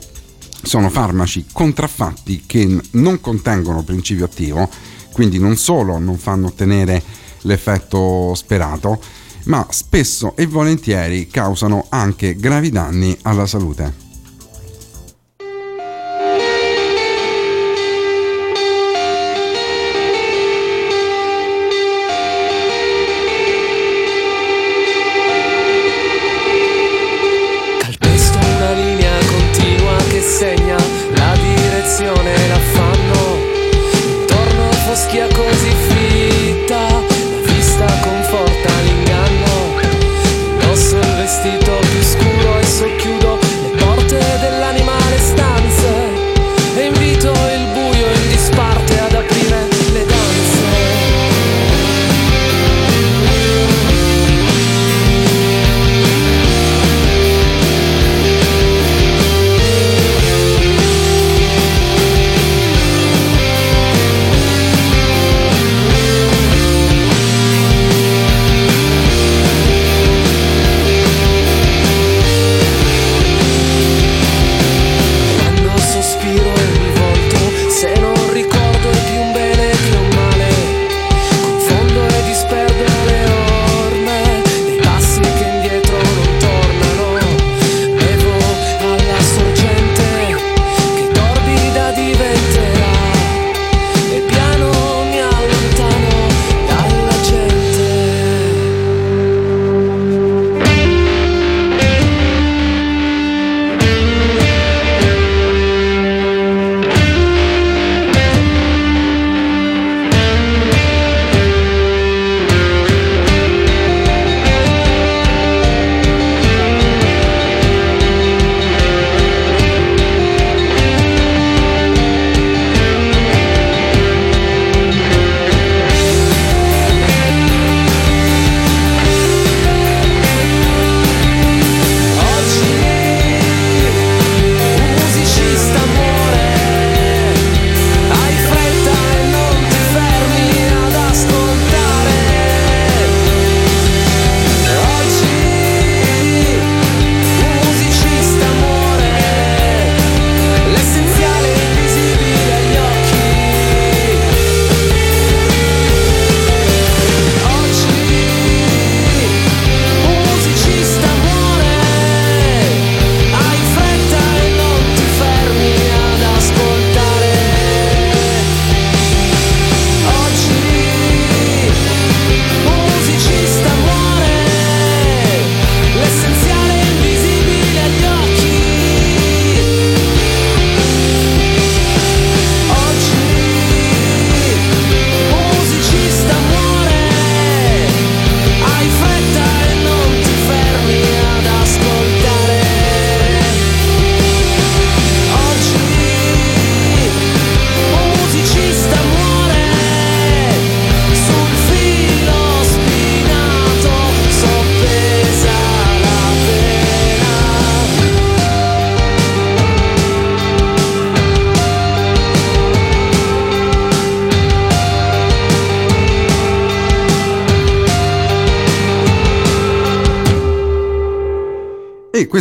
sono 0.61 0.89
farmaci 0.89 1.45
contraffatti 1.51 2.43
che 2.45 2.79
non 2.91 3.19
contengono 3.19 3.83
principio 3.83 4.25
attivo, 4.25 4.69
quindi 5.11 5.39
non 5.39 5.57
solo 5.57 5.97
non 5.97 6.17
fanno 6.17 6.47
ottenere 6.47 7.01
l'effetto 7.41 8.33
sperato, 8.35 9.01
ma 9.45 9.65
spesso 9.69 10.35
e 10.35 10.45
volentieri 10.45 11.27
causano 11.27 11.87
anche 11.89 12.35
gravi 12.35 12.69
danni 12.69 13.17
alla 13.23 13.45
salute. 13.45 14.02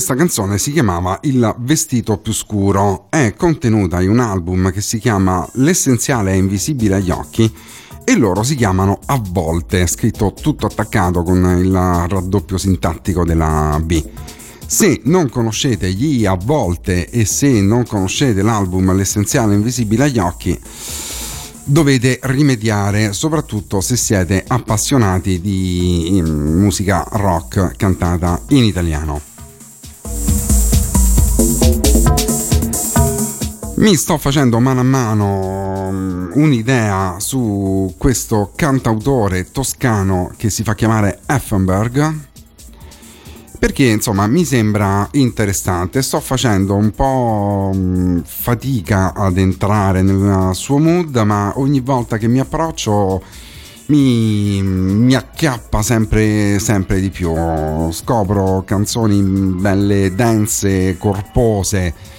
Questa 0.04 0.16
canzone 0.16 0.58
si 0.58 0.72
chiamava 0.72 1.20
Il 1.22 1.54
vestito 1.60 2.18
più 2.18 2.32
scuro, 2.32 3.06
è 3.08 3.34
contenuta 3.36 4.02
in 4.02 4.10
un 4.10 4.18
album 4.18 4.72
che 4.72 4.80
si 4.80 4.98
chiama 4.98 5.48
L'essenziale 5.52 6.32
è 6.32 6.34
invisibile 6.34 6.96
agli 6.96 7.10
occhi 7.10 7.48
e 8.02 8.16
loro 8.16 8.42
si 8.42 8.56
chiamano 8.56 8.98
A 9.06 9.22
volte, 9.24 9.86
scritto 9.86 10.34
tutto 10.34 10.66
attaccato 10.66 11.22
con 11.22 11.56
il 11.56 11.72
raddoppio 11.72 12.58
sintattico 12.58 13.24
della 13.24 13.80
B. 13.80 14.04
Se 14.66 15.02
non 15.04 15.28
conoscete 15.28 15.92
gli 15.92 16.26
A 16.26 16.34
volte 16.34 17.08
e 17.08 17.24
se 17.24 17.60
non 17.60 17.84
conoscete 17.86 18.42
l'album 18.42 18.92
L'essenziale 18.96 19.52
è 19.52 19.56
invisibile 19.56 20.04
agli 20.04 20.18
occhi, 20.18 20.58
dovete 21.62 22.18
rimediare, 22.22 23.12
soprattutto 23.12 23.80
se 23.80 23.96
siete 23.96 24.42
appassionati 24.44 25.40
di 25.40 26.18
mm, 26.20 26.58
musica 26.58 27.06
rock 27.08 27.76
cantata 27.76 28.42
in 28.48 28.64
italiano. 28.64 29.30
Mi 33.82 33.96
sto 33.96 34.16
facendo 34.16 34.60
mano 34.60 34.78
a 34.78 34.84
mano 34.84 35.90
mm, 35.90 36.30
un'idea 36.34 37.16
su 37.18 37.92
questo 37.98 38.52
cantautore 38.54 39.50
toscano 39.50 40.32
che 40.36 40.50
si 40.50 40.62
fa 40.62 40.76
chiamare 40.76 41.18
Effenberg 41.26 42.14
perché 43.58 43.86
insomma 43.86 44.28
mi 44.28 44.44
sembra 44.44 45.08
interessante. 45.14 46.00
Sto 46.00 46.20
facendo 46.20 46.76
un 46.76 46.92
po' 46.92 47.72
mm, 47.74 48.20
fatica 48.24 49.14
ad 49.14 49.36
entrare 49.36 50.02
nel 50.02 50.54
suo 50.54 50.78
mood 50.78 51.16
ma 51.16 51.52
ogni 51.56 51.80
volta 51.80 52.18
che 52.18 52.28
mi 52.28 52.38
approccio 52.38 53.20
mi, 53.86 54.62
mi 54.62 55.14
acchiappa 55.16 55.82
sempre, 55.82 56.60
sempre 56.60 57.00
di 57.00 57.10
più. 57.10 57.34
Scopro 57.90 58.62
canzoni 58.64 59.20
belle 59.22 60.14
dense 60.14 60.96
corpose 60.98 62.11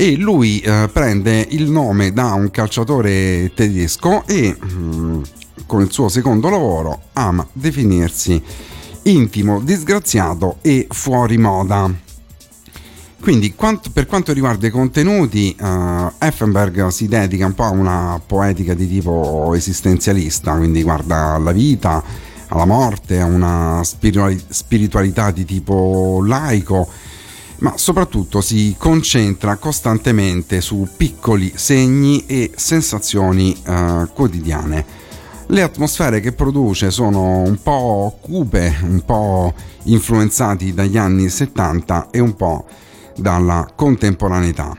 e 0.00 0.16
lui 0.16 0.60
eh, 0.60 0.88
prende 0.90 1.46
il 1.50 1.70
nome 1.70 2.14
da 2.14 2.32
un 2.32 2.50
calciatore 2.50 3.52
tedesco 3.54 4.26
e 4.26 4.56
mm, 4.56 5.22
con 5.66 5.82
il 5.82 5.92
suo 5.92 6.08
secondo 6.08 6.48
lavoro 6.48 7.02
ama 7.12 7.46
definirsi 7.52 8.42
intimo, 9.02 9.60
disgraziato 9.60 10.56
e 10.62 10.86
fuori 10.88 11.36
moda. 11.36 11.92
Quindi 13.20 13.54
quanto, 13.54 13.90
per 13.92 14.06
quanto 14.06 14.32
riguarda 14.32 14.66
i 14.66 14.70
contenuti, 14.70 15.54
uh, 15.60 16.10
Effenberg 16.18 16.86
si 16.86 17.06
dedica 17.06 17.44
un 17.44 17.52
po' 17.52 17.64
a 17.64 17.68
una 17.68 18.18
poetica 18.26 18.72
di 18.72 18.88
tipo 18.88 19.52
esistenzialista, 19.54 20.56
quindi 20.56 20.82
guarda 20.82 21.34
alla 21.34 21.52
vita, 21.52 22.02
alla 22.48 22.64
morte, 22.64 23.20
a 23.20 23.26
una 23.26 23.82
spiritualità 23.84 25.30
di 25.30 25.44
tipo 25.44 26.24
laico 26.24 26.88
ma 27.60 27.76
soprattutto 27.76 28.40
si 28.40 28.74
concentra 28.78 29.56
costantemente 29.56 30.60
su 30.60 30.88
piccoli 30.96 31.52
segni 31.54 32.24
e 32.26 32.52
sensazioni 32.54 33.56
eh, 33.64 34.08
quotidiane. 34.12 35.08
Le 35.46 35.62
atmosfere 35.62 36.20
che 36.20 36.32
produce 36.32 36.90
sono 36.90 37.38
un 37.38 37.60
po' 37.60 38.18
cupe, 38.20 38.76
un 38.82 39.02
po' 39.04 39.52
influenzati 39.84 40.72
dagli 40.72 40.96
anni 40.96 41.28
70 41.28 42.08
e 42.10 42.20
un 42.20 42.36
po' 42.36 42.66
dalla 43.16 43.68
contemporaneità. 43.74 44.76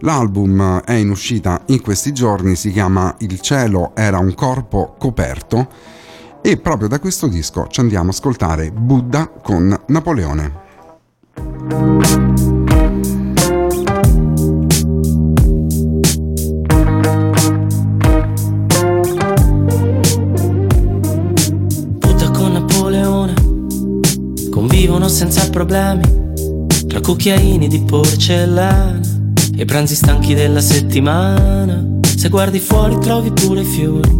L'album 0.00 0.80
è 0.80 0.94
in 0.94 1.10
uscita 1.10 1.62
in 1.66 1.80
questi 1.80 2.12
giorni, 2.12 2.56
si 2.56 2.72
chiama 2.72 3.14
Il 3.18 3.40
cielo 3.40 3.92
era 3.94 4.18
un 4.18 4.34
corpo 4.34 4.94
coperto 4.98 5.68
e 6.42 6.56
proprio 6.56 6.88
da 6.88 6.98
questo 6.98 7.26
disco 7.26 7.66
ci 7.68 7.80
andiamo 7.80 8.08
a 8.08 8.12
ascoltare 8.12 8.70
Buddha 8.70 9.28
con 9.28 9.78
Napoleone. 9.86 10.65
Senza 25.16 25.48
problemi 25.48 26.02
tra 26.86 27.00
cucchiaini 27.00 27.68
di 27.68 27.80
porcellana 27.80 29.00
e 29.56 29.64
pranzi 29.64 29.94
stanchi 29.94 30.34
della 30.34 30.60
settimana. 30.60 31.82
Se 32.02 32.28
guardi 32.28 32.58
fuori 32.58 32.98
trovi 32.98 33.30
pure 33.32 33.62
i 33.62 33.64
fiori, 33.64 34.10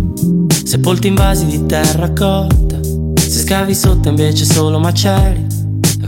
sepolti 0.65 1.09
in 1.09 1.15
vasi 1.15 1.45
di 1.45 1.67
terracotta. 1.67 2.81
Se 3.15 3.41
scavi 3.41 3.75
sotto 3.75 4.09
invece 4.09 4.47
solo 4.47 4.79
da 4.79 5.46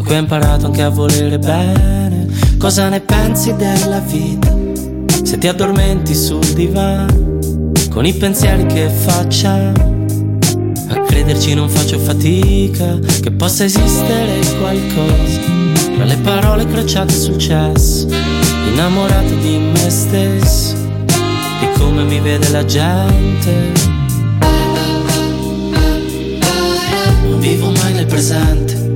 qui 0.09 0.17
ho 0.17 0.21
imparato 0.21 0.65
anche 0.65 0.81
a 0.81 0.89
volere 0.89 1.39
bene. 1.39 2.27
Cosa 2.57 2.89
ne 2.89 3.01
pensi 3.01 3.55
della 3.55 3.99
vita? 3.99 4.57
Se 5.23 5.37
ti 5.37 5.47
addormenti 5.47 6.15
sul 6.15 6.47
divano, 6.55 7.39
con 7.91 8.07
i 8.07 8.15
pensieri 8.15 8.65
che 8.65 8.89
facciamo. 8.89 10.07
A 10.89 11.01
crederci 11.03 11.53
non 11.53 11.69
faccio 11.69 11.99
fatica, 11.99 12.99
che 13.21 13.31
possa 13.33 13.65
esistere 13.65 14.41
qualcosa. 14.59 15.41
Tra 15.97 16.05
le 16.05 16.17
parole 16.17 16.65
crociate 16.65 17.13
sul 17.13 17.37
cesso, 17.37 18.09
innamorato 18.67 19.35
di 19.35 19.59
me 19.59 19.91
stesso, 19.91 20.75
di 21.05 21.69
come 21.79 22.05
mi 22.05 22.19
vede 22.19 22.49
la 22.49 22.65
gente. 22.65 23.73
Non 27.29 27.39
vivo 27.41 27.71
mai 27.73 27.93
nel 27.93 28.07
presente 28.07 28.88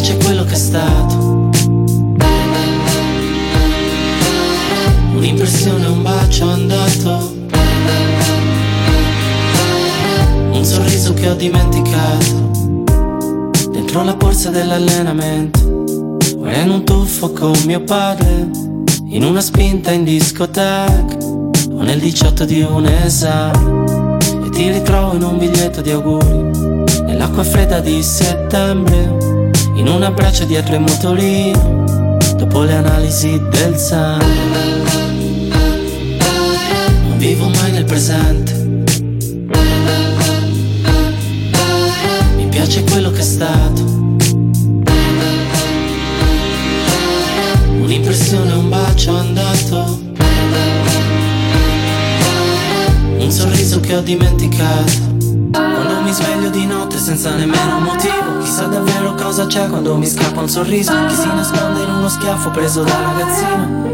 piace 0.00 0.16
quello 0.16 0.44
che 0.44 0.54
è 0.54 0.56
stato. 0.56 1.50
Un'impressione, 5.14 5.86
un 5.86 6.02
bacio 6.02 6.48
andato. 6.48 7.34
Un 10.52 10.64
sorriso 10.64 11.12
che 11.12 11.28
ho 11.28 11.34
dimenticato. 11.34 12.82
Dentro 13.70 14.02
la 14.02 14.14
borsa 14.14 14.48
dell'allenamento. 14.48 15.58
O 16.38 16.48
in 16.48 16.70
un 16.70 16.82
tuffo 16.84 17.32
con 17.32 17.52
mio 17.66 17.82
padre. 17.82 18.48
In 19.04 19.24
una 19.24 19.42
spinta 19.42 19.90
in 19.90 20.04
discoteca. 20.04 21.16
O 21.72 21.82
nel 21.82 21.98
18 21.98 22.44
di 22.46 22.62
un 22.62 22.86
esame. 22.86 24.18
E 24.44 24.48
ti 24.48 24.70
ritrovo 24.70 25.14
in 25.14 25.22
un 25.24 25.36
biglietto 25.36 25.82
di 25.82 25.90
auguri. 25.90 26.88
Nell'acqua 27.04 27.42
fredda 27.42 27.80
di 27.80 28.02
settembre 28.02 29.39
in 29.74 29.88
un 29.88 30.02
abbraccio 30.02 30.44
dietro 30.44 30.74
il 30.74 30.80
motorino, 30.80 32.16
dopo 32.36 32.62
le 32.62 32.74
analisi 32.74 33.40
del 33.50 33.76
sangue. 33.76 34.26
Non 37.08 37.16
vivo 37.18 37.48
mai 37.48 37.70
nel 37.72 37.84
presente. 37.84 38.52
Mi 42.36 42.46
piace 42.48 42.84
quello 42.84 43.10
che 43.10 43.20
è 43.20 43.22
stato. 43.22 43.82
Un'impressione, 47.80 48.52
un 48.52 48.68
bacio 48.68 49.16
andato. 49.16 49.98
Un 53.18 53.30
sorriso 53.30 53.80
che 53.80 53.96
ho 53.96 54.00
dimenticato. 54.00 55.09
Quando 55.52 56.00
mi 56.02 56.12
sveglio 56.12 56.48
di 56.48 56.64
notte 56.64 56.96
senza 56.96 57.34
nemmeno 57.34 57.78
un 57.78 57.82
motivo 57.82 58.38
Chissà 58.40 58.66
davvero 58.66 59.14
cosa 59.14 59.46
c'è 59.46 59.68
quando 59.68 59.96
mi 59.96 60.06
scappa 60.06 60.40
un 60.40 60.48
sorriso 60.48 60.92
Chi 61.06 61.14
si 61.14 61.26
nasconde 61.26 61.82
in 61.82 61.90
uno 61.90 62.08
schiaffo 62.08 62.50
preso 62.50 62.82
da 62.82 63.00
ragazzino. 63.00 63.88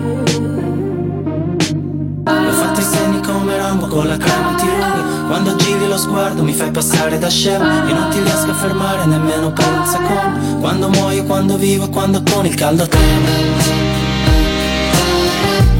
Ho 2.27 2.53
fatto 2.53 2.81
i 2.81 2.83
segni 2.83 3.21
come 3.23 3.57
Rambo 3.57 3.87
con 3.87 4.07
la 4.07 4.17
crema 4.17 4.49
antirughe 4.49 5.27
Quando 5.27 5.57
giri 5.57 5.89
lo 5.89 5.97
sguardo 5.97 6.43
mi 6.43 6.53
fai 6.53 6.71
passare 6.71 7.19
da 7.19 7.29
scemo 7.29 7.89
E 7.89 7.93
non 7.93 8.09
ti 8.11 8.21
riesco 8.21 8.51
a 8.51 8.55
fermare 8.55 9.07
nemmeno 9.07 9.53
per 9.53 9.67
un 9.67 9.87
secondo. 9.87 10.59
Quando 10.61 10.89
muoio, 10.91 11.25
quando 11.25 11.57
vivo, 11.57 11.89
quando 11.89 12.23
con 12.31 12.45
il 12.45 12.55
caldo 12.55 12.87
tremo 12.87 13.29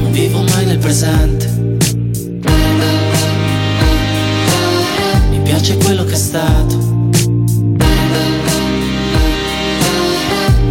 Non 0.01 0.11
vivo 0.11 0.41
mai 0.41 0.65
nel 0.65 0.79
presente 0.79 1.36
piace 5.57 5.77
quello 5.77 6.03
che 6.03 6.13
è 6.13 6.17
stato. 6.17 6.75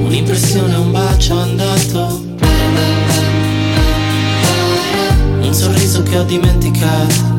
Un'impressione, 0.04 0.76
un 0.76 0.92
bacio 0.92 1.36
andato. 1.36 2.24
Un 5.40 5.52
sorriso 5.52 6.02
che 6.04 6.18
ho 6.18 6.22
dimenticato. 6.22 7.35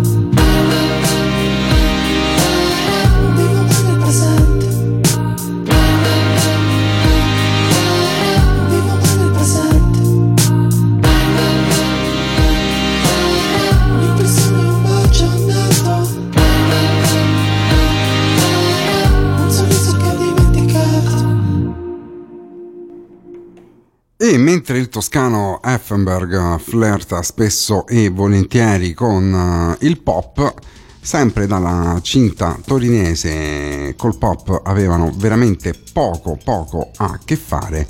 Mentre 24.68 24.80
il 24.84 24.90
toscano 24.90 25.62
Effenberg 25.64 26.60
flirta 26.60 27.22
spesso 27.22 27.88
e 27.88 28.10
volentieri 28.10 28.94
con 28.94 29.78
eh, 29.80 29.86
il 29.86 30.02
pop, 30.02 30.54
sempre 31.00 31.48
dalla 31.48 31.98
cinta 32.02 32.60
torinese 32.66 33.94
col 33.96 34.18
pop 34.18 34.64
avevano 34.66 35.14
veramente 35.16 35.74
poco 35.94 36.38
poco 36.44 36.92
a 36.98 37.18
che 37.24 37.38
fare 37.38 37.88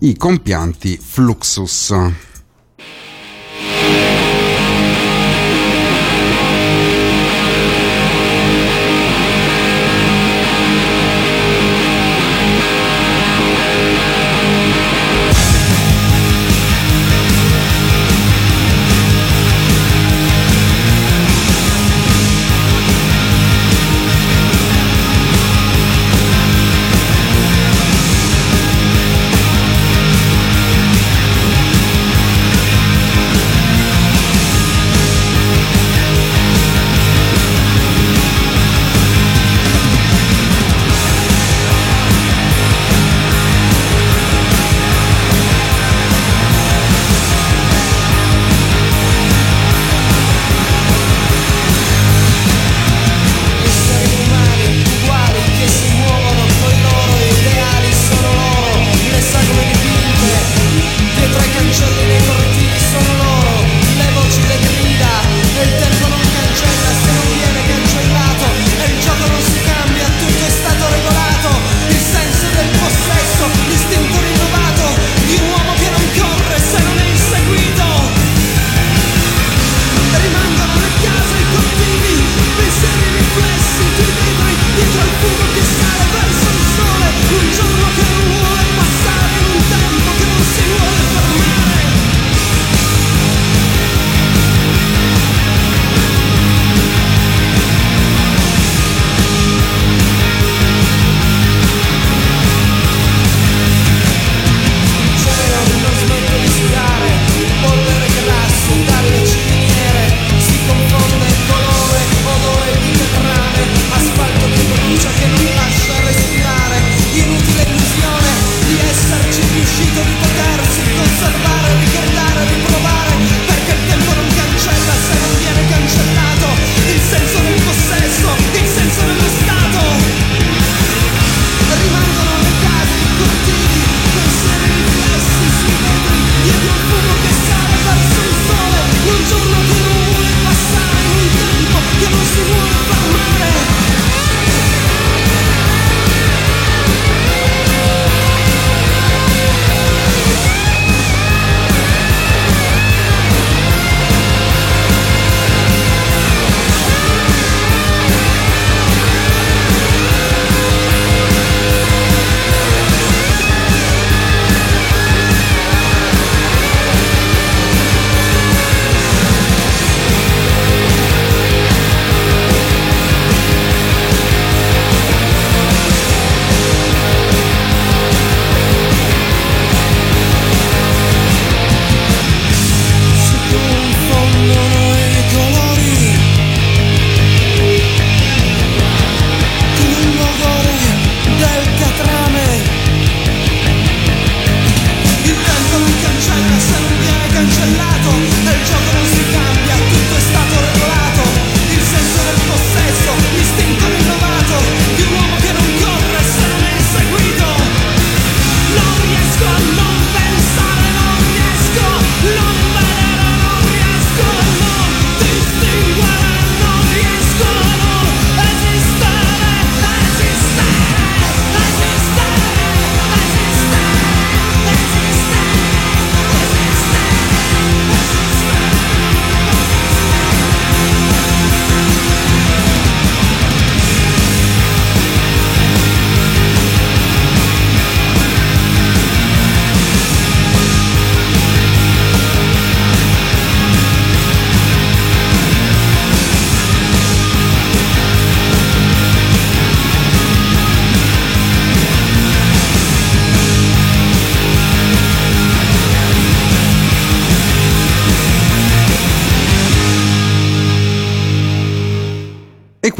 i 0.00 0.14
compianti 0.14 0.98
Fluxus. 0.98 1.94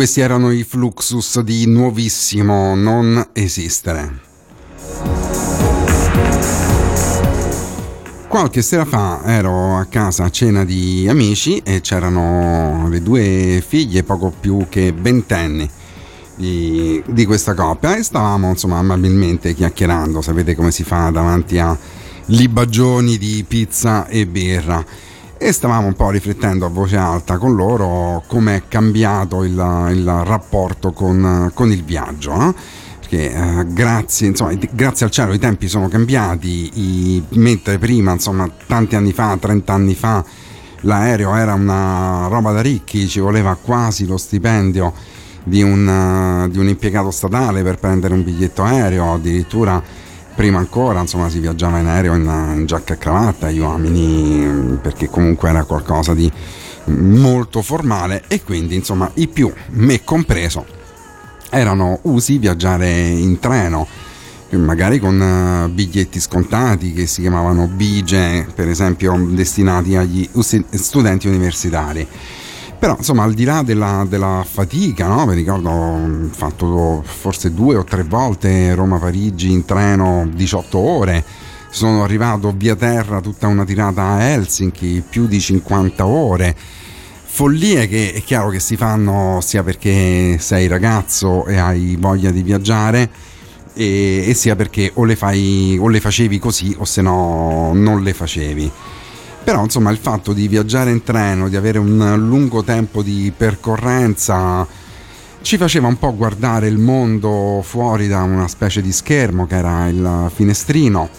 Questi 0.05 0.21
erano 0.21 0.51
i 0.51 0.65
Fluxus 0.65 1.41
di 1.41 1.67
nuovissimo 1.67 2.75
Non 2.75 3.29
esistere. 3.33 4.21
Qualche 8.29 8.61
sera 8.61 8.85
fa 8.85 9.23
ero 9.25 9.79
a 9.79 9.87
casa 9.87 10.25
a 10.25 10.31
cena 10.31 10.63
di 10.67 11.07
amici 11.09 11.57
e 11.65 11.81
c'erano 11.81 12.87
le 12.91 13.01
due 13.01 13.65
figlie 13.67 14.03
poco 14.03 14.31
più 14.39 14.67
che 14.69 14.93
ventenni 14.93 15.67
di, 16.35 17.03
di 17.07 17.25
questa 17.25 17.55
coppia 17.55 17.97
e 17.97 18.03
stavamo 18.03 18.51
insomma 18.51 18.77
amabilmente 18.77 19.55
chiacchierando, 19.55 20.21
sapete 20.21 20.55
come 20.55 20.71
si 20.71 20.85
fa 20.85 21.09
davanti 21.09 21.59
a 21.59 21.75
libagioni 22.27 23.17
di 23.17 23.43
pizza 23.49 24.07
e 24.07 24.27
birra. 24.27 24.85
E 25.36 25.52
stavamo 25.52 25.86
un 25.89 25.94
po' 25.94 26.11
riflettendo 26.11 26.65
a 26.65 26.69
voce 26.69 26.97
alta 26.97 27.36
con 27.39 27.55
loro 27.55 28.23
come 28.27 28.56
è 28.56 28.62
cambiato 28.69 29.43
il, 29.44 29.52
il 29.93 30.23
rapporto 30.24 30.93
con, 30.93 31.51
con 31.52 31.70
il 31.70 31.85
viaggio. 31.85 32.35
no? 32.35 32.55
Perché 33.01 33.35
eh, 33.35 33.66
grazie, 33.69 34.28
insomma, 34.28 34.52
grazie 34.70 35.05
al 35.06 35.12
cielo 35.12 35.35
i 35.35 35.39
tempi 35.39 35.69
sono 35.69 35.89
cambiati, 35.89 36.70
i- 36.74 37.24
mentre 37.31 37.78
prima, 37.78 38.12
insomma, 38.12 38.48
tanti 38.66 38.97
anni 38.97 39.12
fa, 39.12 39.36
30 39.39 39.73
anni 39.73 39.94
fa, 39.94 40.24
l'aereo 40.81 41.35
era 41.35 41.52
una 41.52 42.27
roba 42.28 42.52
da 42.52 42.62
ricchi, 42.62 43.06
ci 43.06 43.20
voleva 43.20 43.56
quasi 43.61 44.06
lo 44.06 44.16
stipendio 44.16 44.93
di 45.43 45.62
un, 45.62 45.86
eh, 46.47 46.48
di 46.51 46.59
un 46.59 46.69
impiegato 46.69 47.11
statale 47.11 47.62
per 47.62 47.77
prendere 47.78 48.15
un 48.15 48.24
biglietto 48.24 48.62
aereo, 48.62 49.12
addirittura 49.12 49.82
prima 50.35 50.59
ancora 50.59 51.01
insomma 51.01 51.28
si 51.28 51.39
viaggiava 51.39 51.78
in 51.78 51.86
aereo 51.86 52.15
in, 52.15 52.55
in 52.56 52.66
giacca 52.66 52.94
e 52.94 52.98
cravatta, 52.98 53.51
gli 53.51 53.59
uomini, 53.59 54.44
mm, 54.44 54.74
perché 54.77 55.09
comunque 55.09 55.48
era 55.48 55.65
qualcosa 55.65 56.15
di 56.15 56.31
molto 56.86 57.62
formale 57.62 58.24
e 58.28 58.43
quindi 58.43 58.74
insomma 58.74 59.11
i 59.15 59.28
più, 59.28 59.52
me 59.70 60.05
compreso, 60.05 60.66
erano 61.51 61.98
usi 62.02 62.39
viaggiare 62.39 62.90
in 62.90 63.39
treno 63.39 63.86
magari 64.56 64.98
con 64.98 65.20
eh, 65.20 65.69
biglietti 65.69 66.20
scontati 66.20 66.93
che 66.93 67.06
si 67.06 67.20
chiamavano 67.23 67.66
bigie, 67.66 68.47
per 68.55 68.69
esempio 68.69 69.16
destinati 69.31 69.97
agli 69.97 70.28
studenti 70.70 71.28
universitari. 71.28 72.06
Però 72.85 72.97
insomma 72.98 73.23
al 73.23 73.32
di 73.32 73.44
là 73.44 73.62
della, 73.62 74.05
della 74.06 74.44
fatica, 74.47 75.06
no? 75.06 75.24
mi 75.24 75.35
ricordo 75.35 75.70
ho 75.70 76.28
fatto 76.31 77.02
forse 77.02 77.55
due 77.55 77.77
o 77.77 77.85
tre 77.85 78.02
volte 78.02 78.74
Roma-Parigi 78.74 79.51
in 79.51 79.65
treno 79.65 80.28
18 80.31 80.77
ore, 80.77 81.24
sono 81.70 82.05
arrivato 82.05 82.52
via 82.55 82.77
terra 82.77 83.23
tutta 83.23 83.47
una 83.47 83.65
tirata 83.65 84.02
a 84.02 84.24
Helsinki, 84.24 85.02
più 85.09 85.27
di 85.27 85.40
50 85.40 86.05
ore. 86.05 86.55
Follie 87.24 87.89
che 87.89 88.12
è 88.12 88.23
chiaro 88.23 88.51
che 88.51 88.61
si 88.61 88.77
fanno 88.77 89.39
sia 89.40 89.62
perché 89.62 90.36
sei 90.39 90.66
ragazzo 90.66 91.47
e 91.47 91.56
hai 91.56 91.97
voglia 91.98 92.31
di 92.31 92.43
viaggiare, 92.43 93.09
e, 93.73 94.24
e 94.28 94.35
sia 94.35 94.56
perché 94.56 94.90
o 94.93 95.05
le, 95.05 95.16
fai, 95.16 95.78
o 95.81 95.89
le 95.89 96.01
facevi 96.01 96.39
così 96.39 96.77
o 96.77 96.85
se 96.85 97.01
no 97.01 97.70
non 97.73 98.02
le 98.02 98.12
facevi. 98.12 98.70
Però 99.45 99.62
insomma 99.62 99.91
il 99.91 99.99
fatto 99.99 100.33
di 100.33 100.49
viaggiare 100.49 100.91
in 100.91 101.03
treno, 101.03 101.51
di 101.51 101.57
avere 101.57 101.79
un 101.79 102.15
lungo 102.16 102.65
tempo 102.65 103.03
di 103.03 103.31
percorrenza, 103.37 104.66
ci 105.43 105.59
faceva 105.59 105.87
un 105.87 105.99
po' 105.99 106.16
guardare 106.16 106.66
il 106.66 106.79
mondo 106.79 107.61
fuori 107.62 108.09
da 108.09 108.23
una 108.23 108.49
specie 108.49 108.81
di 108.81 108.91
schermo 108.91 109.47
che 109.47 109.57
era 109.57 109.87
il 109.89 110.31
finestrino, 110.33 111.11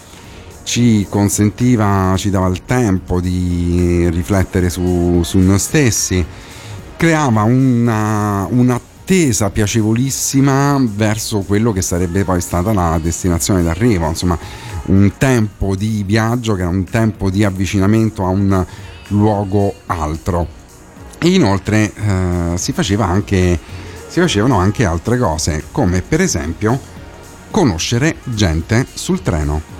ci 0.64 1.06
consentiva, 1.08 2.14
ci 2.16 2.28
dava 2.28 2.48
il 2.48 2.64
tempo 2.64 3.20
di 3.20 4.08
riflettere 4.10 4.70
su, 4.70 5.20
su 5.22 5.38
noi 5.38 5.60
stessi, 5.60 6.26
creava 6.96 7.42
una, 7.42 8.48
un'attesa 9.06 9.50
piacevolissima 9.50 10.84
verso 10.84 11.38
quello 11.42 11.72
che 11.72 11.80
sarebbe 11.80 12.24
poi 12.24 12.40
stata 12.40 12.72
la 12.72 12.98
destinazione 13.00 13.62
d'arrivo, 13.62 14.08
insomma 14.08 14.36
un 14.86 15.12
tempo 15.16 15.76
di 15.76 16.02
viaggio 16.02 16.54
che 16.54 16.62
era 16.62 16.70
un 16.70 16.82
tempo 16.82 17.30
di 17.30 17.44
avvicinamento 17.44 18.24
a 18.24 18.28
un 18.28 18.66
luogo 19.08 19.74
altro. 19.86 20.48
E 21.18 21.28
inoltre 21.28 21.92
eh, 21.94 22.58
si, 22.58 22.72
faceva 22.72 23.06
anche, 23.06 23.56
si 24.08 24.18
facevano 24.18 24.58
anche 24.58 24.84
altre 24.84 25.18
cose, 25.18 25.64
come 25.70 26.02
per 26.02 26.20
esempio 26.20 26.78
conoscere 27.52 28.16
gente 28.24 28.86
sul 28.92 29.22
treno. 29.22 29.75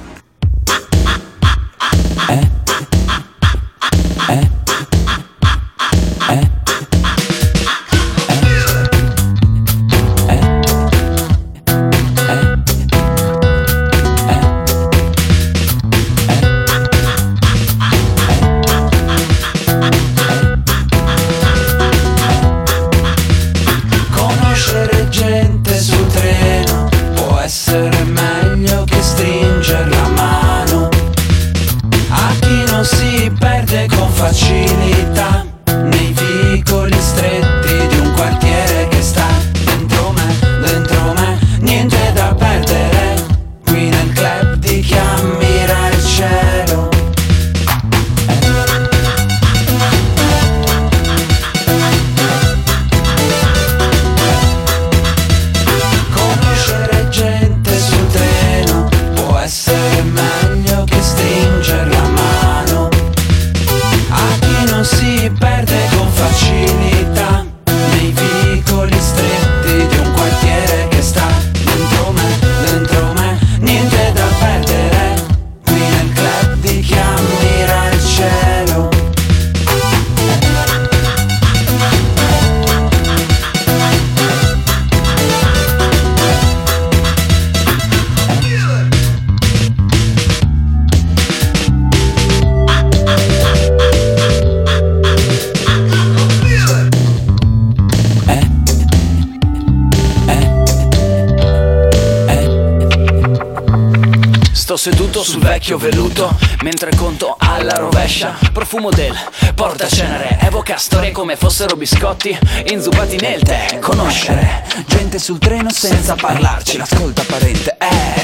Vecchio 105.67 105.79
velluto 105.79 106.39
mentre 106.63 106.95
conto 106.95 107.35
alla 107.37 107.75
rovescia. 107.75 108.39
Profumo 108.53 108.91
del 108.91 109.17
portacenere 109.53 110.39
evoca 110.41 110.77
storie 110.77 111.11
come 111.11 111.35
fossero 111.35 111.75
biscotti 111.75 112.39
inzuppati 112.67 113.17
nel 113.17 113.43
tè. 113.43 113.79
Conoscere 113.81 114.65
gente 114.87 115.19
sul 115.19 115.39
treno 115.39 115.69
senza 115.71 116.15
parlarci. 116.15 116.77
L'ascolto 116.77 117.23
apparente 117.23 117.77
è 117.79 118.15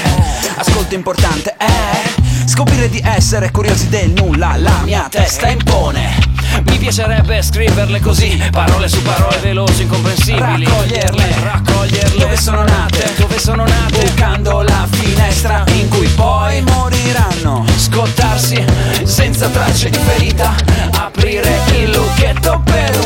ascolto 0.55 0.95
importante 0.95 1.57
è 1.57 2.47
scoprire 2.47 2.89
di 2.89 3.03
essere 3.05 3.51
curiosi 3.51 3.89
del 3.89 4.11
nulla. 4.11 4.55
La 4.57 4.81
mia 4.85 5.09
testa 5.11 5.49
impone. 5.49 6.12
Mi 6.65 6.79
piacerebbe 6.79 7.43
scriverle 7.43 8.01
così, 8.01 8.43
parole 8.51 8.89
su 8.89 9.03
parole 9.03 9.37
veloci, 9.39 9.83
incomprensibili. 9.83 10.65
Raccoglierle, 10.65 11.35
raccoglierle. 11.43 12.19
Dove 12.19 12.37
sono 12.37 12.63
nate? 12.63 13.13
Dove 13.17 13.39
sono 13.39 13.65
nate? 13.65 14.05
Bucando 14.05 14.63
la 14.63 14.87
finestra 14.91 15.65
in 15.73 15.89
cui 15.89 16.07
poi 16.09 16.61
moriranno. 16.63 17.65
Scottarsi 17.77 18.65
senza 19.05 19.49
tracce 19.49 19.91
di 19.91 19.99
ferita. 19.99 20.55
Aprire 20.93 21.61
il 21.77 21.91
lucchetto 21.91 22.61
per 22.65 23.02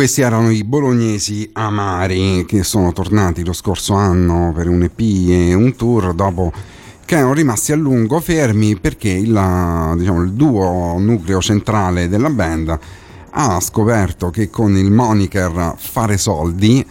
questi 0.00 0.22
erano 0.22 0.48
i 0.48 0.64
bolognesi 0.64 1.50
amari 1.52 2.46
che 2.46 2.62
sono 2.62 2.90
tornati 2.90 3.44
lo 3.44 3.52
scorso 3.52 3.92
anno 3.92 4.50
per 4.50 4.66
un 4.66 4.82
EP 4.82 4.98
e 4.98 5.52
un 5.52 5.76
tour 5.76 6.14
dopo 6.14 6.50
che 7.04 7.16
erano 7.16 7.34
rimasti 7.34 7.72
a 7.72 7.76
lungo 7.76 8.18
fermi 8.18 8.76
perché 8.76 9.10
il, 9.10 9.94
diciamo, 9.98 10.22
il 10.22 10.32
duo 10.32 10.96
nucleo 10.98 11.42
centrale 11.42 12.08
della 12.08 12.30
band 12.30 12.78
ha 13.28 13.60
scoperto 13.60 14.30
che 14.30 14.48
con 14.48 14.74
il 14.74 14.90
moniker 14.90 15.74
fare 15.76 16.16
soldi 16.16 16.82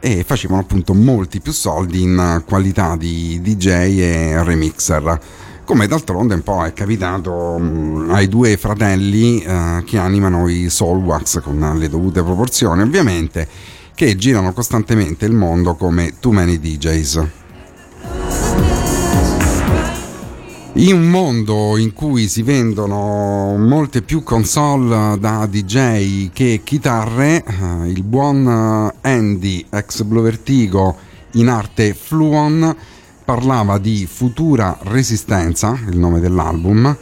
e 0.00 0.24
facevano 0.24 0.60
appunto 0.60 0.94
molti 0.94 1.40
più 1.40 1.52
soldi 1.52 2.02
in 2.02 2.42
qualità 2.44 2.96
di 2.96 3.40
DJ 3.40 3.66
e 3.68 4.42
remixer 4.42 5.20
come 5.68 5.86
d'altronde 5.86 6.32
un 6.32 6.42
po' 6.42 6.64
è 6.64 6.72
capitato 6.72 7.58
mh, 7.58 8.08
ai 8.08 8.26
due 8.26 8.56
fratelli 8.56 9.42
eh, 9.42 9.82
che 9.84 9.98
animano 9.98 10.48
i 10.48 10.70
Soulwax 10.70 11.42
con 11.42 11.74
le 11.76 11.90
dovute 11.90 12.22
proporzioni 12.22 12.80
ovviamente 12.80 13.46
che 13.94 14.16
girano 14.16 14.54
costantemente 14.54 15.26
il 15.26 15.34
mondo 15.34 15.74
come 15.74 16.14
Too 16.20 16.32
Many 16.32 16.58
DJs 16.58 17.26
In 20.72 20.94
un 20.94 21.10
mondo 21.10 21.76
in 21.76 21.92
cui 21.92 22.28
si 22.28 22.42
vendono 22.42 23.54
molte 23.58 24.00
più 24.00 24.22
console 24.22 25.18
da 25.18 25.44
DJ 25.44 26.30
che 26.32 26.62
chitarre, 26.64 27.44
eh, 27.44 27.88
il 27.88 28.04
buon 28.04 28.90
Andy, 29.02 29.66
ex 29.68 30.02
Blue 30.02 30.22
Vertigo, 30.22 30.96
in 31.32 31.48
arte 31.48 31.94
Fluon, 31.94 32.76
parlava 33.28 33.76
di 33.76 34.08
futura 34.10 34.78
resistenza, 34.84 35.78
il 35.90 35.98
nome 35.98 36.18
dell'album, 36.18 36.96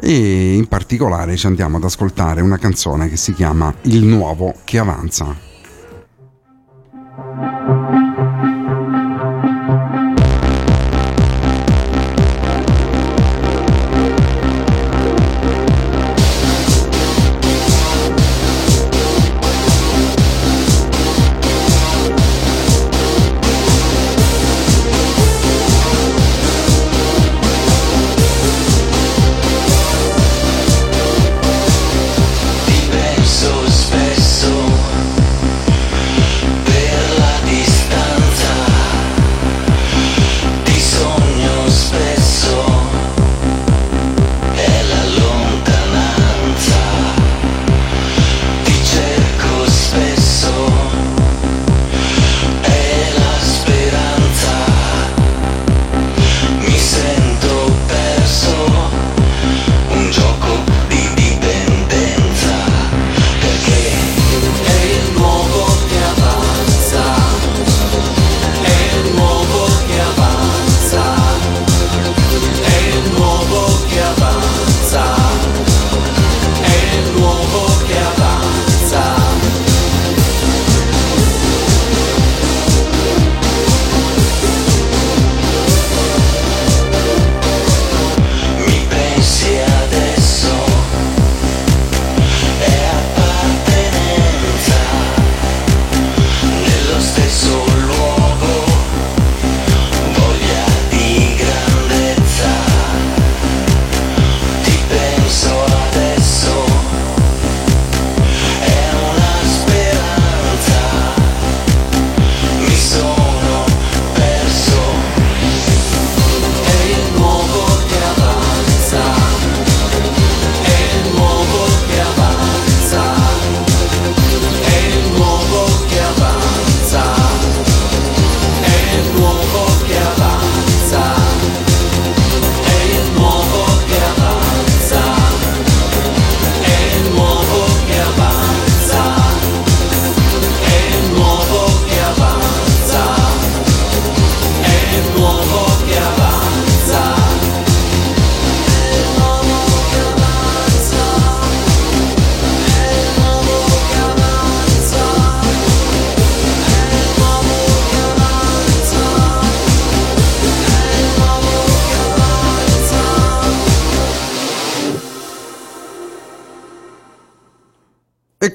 e 0.00 0.54
in 0.54 0.66
particolare 0.66 1.36
ci 1.36 1.44
andiamo 1.44 1.76
ad 1.76 1.84
ascoltare 1.84 2.40
una 2.40 2.56
canzone 2.56 3.10
che 3.10 3.18
si 3.18 3.34
chiama 3.34 3.70
Il 3.82 4.02
nuovo 4.02 4.54
che 4.64 4.78
avanza. 4.78 5.51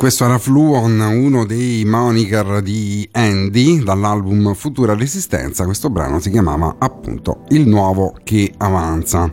Questo 0.08 0.24
era 0.24 0.38
Fluon, 0.38 1.02
uno 1.02 1.46
dei 1.46 1.84
moniker 1.84 2.62
di 2.62 3.06
Andy 3.12 3.84
dall'album 3.84 4.54
Futura 4.54 4.96
Resistenza. 4.96 5.66
Questo 5.66 5.90
brano 5.90 6.22
si 6.22 6.30
chiamava 6.30 6.78
appunto 6.80 7.44
Il 7.50 7.68
nuovo 7.68 8.16
che 8.24 8.54
avanza. 8.56 9.30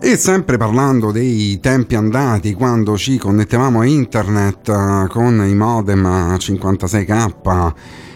E 0.00 0.16
sempre 0.16 0.56
parlando 0.56 1.12
dei 1.12 1.60
tempi 1.60 1.94
andati, 1.94 2.52
quando 2.54 2.96
ci 2.96 3.16
connettevamo 3.16 3.78
a 3.78 3.86
internet 3.86 4.68
eh, 4.68 5.06
con 5.08 5.46
i 5.48 5.54
modem 5.54 6.04
a 6.04 6.34
56k 6.34 7.72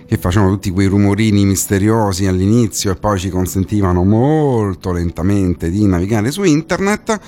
che 0.06 0.16
facevano 0.16 0.50
tutti 0.54 0.72
quei 0.72 0.88
rumorini 0.88 1.44
misteriosi 1.44 2.26
all'inizio 2.26 2.90
e 2.90 2.96
poi 2.96 3.16
ci 3.20 3.30
consentivano 3.30 4.02
molto 4.02 4.90
lentamente 4.90 5.70
di 5.70 5.86
navigare 5.86 6.32
su 6.32 6.42
internet, 6.42 7.20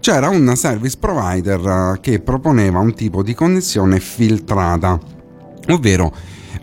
c'era 0.00 0.30
un 0.30 0.52
service 0.56 0.96
provider 0.98 1.13
eh, 1.42 1.98
che 2.00 2.20
proponeva 2.20 2.78
un 2.78 2.94
tipo 2.94 3.22
di 3.22 3.34
connessione 3.34 4.00
filtrata, 4.00 4.98
ovvero 5.68 6.12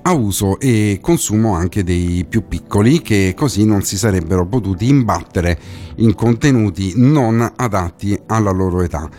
a 0.04 0.14
uso 0.14 0.60
e 0.60 1.00
consumo 1.02 1.54
anche 1.54 1.84
dei 1.84 2.26
più 2.28 2.48
piccoli 2.48 3.02
che 3.02 3.34
così 3.36 3.66
non 3.66 3.84
si 3.84 3.98
sarebbero 3.98 4.48
potuti 4.48 4.88
imbattere 4.88 5.60
in 5.98 6.16
contenuti 6.16 6.94
non 6.96 7.52
adatti 7.56 8.20
alla 8.28 8.52
loro 8.52 8.82
età. 8.82 9.10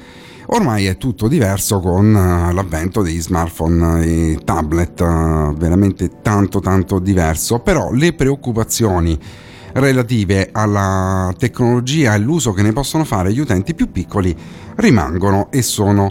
Ormai 0.47 0.87
è 0.87 0.97
tutto 0.99 1.29
diverso 1.29 1.81
con 1.81 2.15
eh, 2.15 2.53
l'avvento 2.53 3.01
degli 3.03 3.21
smartphone 3.21 4.05
e 4.05 4.39
tablet, 4.45 5.01
eh, 5.01 5.53
veramente 5.57 6.21
tanto 6.21 6.61
tanto 6.61 6.99
diverso, 6.99 7.61
però 7.61 7.93
le 7.93 8.13
preoccupazioni 8.13 9.19
relative 9.75 10.51
alla 10.53 11.33
tecnologia 11.37 12.13
e 12.13 12.15
all'uso 12.15 12.53
che 12.53 12.63
ne 12.63 12.73
possono 12.73 13.05
fare 13.05 13.33
gli 13.33 13.41
utenti 13.41 13.75
più 13.75 13.91
piccoli 13.91 14.35
rimangono 14.77 15.51
e 15.51 15.63
sono 15.63 16.11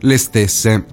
le 0.00 0.18
stesse. 0.18 0.84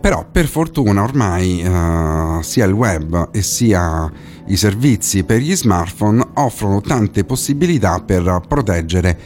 Però 0.00 0.26
per 0.30 0.46
fortuna 0.46 1.02
ormai 1.02 1.60
eh, 1.60 2.42
sia 2.42 2.64
il 2.64 2.72
web 2.72 3.28
e 3.32 3.42
sia 3.42 4.10
i 4.46 4.56
servizi 4.56 5.22
per 5.22 5.40
gli 5.40 5.54
smartphone 5.54 6.26
offrono 6.34 6.80
tante 6.80 7.24
possibilità 7.24 8.00
per 8.00 8.40
proteggere 8.48 9.18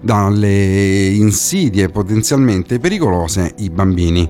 dalle 0.00 1.06
insidie 1.08 1.88
potenzialmente 1.88 2.78
pericolose 2.78 3.54
i 3.58 3.70
bambini. 3.70 4.28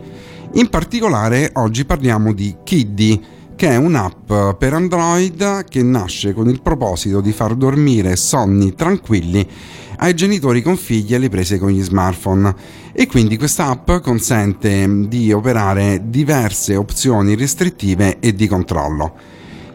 In 0.54 0.68
particolare 0.70 1.50
oggi 1.54 1.84
parliamo 1.84 2.32
di 2.32 2.56
Kiddy, 2.64 3.22
che 3.56 3.70
è 3.70 3.76
un'app 3.76 4.56
per 4.58 4.74
Android 4.74 5.64
che 5.64 5.82
nasce 5.82 6.34
con 6.34 6.48
il 6.48 6.60
proposito 6.60 7.22
di 7.22 7.32
far 7.32 7.54
dormire 7.54 8.14
sonni 8.14 8.74
tranquilli 8.74 9.48
ai 9.96 10.14
genitori 10.14 10.60
con 10.60 10.76
figli 10.76 11.14
alle 11.14 11.30
prese 11.30 11.58
con 11.58 11.70
gli 11.70 11.82
smartphone 11.82 12.54
e 12.92 13.06
quindi 13.06 13.38
questa 13.38 13.68
app 13.68 13.90
consente 14.02 15.08
di 15.08 15.32
operare 15.32 16.02
diverse 16.04 16.76
opzioni 16.76 17.34
restrittive 17.34 18.18
e 18.20 18.34
di 18.34 18.46
controllo. 18.46 19.14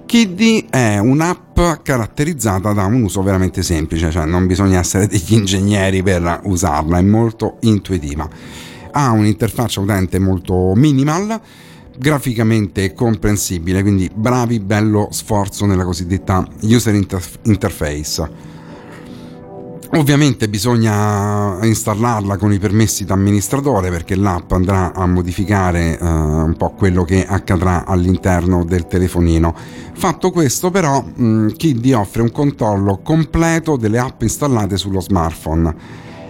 Kiddy 0.05 0.67
è 0.69 0.97
un'app 0.99 1.59
caratterizzata 1.81 2.73
da 2.73 2.85
un 2.85 3.01
uso 3.01 3.23
veramente 3.23 3.63
semplice, 3.63 4.11
cioè 4.11 4.25
non 4.25 4.45
bisogna 4.45 4.79
essere 4.79 5.07
degli 5.07 5.33
ingegneri 5.33 6.03
per 6.03 6.41
usarla, 6.43 6.97
è 6.97 7.01
molto 7.01 7.57
intuitiva. 7.61 8.27
Ha 8.91 9.11
un'interfaccia 9.11 9.79
utente 9.79 10.19
molto 10.19 10.73
minimal, 10.75 11.39
graficamente 12.01 12.95
comprensibile, 12.95 13.83
quindi 13.83 14.09
bravi, 14.11 14.59
bello 14.59 15.09
sforzo 15.11 15.67
nella 15.67 15.83
cosiddetta 15.83 16.43
user 16.61 16.95
interf- 16.95 17.37
interface. 17.43 18.49
Ovviamente 19.93 20.49
bisogna 20.49 21.63
installarla 21.63 22.37
con 22.37 22.51
i 22.51 22.57
permessi 22.57 23.05
d'amministratore 23.05 23.91
perché 23.91 24.15
l'app 24.15 24.51
andrà 24.51 24.93
a 24.95 25.05
modificare 25.05 25.99
eh, 25.99 26.03
un 26.03 26.55
po' 26.57 26.71
quello 26.71 27.03
che 27.03 27.23
accadrà 27.23 27.85
all'interno 27.85 28.65
del 28.65 28.87
telefonino. 28.87 29.53
Fatto 29.93 30.31
questo 30.31 30.71
però 30.71 31.03
mh, 31.03 31.49
Kiddy 31.49 31.91
offre 31.91 32.23
un 32.23 32.31
controllo 32.31 33.01
completo 33.03 33.75
delle 33.75 33.99
app 33.99 34.23
installate 34.23 34.75
sullo 34.75 35.01
smartphone 35.01 35.75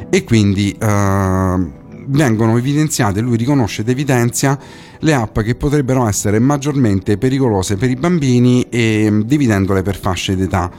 e 0.10 0.26
quindi 0.26 0.76
eh, 0.78 1.80
vengono 2.12 2.58
evidenziate, 2.58 3.22
lui 3.22 3.38
riconosce 3.38 3.82
ed 3.82 3.90
evidenzia 3.90 4.58
le 5.00 5.14
app 5.14 5.40
che 5.40 5.56
potrebbero 5.56 6.08
essere 6.08 6.40
maggiormente 6.40 7.18
pericolose 7.18 7.76
per 7.76 7.90
i 7.90 7.96
bambini 7.96 8.64
e 8.70 9.10
mh, 9.10 9.24
dividendole 9.24 9.82
per 9.82 9.98
fasce 9.98 10.36
d'età 10.36 10.70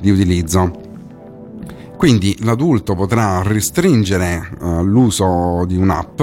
di 0.00 0.10
utilizzo. 0.10 0.90
Quindi 1.96 2.36
l'adulto 2.40 2.94
potrà 2.94 3.42
restringere 3.42 4.48
uh, 4.58 4.82
l'uso 4.82 5.64
di 5.66 5.76
un'app 5.76 6.20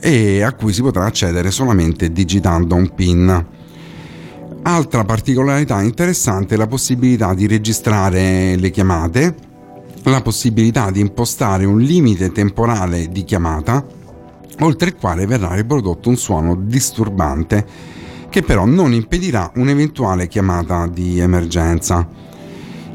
e 0.00 0.42
a 0.42 0.52
cui 0.52 0.72
si 0.72 0.80
potrà 0.80 1.04
accedere 1.04 1.50
solamente 1.50 2.10
digitando 2.10 2.74
un 2.74 2.94
PIN. 2.94 3.46
Altra 4.62 5.04
particolarità 5.04 5.82
interessante 5.82 6.54
è 6.54 6.56
la 6.56 6.66
possibilità 6.66 7.34
di 7.34 7.46
registrare 7.46 8.56
le 8.56 8.70
chiamate, 8.70 9.34
la 10.10 10.20
possibilità 10.20 10.90
di 10.90 11.00
impostare 11.00 11.64
un 11.64 11.80
limite 11.80 12.30
temporale 12.30 13.08
di 13.08 13.24
chiamata, 13.24 13.84
oltre 14.60 14.88
il 14.88 14.96
quale 14.96 15.26
verrà 15.26 15.54
riprodotto 15.54 16.08
un 16.08 16.16
suono 16.16 16.54
disturbante 16.54 17.92
che 18.28 18.42
però 18.42 18.64
non 18.64 18.92
impedirà 18.92 19.52
un'eventuale 19.54 20.26
chiamata 20.26 20.86
di 20.88 21.20
emergenza. 21.20 22.04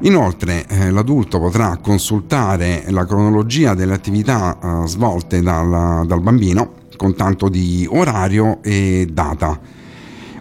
Inoltre 0.02 0.66
eh, 0.68 0.92
l'adulto 0.92 1.40
potrà 1.40 1.78
consultare 1.78 2.84
la 2.90 3.06
cronologia 3.06 3.74
delle 3.74 3.94
attività 3.94 4.58
eh, 4.62 4.88
svolte 4.88 5.42
dal, 5.42 6.06
dal, 6.06 6.22
bambino 6.22 6.74
con 6.98 7.16
tanto 7.16 7.48
di 7.48 7.88
orario 7.90 8.60
e 8.62 9.08
data. 9.12 9.60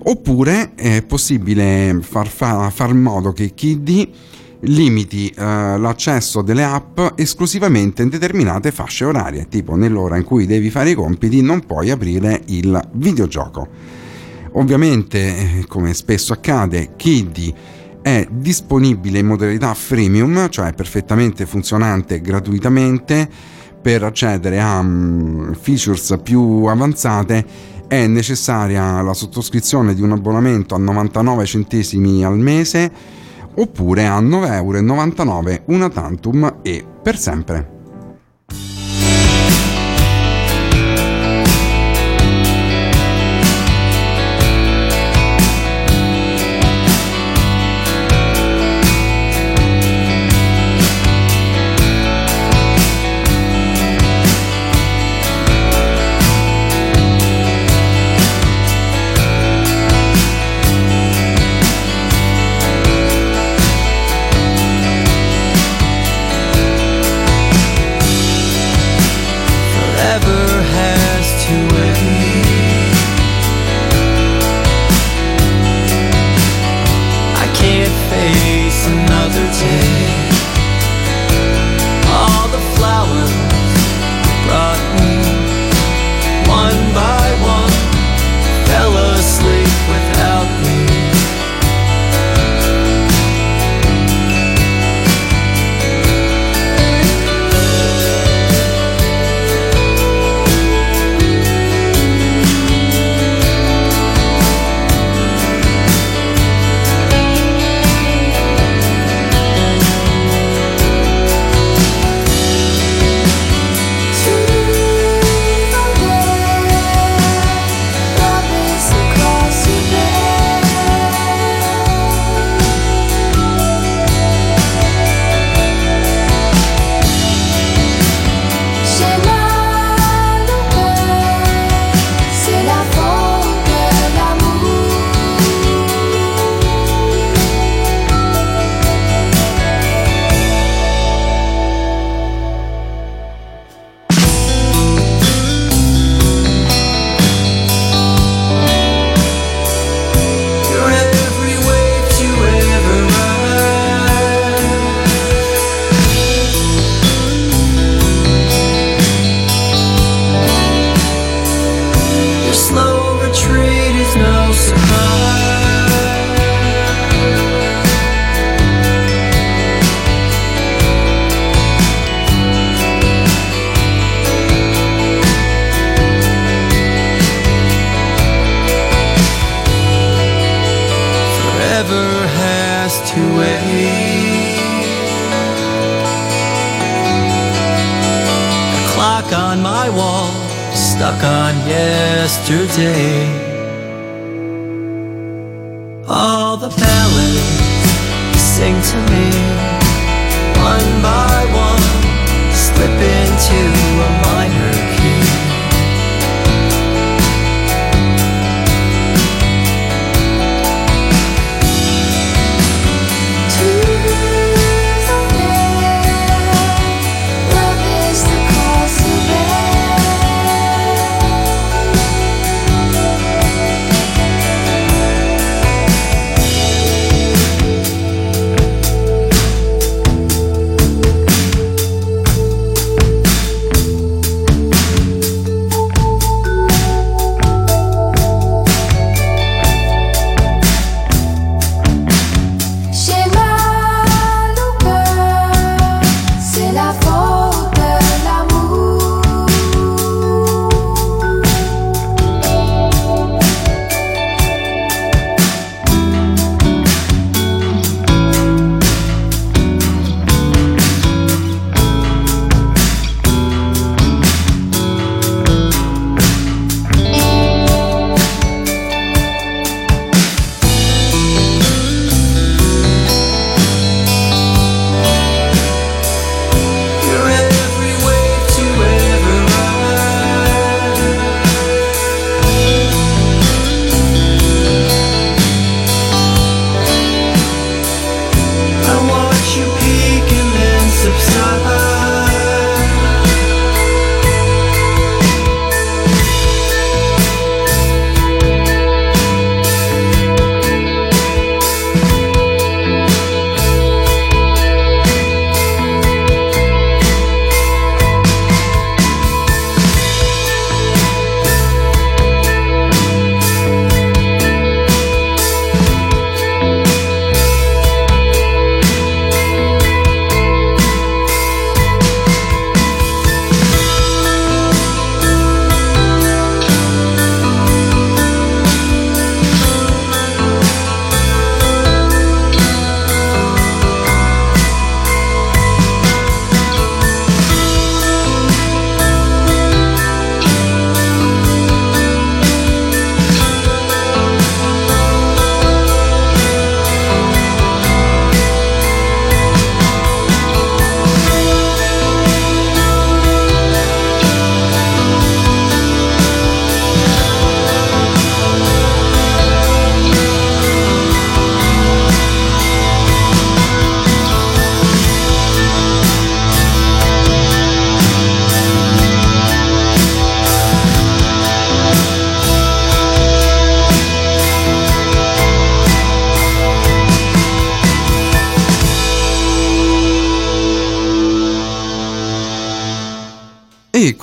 Oppure 0.03 0.74
è 0.74 1.03
possibile 1.03 1.99
far, 2.03 2.27
fa, 2.27 2.70
far 2.70 2.90
in 2.90 3.01
modo 3.01 3.32
che 3.32 3.55
Kiddy 3.55 4.12
limiti 4.63 5.29
eh, 5.29 5.43
l'accesso 5.79 6.43
delle 6.43 6.65
app 6.65 6.99
esclusivamente 7.15 8.03
in 8.03 8.09
determinate 8.09 8.73
fasce 8.73 9.05
orarie, 9.05 9.47
tipo 9.49 9.77
nell'ora 9.77 10.17
in 10.17 10.25
cui 10.25 10.47
devi 10.47 10.71
fare 10.71 10.91
i 10.91 10.95
compiti 10.95 11.41
non 11.43 11.65
puoi 11.65 11.91
aprire 11.91 12.43
il 12.47 12.81
videogioco. 12.93 13.69
Ovviamente, 14.53 15.19
eh, 15.19 15.65
come 15.69 15.95
spesso 15.95 16.33
accade, 16.33 16.95
Kiddy 16.97 17.55
è 18.03 18.27
disponibile 18.31 19.19
in 19.19 19.27
modalità 19.27 19.75
freemium, 19.75 20.49
cioè 20.49 20.73
perfettamente 20.73 21.47
funzionante 21.47 22.21
gratuitamente. 22.21 23.29
Per 23.81 24.03
accedere 24.03 24.61
a 24.61 24.81
um, 24.81 25.55
features 25.55 26.19
più 26.23 26.65
avanzate 26.65 27.77
è 27.87 28.07
necessaria 28.07 29.01
la 29.03 29.15
sottoscrizione 29.15 29.95
di 29.95 30.03
un 30.03 30.13
abbonamento 30.13 30.75
a 30.75 30.79
99 30.79 31.47
centesimi 31.47 32.25
al 32.25 32.39
mese 32.39 32.91
oppure 33.59 34.07
a 34.07 34.21
9,99 34.21 35.51
euro 35.51 35.63
una 35.67 35.89
tantum 35.89 36.59
e 36.63 36.85
per 37.03 37.17
sempre. 37.17 37.78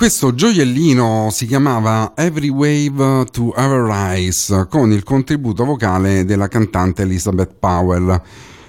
Questo 0.06 0.36
gioiellino 0.36 1.30
si 1.32 1.46
chiamava 1.46 2.12
Every 2.14 2.48
Wave 2.48 3.24
to 3.32 3.52
Ever 3.56 3.80
Rise 3.80 4.68
con 4.70 4.92
il 4.92 5.02
contributo 5.02 5.64
vocale 5.64 6.24
della 6.24 6.46
cantante 6.46 7.02
Elizabeth 7.02 7.54
Powell. 7.58 8.22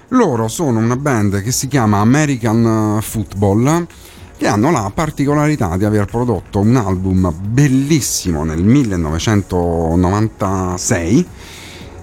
Loro 0.08 0.48
sono 0.48 0.80
una 0.80 0.96
band 0.96 1.40
che 1.40 1.52
si 1.52 1.68
chiama 1.68 2.00
American 2.00 2.98
Football 3.00 3.86
che 4.36 4.48
hanno 4.48 4.72
la 4.72 4.90
particolarità 4.92 5.76
di 5.76 5.84
aver 5.84 6.06
prodotto 6.06 6.58
un 6.58 6.74
album 6.74 7.32
bellissimo 7.40 8.42
nel 8.42 8.64
1996, 8.64 11.26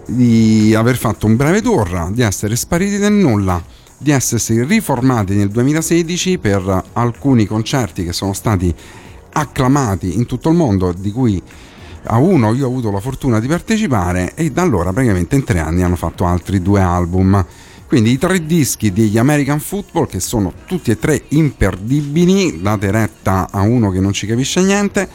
di 0.06 0.74
aver 0.74 0.96
fatto 0.96 1.26
un 1.26 1.36
breve 1.36 1.62
tour, 1.62 2.10
di 2.12 2.22
essere 2.22 2.56
spariti 2.56 3.00
nel 3.00 3.12
nulla, 3.12 3.62
di 3.98 4.12
essersi 4.12 4.64
riformati 4.64 5.36
nel 5.36 5.50
2016 5.50 6.38
per 6.38 6.84
alcuni 6.94 7.46
concerti 7.46 8.06
che 8.06 8.14
sono 8.14 8.32
stati 8.32 8.74
acclamati 9.38 10.16
in 10.16 10.26
tutto 10.26 10.50
il 10.50 10.56
mondo, 10.56 10.94
di 10.94 11.12
cui 11.12 11.42
a 12.08 12.18
uno 12.18 12.54
io 12.54 12.66
ho 12.66 12.70
avuto 12.70 12.92
la 12.92 13.00
fortuna 13.00 13.40
di 13.40 13.48
partecipare 13.48 14.34
e 14.36 14.52
da 14.52 14.62
allora 14.62 14.94
praticamente 14.94 15.36
in 15.36 15.44
tre 15.44 15.60
anni 15.60 15.84
hanno 15.84 15.96
fatto 15.96 16.26
altri 16.26 16.62
due 16.62 16.82
album. 16.82 17.46
Quindi 17.88 18.12
i 18.12 18.18
tre 18.18 18.46
dischi 18.46 18.92
degli 18.92 19.18
American 19.18 19.60
Football 19.60 20.08
che 20.08 20.20
sono 20.20 20.54
tutti 20.66 20.92
e 20.92 20.98
tre 20.98 21.24
imperdibili, 21.30 22.62
date 22.62 22.92
retta 22.92 23.48
a 23.52 23.62
uno 23.62 23.92
che 23.92 24.00
non 24.00 24.14
ci 24.14 24.26
capisce 24.26 24.62
niente, 24.62 25.08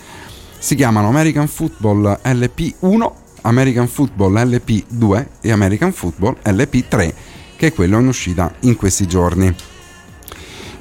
si 0.59 0.75
chiamano 0.75 1.09
American 1.09 1.49
Football 1.49 2.21
LP1, 2.23 3.11
American 3.43 3.89
Football 3.89 4.35
LP2 4.35 5.27
e 5.41 5.51
American 5.51 5.93
Football 5.93 6.37
LP3 6.45 7.13
che 7.57 7.67
è 7.67 7.73
quello 7.75 7.99
in 7.99 8.07
uscita 8.07 8.53
in 8.61 8.77
questi 8.77 9.07
giorni. 9.07 9.55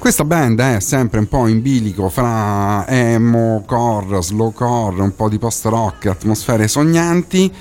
Questa 0.00 0.24
band 0.24 0.58
è 0.60 0.80
sempre 0.80 1.18
un 1.18 1.28
po' 1.28 1.46
in 1.46 1.60
bilico 1.60 2.08
fra 2.08 2.86
emo, 2.88 3.62
core, 3.66 4.22
slow 4.22 4.50
core, 4.50 5.02
un 5.02 5.14
po' 5.14 5.28
di 5.28 5.38
post 5.38 5.66
rock, 5.66 6.06
atmosfere 6.06 6.68
sognanti 6.68 7.52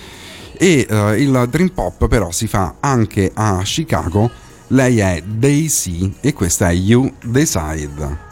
e 0.53 0.88
eh, 0.90 1.22
il 1.22 1.48
dream 1.50 1.68
pop 1.74 2.08
però 2.08 2.32
si 2.32 2.48
fa 2.48 2.76
anche 2.80 3.30
a 3.34 3.59
Chicago. 3.64 4.32
Lei 4.68 5.00
è 5.00 5.22
Daisy 5.22 6.16
e 6.22 6.32
questa 6.32 6.69
è 6.69 6.72
You 6.72 7.14
Decide. 7.22 8.27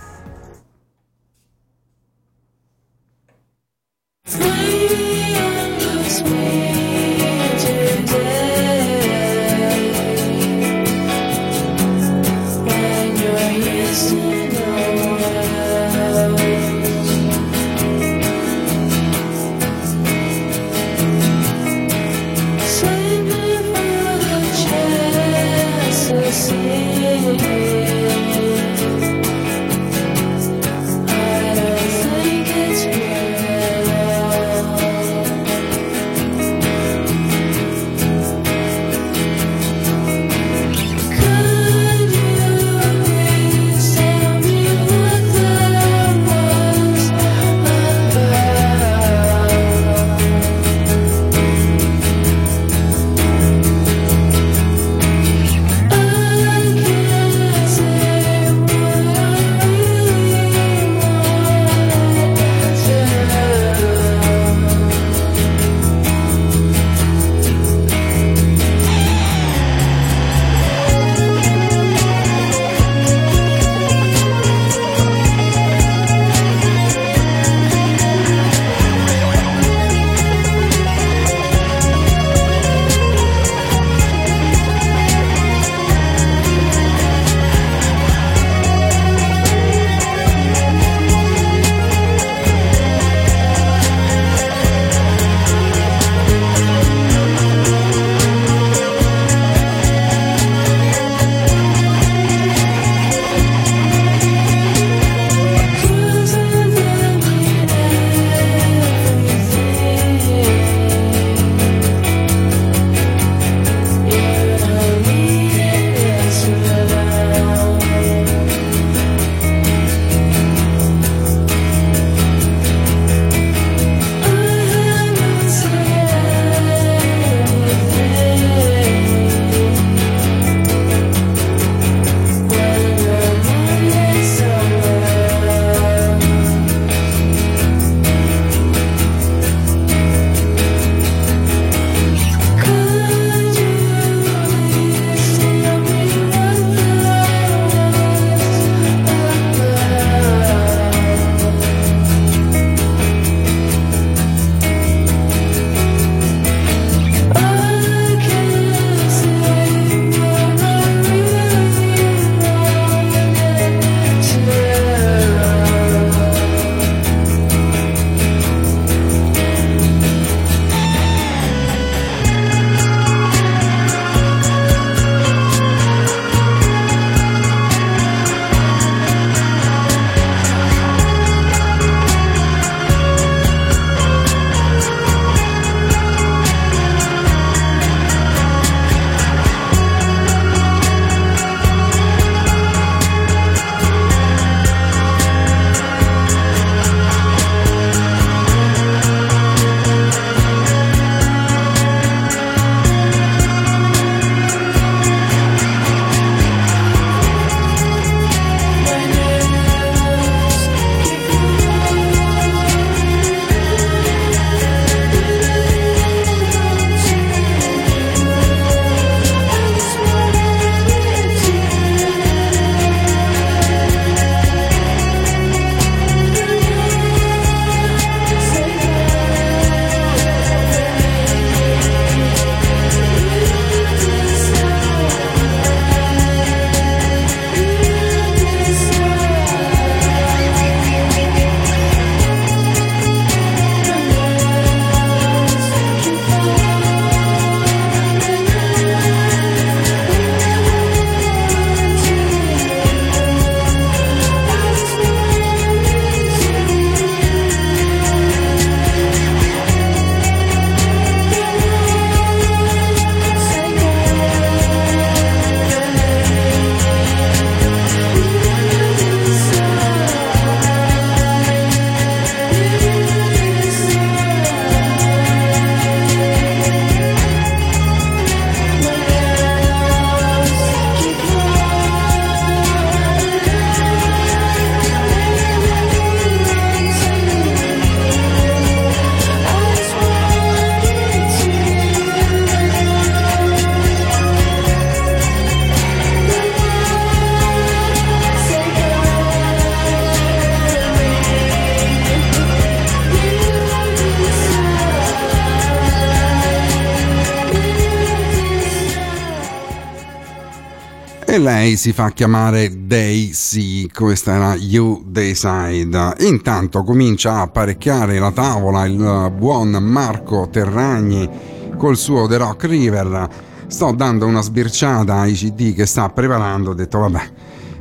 lei 311.40 311.78
si 311.78 311.94
fa 311.94 312.12
chiamare 312.12 312.86
Daisy, 312.88 313.88
questa 313.90 314.36
era 314.36 314.56
You 314.56 315.04
Decide. 315.06 316.16
Intanto 316.20 316.84
comincia 316.84 317.34
a 317.34 317.42
apparecchiare 317.42 318.18
la 318.20 318.32
tavola 318.32 318.86
il 318.86 319.32
buon 319.36 319.70
Marco 319.72 320.48
Terragni 320.52 321.30
col 321.78 321.98
suo 321.98 322.28
The 322.28 322.38
Rock 322.38 322.66
River. 322.66 323.30
Sto 323.68 323.92
dando 323.92 324.26
una 324.26 324.42
sbirciata 324.42 325.20
ai 325.20 325.34
CD 325.34 325.74
che 325.76 325.86
sta 325.86 326.10
preparando, 326.10 326.72
ho 326.72 326.74
detto 326.74 327.00
vabbè, 327.00 327.22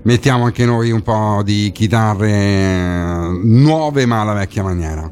mettiamo 0.02 0.44
anche 0.44 0.64
noi 0.64 0.90
un 0.90 1.02
po' 1.02 1.42
di 1.44 1.70
chitarre 1.72 2.30
eh, 2.30 3.40
nuove 3.42 4.06
ma 4.06 4.20
alla 4.20 4.34
vecchia 4.34 4.62
maniera. 4.62 5.05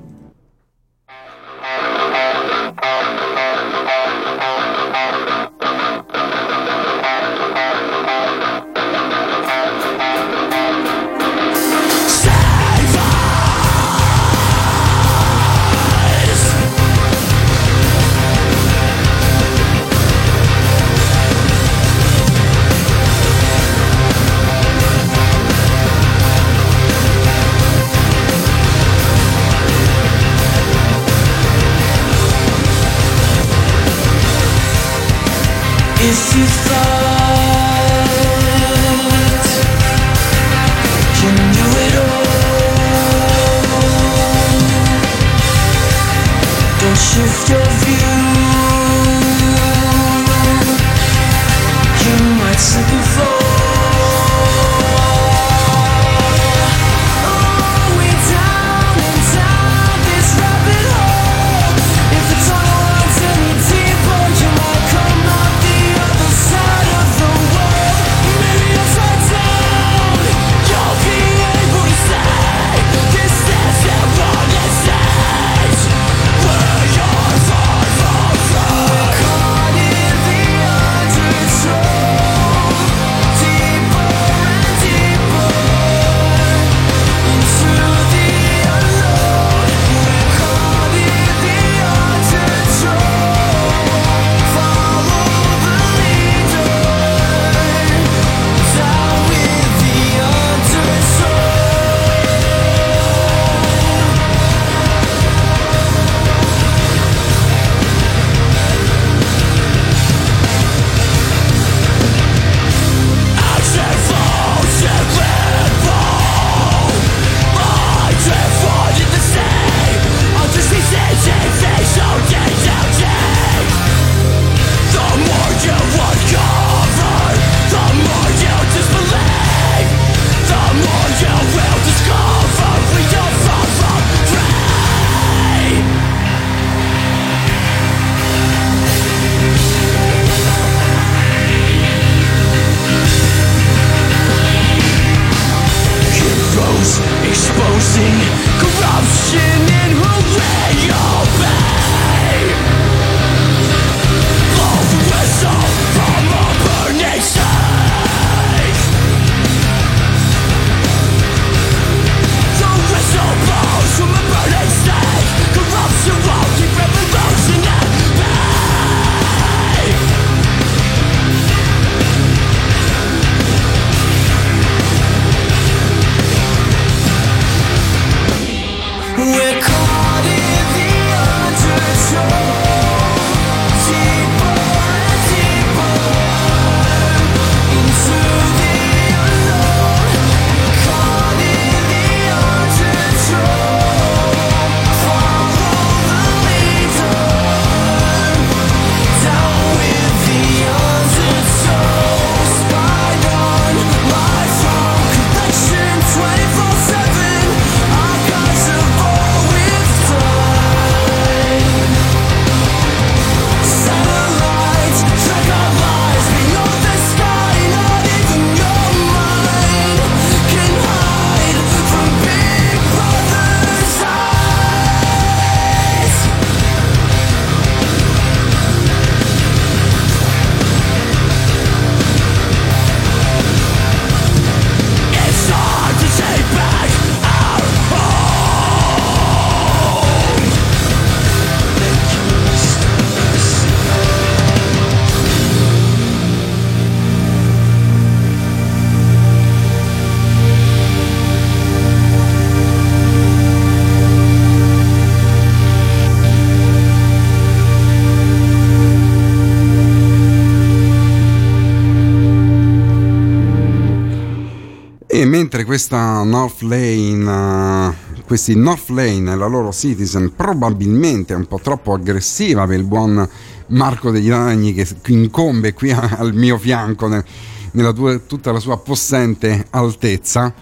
questa 265.74 266.22
North 266.22 266.60
Lane, 266.60 267.88
uh, 267.88 268.22
questi 268.24 268.54
North 268.54 268.90
Lane 268.90 269.32
e 269.32 269.34
la 269.34 269.46
loro 269.46 269.72
Citizen 269.72 270.32
probabilmente 270.36 271.34
un 271.34 271.46
po' 271.46 271.58
troppo 271.60 271.92
aggressiva 271.92 272.64
per 272.64 272.78
il 272.78 272.84
buon 272.84 273.28
Marco 273.70 274.12
degli 274.12 274.28
Ragni 274.28 274.72
che 274.72 274.86
incombe 275.06 275.74
qui 275.74 275.90
a, 275.90 276.14
al 276.16 276.32
mio 276.32 276.58
fianco 276.58 277.08
nel, 277.08 277.24
nella 277.72 277.92
tua, 277.92 278.16
tutta 278.18 278.52
la 278.52 278.60
sua 278.60 278.78
possente 278.78 279.66
altezza. 279.70 280.54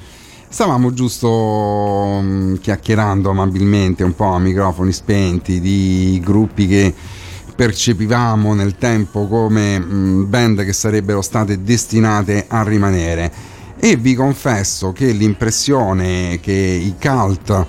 Stavamo 0.48 0.94
giusto 0.94 1.28
um, 1.28 2.58
chiacchierando 2.58 3.28
amabilmente 3.28 4.04
un 4.04 4.14
po' 4.14 4.32
a 4.32 4.38
microfoni 4.38 4.92
spenti 4.92 5.60
di 5.60 6.22
gruppi 6.24 6.66
che 6.66 6.94
percepivamo 7.54 8.54
nel 8.54 8.78
tempo 8.78 9.28
come 9.28 9.78
mm, 9.78 10.30
band 10.30 10.64
che 10.64 10.72
sarebbero 10.72 11.20
state 11.20 11.62
destinate 11.62 12.46
a 12.48 12.62
rimanere 12.62 13.51
e 13.84 13.96
vi 13.96 14.14
confesso 14.14 14.92
che 14.92 15.10
l'impressione 15.10 16.38
che 16.40 16.52
i 16.52 16.94
cult 17.00 17.66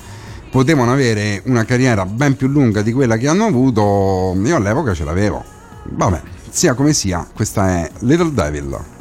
potevano 0.52 0.92
avere 0.92 1.42
una 1.46 1.66
carriera 1.66 2.06
ben 2.06 2.36
più 2.36 2.48
lunga 2.48 2.84
di 2.84 2.94
quella 2.94 3.18
che 3.18 3.28
hanno 3.28 3.46
avuto 3.46 4.38
io 4.40 4.56
all'epoca 4.56 4.94
ce 4.94 5.06
l'avevo. 5.06 5.44
Vabbè 5.86 6.22
sia 6.52 6.76
come 6.76 6.94
sia 6.94 7.28
questa 7.34 7.68
è 7.80 7.92
Little 8.02 8.32
Devil 8.32 8.93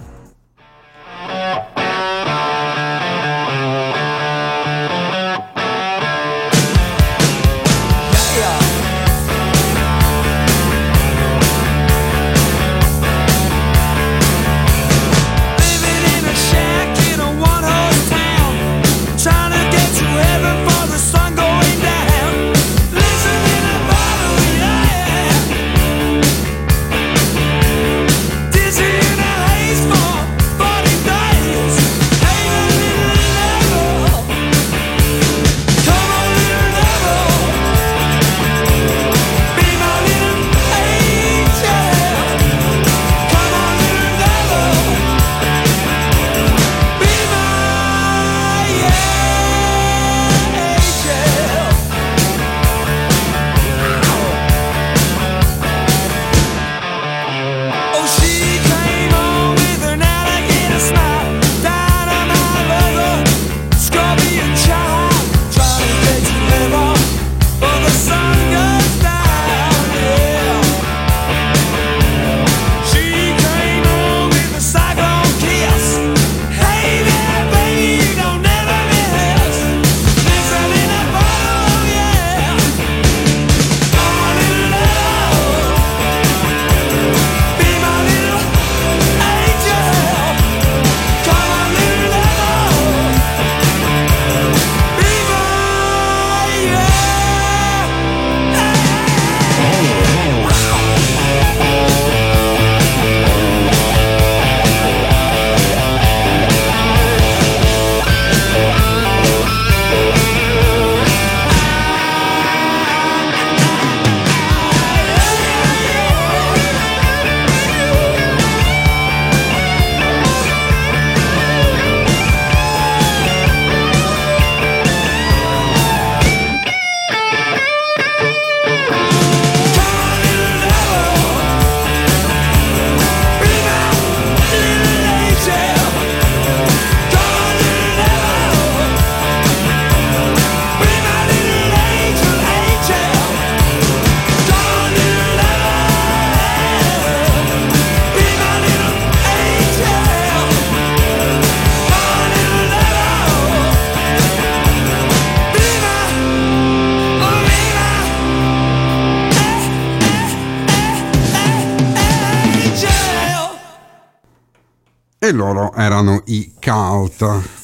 loro 165.33 165.73
erano 165.75 166.23
i 166.27 166.53
Cult. 166.61 167.61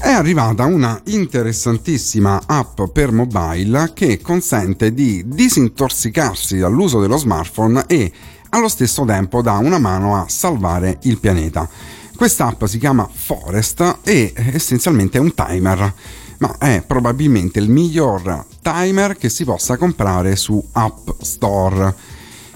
È 0.00 0.08
arrivata 0.08 0.64
una 0.64 1.00
interessantissima 1.06 2.40
app 2.46 2.82
per 2.92 3.12
mobile 3.12 3.92
che 3.94 4.20
consente 4.20 4.94
di 4.94 5.22
disintossicarsi 5.26 6.56
dall'uso 6.56 7.00
dello 7.00 7.18
smartphone 7.18 7.84
e 7.86 8.10
allo 8.50 8.68
stesso 8.68 9.04
tempo 9.04 9.42
dà 9.42 9.58
una 9.58 9.78
mano 9.78 10.16
a 10.16 10.26
salvare 10.28 10.98
il 11.02 11.18
pianeta. 11.18 11.68
Quest'app 12.16 12.64
si 12.64 12.78
chiama 12.78 13.08
Forest 13.10 13.98
e 14.02 14.32
essenzialmente 14.34 15.18
è 15.18 15.20
un 15.20 15.34
timer, 15.34 15.94
ma 16.38 16.56
è 16.58 16.82
probabilmente 16.86 17.58
il 17.58 17.70
miglior 17.70 18.46
timer 18.62 19.16
che 19.16 19.28
si 19.28 19.44
possa 19.44 19.76
comprare 19.76 20.36
su 20.36 20.62
App 20.72 21.08
Store. 21.20 21.94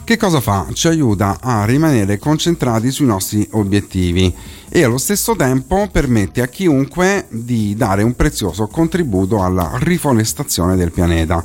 Che 0.05 0.19
cosa 0.19 0.43
fa? 0.43 0.67
Ci 0.71 0.87
aiuta 0.87 1.39
a 1.41 1.65
rimanere 1.65 2.19
concentrati 2.19 2.91
sui 2.91 3.07
nostri 3.07 3.49
obiettivi 3.53 4.33
e 4.69 4.85
allo 4.85 4.99
stesso 4.99 5.35
tempo 5.35 5.89
permette 5.91 6.43
a 6.43 6.47
chiunque 6.47 7.27
di 7.31 7.75
dare 7.75 8.03
un 8.03 8.15
prezioso 8.15 8.67
contributo 8.67 9.43
alla 9.43 9.79
riforestazione 9.79 10.77
del 10.77 10.93
pianeta. 10.93 11.43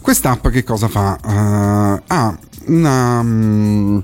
Quest'app 0.00 0.46
che 0.46 0.62
cosa 0.62 0.86
fa? 0.86 1.16
Eh, 1.16 2.02
ha 2.06 2.38
una, 2.66 3.20
mm, 3.20 3.98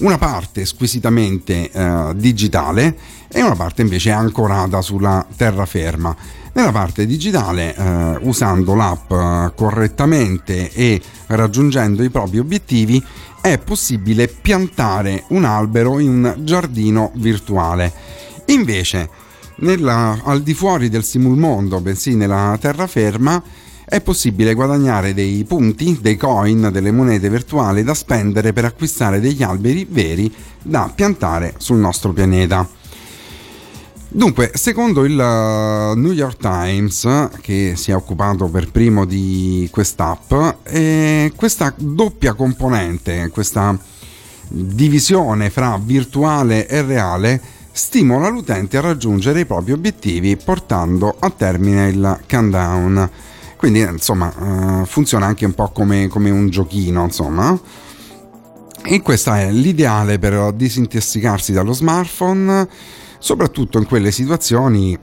una 0.00 0.18
parte 0.18 0.66
squisitamente 0.66 1.70
eh, 1.70 2.12
digitale 2.16 2.94
e 3.28 3.42
una 3.42 3.56
parte 3.56 3.80
invece 3.80 4.10
ancorata 4.10 4.82
sulla 4.82 5.26
terraferma. 5.34 6.14
Nella 6.54 6.70
parte 6.70 7.04
digitale, 7.04 7.74
eh, 7.74 8.18
usando 8.22 8.74
l'app 8.76 9.10
eh, 9.10 9.52
correttamente 9.56 10.70
e 10.70 11.00
raggiungendo 11.26 12.04
i 12.04 12.10
propri 12.10 12.38
obiettivi, 12.38 13.02
è 13.40 13.58
possibile 13.58 14.28
piantare 14.28 15.24
un 15.30 15.44
albero 15.44 15.98
in 15.98 16.10
un 16.10 16.34
giardino 16.44 17.10
virtuale. 17.16 17.92
Invece, 18.46 19.08
nella- 19.56 20.20
al 20.22 20.42
di 20.42 20.54
fuori 20.54 20.88
del 20.88 21.02
simulmondo, 21.02 21.80
bensì 21.80 22.14
nella 22.14 22.56
terraferma, 22.60 23.42
è 23.84 24.00
possibile 24.00 24.54
guadagnare 24.54 25.12
dei 25.12 25.44
punti, 25.44 25.98
dei 26.00 26.16
coin, 26.16 26.70
delle 26.72 26.92
monete 26.92 27.28
virtuali 27.28 27.82
da 27.82 27.94
spendere 27.94 28.52
per 28.52 28.64
acquistare 28.64 29.18
degli 29.18 29.42
alberi 29.42 29.86
veri 29.90 30.32
da 30.62 30.90
piantare 30.94 31.54
sul 31.58 31.78
nostro 31.78 32.12
pianeta. 32.12 32.66
Dunque, 34.16 34.52
secondo 34.54 35.04
il 35.04 35.18
uh, 35.18 35.98
New 35.98 36.12
York 36.12 36.36
Times, 36.36 37.30
che 37.40 37.72
si 37.74 37.90
è 37.90 37.96
occupato 37.96 38.46
per 38.46 38.70
primo 38.70 39.04
di 39.06 39.68
quest'app, 39.72 40.32
eh, 40.62 41.32
questa 41.34 41.74
doppia 41.76 42.34
componente, 42.34 43.28
questa 43.30 43.76
divisione 44.46 45.50
fra 45.50 45.80
virtuale 45.82 46.68
e 46.68 46.82
reale, 46.82 47.40
stimola 47.72 48.28
l'utente 48.28 48.76
a 48.76 48.82
raggiungere 48.82 49.40
i 49.40 49.46
propri 49.46 49.72
obiettivi 49.72 50.36
portando 50.36 51.16
a 51.18 51.30
termine 51.30 51.88
il 51.88 52.20
countdown. 52.28 53.10
Quindi, 53.56 53.80
insomma, 53.80 54.82
eh, 54.82 54.86
funziona 54.86 55.26
anche 55.26 55.44
un 55.44 55.54
po' 55.54 55.70
come, 55.72 56.06
come 56.06 56.30
un 56.30 56.50
giochino, 56.50 57.02
insomma. 57.02 57.58
E 58.80 59.02
questo 59.02 59.32
è 59.32 59.50
l'ideale 59.50 60.20
per 60.20 60.52
disintossicarsi 60.52 61.50
dallo 61.50 61.72
smartphone, 61.72 62.68
soprattutto 63.24 63.78
in 63.78 63.86
quelle 63.86 64.10
situazioni 64.10 64.98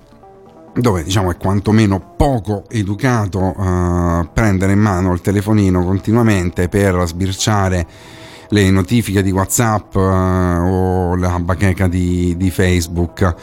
dove 0.75 1.03
diciamo 1.03 1.31
è 1.31 1.37
quantomeno 1.37 2.13
poco 2.15 2.65
educato 2.69 3.55
eh, 3.57 4.29
prendere 4.31 4.73
in 4.73 4.79
mano 4.79 5.11
il 5.11 5.21
telefonino 5.21 5.83
continuamente 5.83 6.69
per 6.69 7.01
sbirciare 7.07 7.87
le 8.49 8.69
notifiche 8.69 9.23
di 9.23 9.31
WhatsApp 9.31 9.95
eh, 9.95 9.99
o 9.99 11.15
la 11.15 11.39
bacheca 11.39 11.87
di, 11.87 12.37
di 12.37 12.51
Facebook. 12.51 13.35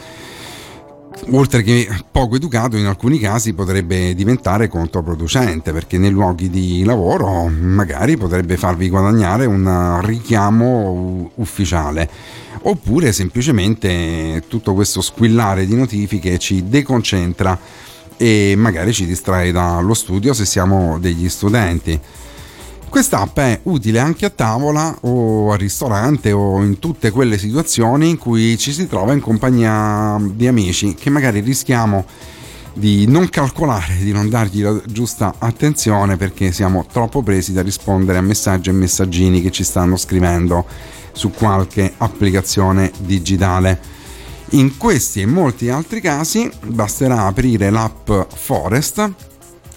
Oltre 1.31 1.61
che 1.61 1.87
poco 2.11 2.37
educato, 2.37 2.75
in 2.75 2.85
alcuni 2.85 3.19
casi 3.19 3.53
potrebbe 3.53 4.15
diventare 4.15 4.67
controproducente 4.67 5.71
perché 5.71 5.97
nei 5.97 6.09
luoghi 6.09 6.49
di 6.49 6.83
lavoro 6.83 7.47
magari 7.47 8.17
potrebbe 8.17 8.57
farvi 8.57 8.89
guadagnare 8.89 9.45
un 9.45 10.01
richiamo 10.03 11.31
ufficiale 11.35 12.09
oppure 12.61 13.13
semplicemente 13.13 14.43
tutto 14.47 14.73
questo 14.73 15.01
squillare 15.01 15.65
di 15.65 15.75
notifiche 15.75 16.39
ci 16.39 16.67
deconcentra 16.67 17.57
e 18.17 18.55
magari 18.57 18.91
ci 18.91 19.05
distrae 19.05 19.51
dallo 19.51 19.93
studio 19.93 20.33
se 20.33 20.45
siamo 20.45 20.99
degli 20.99 21.29
studenti. 21.29 21.99
Quest'app 22.89 23.37
è 23.37 23.59
utile 23.63 23.99
anche 23.99 24.25
a 24.25 24.31
tavola 24.31 24.97
o 25.01 25.51
al 25.51 25.59
ristorante 25.59 26.31
o 26.31 26.61
in 26.63 26.79
tutte 26.79 27.11
quelle 27.11 27.37
situazioni 27.37 28.09
in 28.09 28.17
cui 28.17 28.57
ci 28.57 28.73
si 28.73 28.87
trova 28.87 29.13
in 29.13 29.19
compagnia 29.19 30.19
di 30.33 30.47
amici 30.47 30.95
che 30.95 31.11
magari 31.11 31.39
rischiamo 31.39 32.05
di 32.73 33.05
non 33.07 33.29
calcolare, 33.29 33.95
di 33.97 34.11
non 34.11 34.27
dargli 34.27 34.63
la 34.63 34.81
giusta 34.87 35.35
attenzione 35.37 36.17
perché 36.17 36.51
siamo 36.51 36.87
troppo 36.91 37.21
presi 37.21 37.53
da 37.53 37.61
rispondere 37.61 38.17
a 38.17 38.21
messaggi 38.21 38.69
e 38.69 38.73
messaggini 38.73 39.41
che 39.41 39.51
ci 39.51 39.63
stanno 39.63 39.95
scrivendo 39.95 40.65
su 41.11 41.29
qualche 41.31 41.93
applicazione 41.97 42.91
digitale. 42.97 43.79
In 44.51 44.77
questi 44.77 45.21
e 45.21 45.27
molti 45.27 45.69
altri 45.69 46.01
casi 46.01 46.49
basterà 46.65 47.25
aprire 47.25 47.69
l'app 47.69 48.09
Forest 48.33 49.28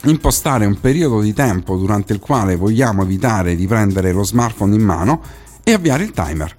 impostare 0.05 0.67
un 0.67 0.81
periodo 0.81 1.21
di 1.21 1.33
tempo 1.33 1.77
durante 1.77 2.13
il 2.13 2.19
quale 2.19 2.57
vogliamo 2.57 3.03
evitare 3.03 3.55
di 3.55 3.67
prendere 3.67 4.13
lo 4.13 4.25
smartphone 4.25 4.75
in 4.75 4.83
mano 4.83 5.23
e 5.63 5.73
avviare 5.73 6.05
il 6.05 6.13
timer. 6.13 6.55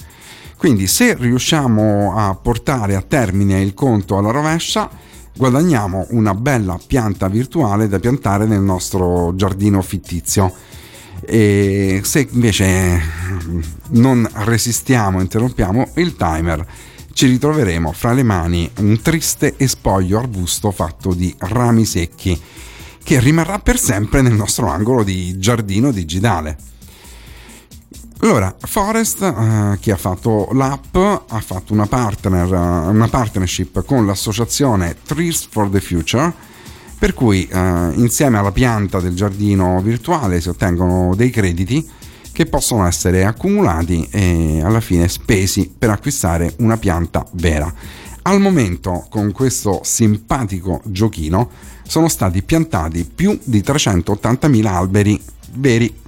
Quindi 0.57 0.87
se 0.87 1.15
riusciamo 1.15 2.13
a 2.15 2.35
portare 2.35 2.95
a 2.95 3.01
termine 3.01 3.61
il 3.61 3.73
conto 3.73 4.17
alla 4.17 4.31
rovescia, 4.31 4.89
guadagniamo 5.35 6.07
una 6.11 6.33
bella 6.33 6.79
pianta 6.85 7.27
virtuale 7.27 7.89
da 7.89 7.99
piantare 7.99 8.45
nel 8.45 8.61
nostro 8.61 9.33
giardino 9.35 9.81
fittizio. 9.81 10.53
E 11.25 12.01
se 12.03 12.27
invece 12.31 13.01
non 13.89 14.27
resistiamo, 14.31 15.19
interrompiamo 15.19 15.89
il 15.95 16.15
timer, 16.15 16.65
ci 17.11 17.27
ritroveremo 17.27 17.91
fra 17.91 18.13
le 18.13 18.23
mani 18.23 18.69
un 18.79 19.01
triste 19.01 19.55
e 19.57 19.67
spoglio 19.67 20.17
arbusto 20.17 20.71
fatto 20.71 21.13
di 21.13 21.33
rami 21.39 21.85
secchi 21.85 22.41
che 23.03 23.19
rimarrà 23.19 23.59
per 23.59 23.77
sempre 23.77 24.21
nel 24.21 24.33
nostro 24.33 24.67
angolo 24.67 25.03
di 25.03 25.37
giardino 25.37 25.91
digitale. 25.91 26.57
Allora, 28.23 28.55
Forest, 28.57 29.21
eh, 29.21 29.77
che 29.81 29.91
ha 29.91 29.97
fatto 29.97 30.47
l'app, 30.53 30.95
ha 30.95 31.41
fatto 31.41 31.73
una, 31.73 31.87
partner, 31.87 32.53
eh, 32.53 32.87
una 32.87 33.09
partnership 33.09 33.83
con 33.83 34.05
l'associazione 34.05 34.95
Trees 35.05 35.45
for 35.51 35.69
the 35.69 35.81
Future, 35.81 36.31
per 36.97 37.13
cui 37.13 37.45
eh, 37.45 37.91
insieme 37.95 38.37
alla 38.37 38.53
pianta 38.53 39.01
del 39.01 39.13
giardino 39.13 39.81
virtuale 39.81 40.39
si 40.39 40.47
ottengono 40.47 41.13
dei 41.15 41.31
crediti 41.31 41.85
che 42.31 42.45
possono 42.45 42.87
essere 42.87 43.25
accumulati 43.25 44.07
e 44.09 44.61
alla 44.63 44.79
fine 44.79 45.09
spesi 45.09 45.69
per 45.77 45.89
acquistare 45.89 46.55
una 46.59 46.77
pianta 46.77 47.25
vera. 47.33 47.71
Al 48.21 48.39
momento, 48.39 49.05
con 49.09 49.33
questo 49.33 49.81
simpatico 49.83 50.79
giochino, 50.85 51.49
sono 51.85 52.07
stati 52.07 52.41
piantati 52.43 53.03
più 53.05 53.37
di 53.43 53.59
380.000 53.59 54.65
alberi 54.65 55.21
veri. 55.55 56.01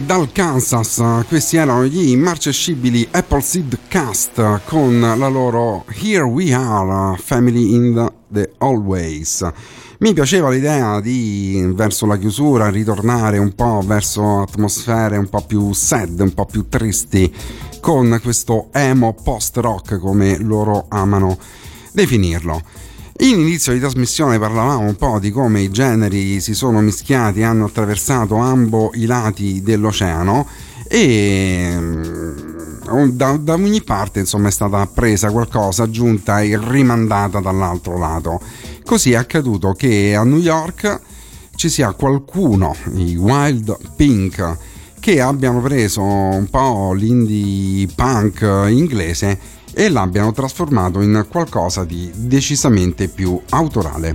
Dal 0.00 0.32
Kansas 0.32 1.02
questi 1.28 1.58
erano 1.58 1.84
gli 1.84 2.08
immarcescibili 2.08 3.06
Appleseed 3.10 3.78
Cast 3.88 4.62
con 4.64 4.98
la 5.00 5.28
loro 5.28 5.84
Here 5.88 6.22
We 6.22 6.54
Are, 6.54 7.18
Family 7.18 7.74
in 7.74 8.10
the 8.28 8.52
Always. 8.58 9.46
Mi 9.98 10.14
piaceva 10.14 10.48
l'idea 10.48 10.98
di, 11.00 11.62
verso 11.74 12.06
la 12.06 12.16
chiusura, 12.16 12.70
ritornare 12.70 13.36
un 13.36 13.54
po' 13.54 13.82
verso 13.84 14.40
atmosfere 14.40 15.18
un 15.18 15.28
po' 15.28 15.44
più 15.46 15.74
sad, 15.74 16.20
un 16.20 16.32
po' 16.32 16.46
più 16.46 16.68
tristi, 16.70 17.30
con 17.80 18.18
questo 18.22 18.68
emo 18.72 19.14
post-rock 19.22 19.98
come 19.98 20.38
loro 20.38 20.86
amano 20.88 21.36
definirlo. 21.92 22.62
In 23.22 23.38
inizio 23.38 23.72
di 23.72 23.78
trasmissione 23.78 24.36
parlavamo 24.36 24.80
un 24.84 24.96
po' 24.96 25.20
di 25.20 25.30
come 25.30 25.60
i 25.60 25.70
generi 25.70 26.40
si 26.40 26.54
sono 26.54 26.80
mischiati 26.80 27.44
hanno 27.44 27.66
attraversato 27.66 28.34
ambo 28.34 28.90
i 28.94 29.06
lati 29.06 29.62
dell'oceano 29.62 30.44
e 30.88 31.72
mm, 31.72 33.10
da, 33.10 33.36
da 33.36 33.54
ogni 33.54 33.80
parte 33.84 34.18
insomma 34.18 34.48
è 34.48 34.50
stata 34.50 34.84
presa 34.88 35.30
qualcosa, 35.30 35.84
aggiunta 35.84 36.40
e 36.40 36.58
rimandata 36.60 37.38
dall'altro 37.38 37.96
lato. 37.96 38.40
Così 38.84 39.12
è 39.12 39.16
accaduto 39.16 39.72
che 39.74 40.16
a 40.16 40.24
New 40.24 40.40
York 40.40 41.00
ci 41.54 41.68
sia 41.68 41.92
qualcuno, 41.92 42.74
i 42.94 43.14
Wild 43.14 43.94
Pink, 43.94 44.56
che 44.98 45.20
abbiano 45.20 45.60
preso 45.60 46.02
un 46.02 46.48
po' 46.50 46.92
l'indie 46.92 47.86
punk 47.94 48.40
inglese 48.68 49.60
e 49.74 49.88
l'abbiano 49.88 50.32
trasformato 50.32 51.00
in 51.00 51.26
qualcosa 51.28 51.84
di 51.84 52.10
decisamente 52.14 53.08
più 53.08 53.40
autorale. 53.50 54.14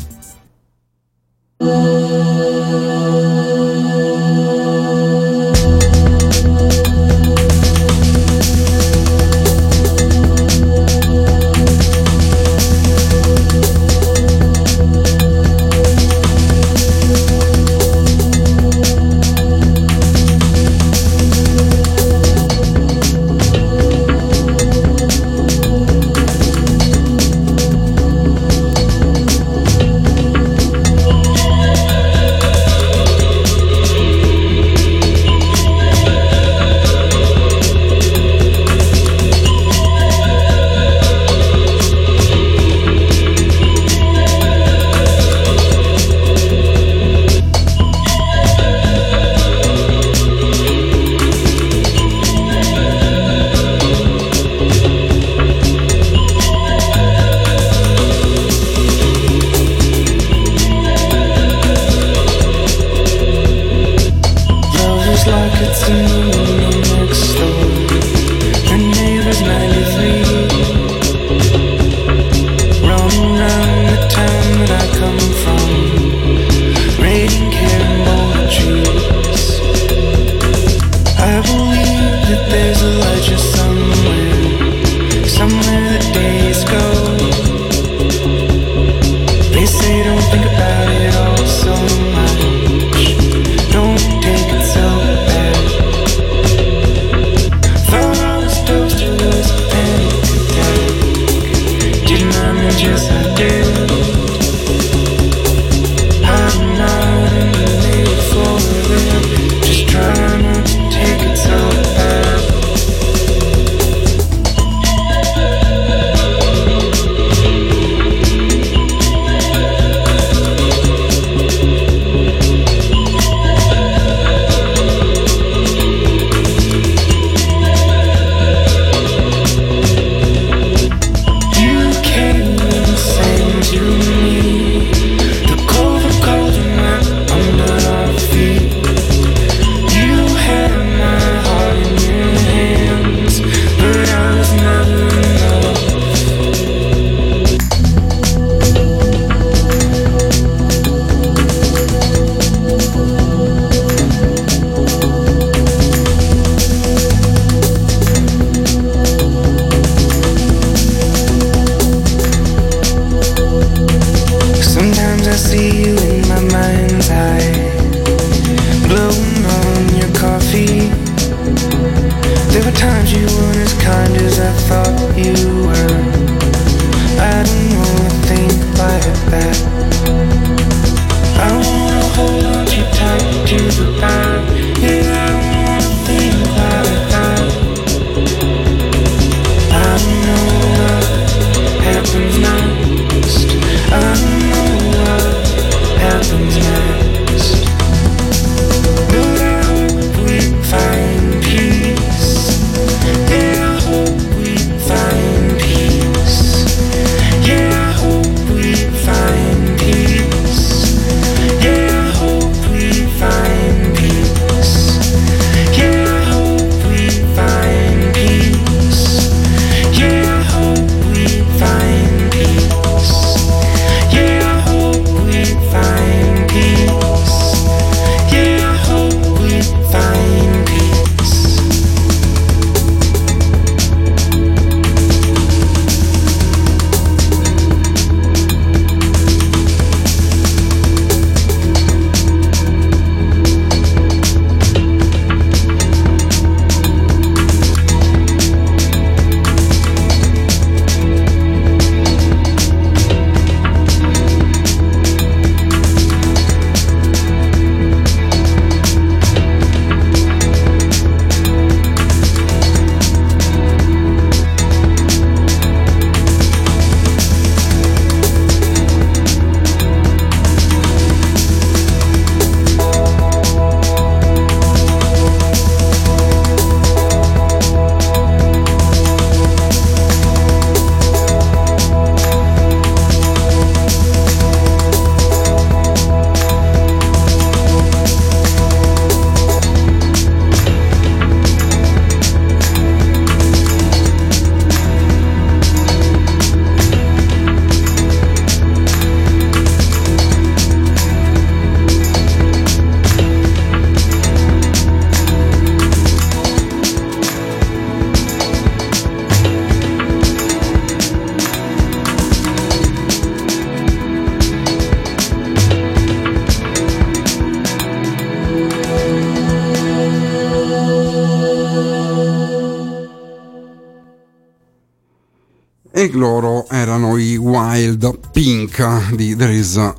Pink 328.78 329.16
di 329.16 329.36
There 329.36 329.54
is 329.54 329.76
a 329.78 329.96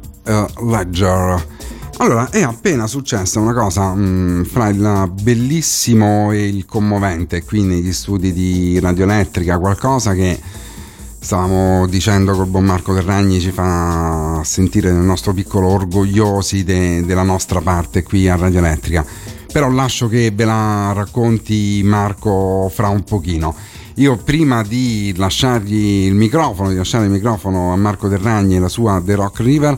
Ledger. 0.62 1.44
Allora, 1.96 2.30
è 2.30 2.42
appena 2.42 2.86
successa 2.86 3.40
una 3.40 3.52
cosa 3.52 3.92
mh, 3.92 4.44
fra 4.44 4.68
il 4.68 5.12
bellissimo 5.20 6.30
e 6.30 6.46
il 6.46 6.64
commovente 6.64 7.42
qui 7.42 7.64
negli 7.64 7.92
studi 7.92 8.32
di 8.32 8.78
Radioelettrica, 8.78 9.58
qualcosa 9.58 10.14
che 10.14 10.38
stavamo 11.20 11.88
dicendo 11.88 12.36
col 12.36 12.46
buon 12.46 12.66
Marco 12.66 12.94
Terragni 12.94 13.40
ci 13.40 13.50
fa 13.50 14.42
sentire 14.44 14.92
nel 14.92 15.02
nostro 15.02 15.32
piccolo 15.32 15.66
orgogliosi 15.70 16.62
de- 16.62 17.04
della 17.04 17.24
nostra 17.24 17.60
parte 17.60 18.04
qui 18.04 18.28
a 18.28 18.36
Radioelettrica. 18.36 19.04
Però 19.52 19.68
lascio 19.68 20.06
che 20.06 20.30
ve 20.30 20.44
la 20.44 20.92
racconti 20.92 21.82
Marco 21.84 22.70
fra 22.72 22.88
un 22.88 23.02
pochino. 23.02 23.56
Io 23.98 24.16
prima 24.16 24.62
di 24.62 25.12
lasciargli 25.16 26.06
il 26.06 26.14
microfono, 26.14 26.68
di 26.68 26.76
lasciare 26.76 27.06
il 27.06 27.10
microfono 27.10 27.72
a 27.72 27.76
Marco 27.76 28.08
Terragni 28.08 28.54
e 28.54 28.60
la 28.60 28.68
sua 28.68 29.02
The 29.04 29.16
Rock 29.16 29.40
River, 29.40 29.76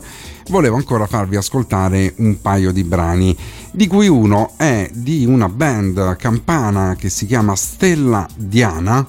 volevo 0.49 0.75
ancora 0.75 1.07
farvi 1.07 1.37
ascoltare 1.37 2.13
un 2.17 2.39
paio 2.39 2.71
di 2.71 2.83
brani, 2.83 3.35
di 3.71 3.87
cui 3.87 4.07
uno 4.07 4.53
è 4.57 4.87
di 4.93 5.25
una 5.25 5.49
band 5.49 6.17
campana 6.17 6.95
che 6.95 7.09
si 7.09 7.25
chiama 7.25 7.55
Stella 7.55 8.27
Diana 8.35 9.07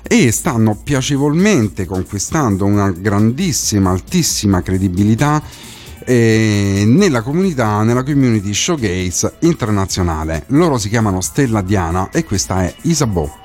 e 0.00 0.30
stanno 0.30 0.78
piacevolmente 0.80 1.84
conquistando 1.84 2.64
una 2.64 2.88
grandissima, 2.92 3.90
altissima 3.90 4.62
credibilità 4.62 5.42
eh, 6.04 6.84
nella 6.86 7.22
comunità, 7.22 7.82
nella 7.82 8.04
community 8.04 8.54
showcase 8.54 9.38
internazionale. 9.40 10.44
Loro 10.48 10.78
si 10.78 10.88
chiamano 10.88 11.20
Stella 11.20 11.62
Diana 11.62 12.10
e 12.12 12.22
questa 12.22 12.62
è 12.62 12.72
Isabeau. 12.82 13.41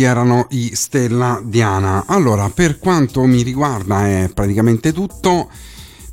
Questi 0.00 0.02
erano 0.02 0.46
i 0.50 0.70
Stella 0.74 1.40
Diana. 1.44 2.04
Allora, 2.06 2.50
per 2.52 2.78
quanto 2.78 3.22
mi 3.24 3.42
riguarda 3.42 4.06
è 4.06 4.30
praticamente 4.32 4.92
tutto. 4.92 5.48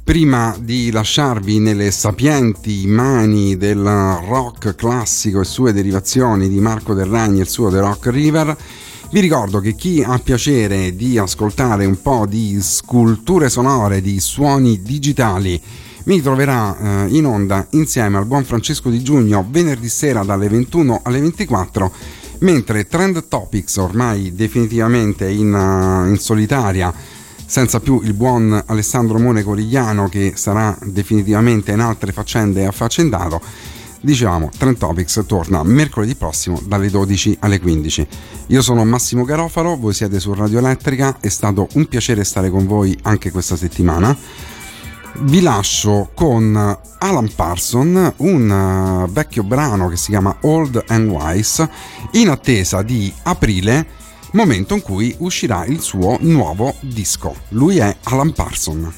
Prima 0.03 0.55
di 0.59 0.91
lasciarvi 0.91 1.59
nelle 1.59 1.91
sapienti 1.91 2.87
mani 2.87 3.57
del 3.57 3.83
rock 3.83 4.75
classico 4.75 5.41
e 5.41 5.45
sue 5.45 5.73
derivazioni 5.73 6.47
di 6.47 6.59
Marco 6.59 6.95
Terragni 6.95 7.39
e 7.39 7.41
il 7.41 7.49
suo 7.49 7.69
The 7.69 7.79
Rock 7.79 8.07
River, 8.07 8.57
vi 9.11 9.19
ricordo 9.19 9.59
che 9.59 9.75
chi 9.75 10.01
ha 10.01 10.17
piacere 10.19 10.95
di 10.95 11.17
ascoltare 11.17 11.85
un 11.85 12.01
po' 12.01 12.25
di 12.25 12.57
sculture 12.61 13.49
sonore, 13.49 14.01
di 14.01 14.19
suoni 14.21 14.81
digitali, 14.81 15.61
mi 16.05 16.21
troverà 16.21 16.77
eh, 17.05 17.15
in 17.15 17.25
onda 17.25 17.67
insieme 17.71 18.17
al 18.17 18.25
buon 18.25 18.45
Francesco 18.45 18.89
Di 18.89 19.01
Giugno 19.01 19.45
venerdì 19.49 19.89
sera 19.89 20.23
dalle 20.23 20.47
21 20.47 21.01
alle 21.03 21.19
24 21.19 21.91
mentre 22.39 22.87
Trend 22.87 23.27
Topics 23.27 23.77
ormai 23.77 24.33
definitivamente 24.33 25.29
in, 25.29 25.53
uh, 25.53 26.07
in 26.07 26.17
solitaria 26.17 26.93
senza 27.45 27.79
più 27.79 28.01
il 28.03 28.13
buon 28.13 28.61
Alessandro 28.65 29.19
Mone 29.19 29.43
Corigliano 29.43 30.09
che 30.09 30.33
sarà 30.35 30.77
definitivamente 30.83 31.71
in 31.71 31.79
altre 31.79 32.11
faccende 32.11 32.65
affaccendato 32.65 33.41
dicevamo 34.01 34.49
Trend 34.57 34.77
Topics 34.77 35.23
torna 35.25 35.63
mercoledì 35.63 36.15
prossimo 36.15 36.61
dalle 36.65 36.89
12 36.89 37.37
alle 37.39 37.59
15 37.59 38.07
io 38.47 38.61
sono 38.61 38.85
Massimo 38.85 39.23
Garofalo 39.23 39.77
voi 39.77 39.93
siete 39.93 40.19
su 40.19 40.33
Radio 40.33 40.59
Elettrica 40.59 41.17
è 41.19 41.29
stato 41.29 41.67
un 41.73 41.85
piacere 41.87 42.23
stare 42.23 42.49
con 42.49 42.65
voi 42.65 42.97
anche 43.03 43.31
questa 43.31 43.57
settimana 43.57 44.15
vi 45.21 45.41
lascio 45.41 46.09
con 46.13 46.55
Alan 46.99 47.31
Parson, 47.35 48.13
un 48.17 49.05
eh, 49.07 49.11
vecchio 49.11 49.43
brano 49.43 49.87
che 49.87 49.97
si 49.97 50.09
chiama 50.09 50.37
Old 50.41 50.83
and 50.87 51.09
Wise, 51.09 51.69
in 52.11 52.29
attesa 52.29 52.81
di 52.81 53.11
aprile, 53.23 53.87
momento 54.31 54.73
in 54.73 54.81
cui 54.81 55.15
uscirà 55.19 55.65
il 55.65 55.79
suo 55.81 56.17
nuovo 56.21 56.75
disco. 56.81 57.35
Lui 57.49 57.77
è 57.77 57.95
Alan 58.03 58.33
Parson. 58.33 58.93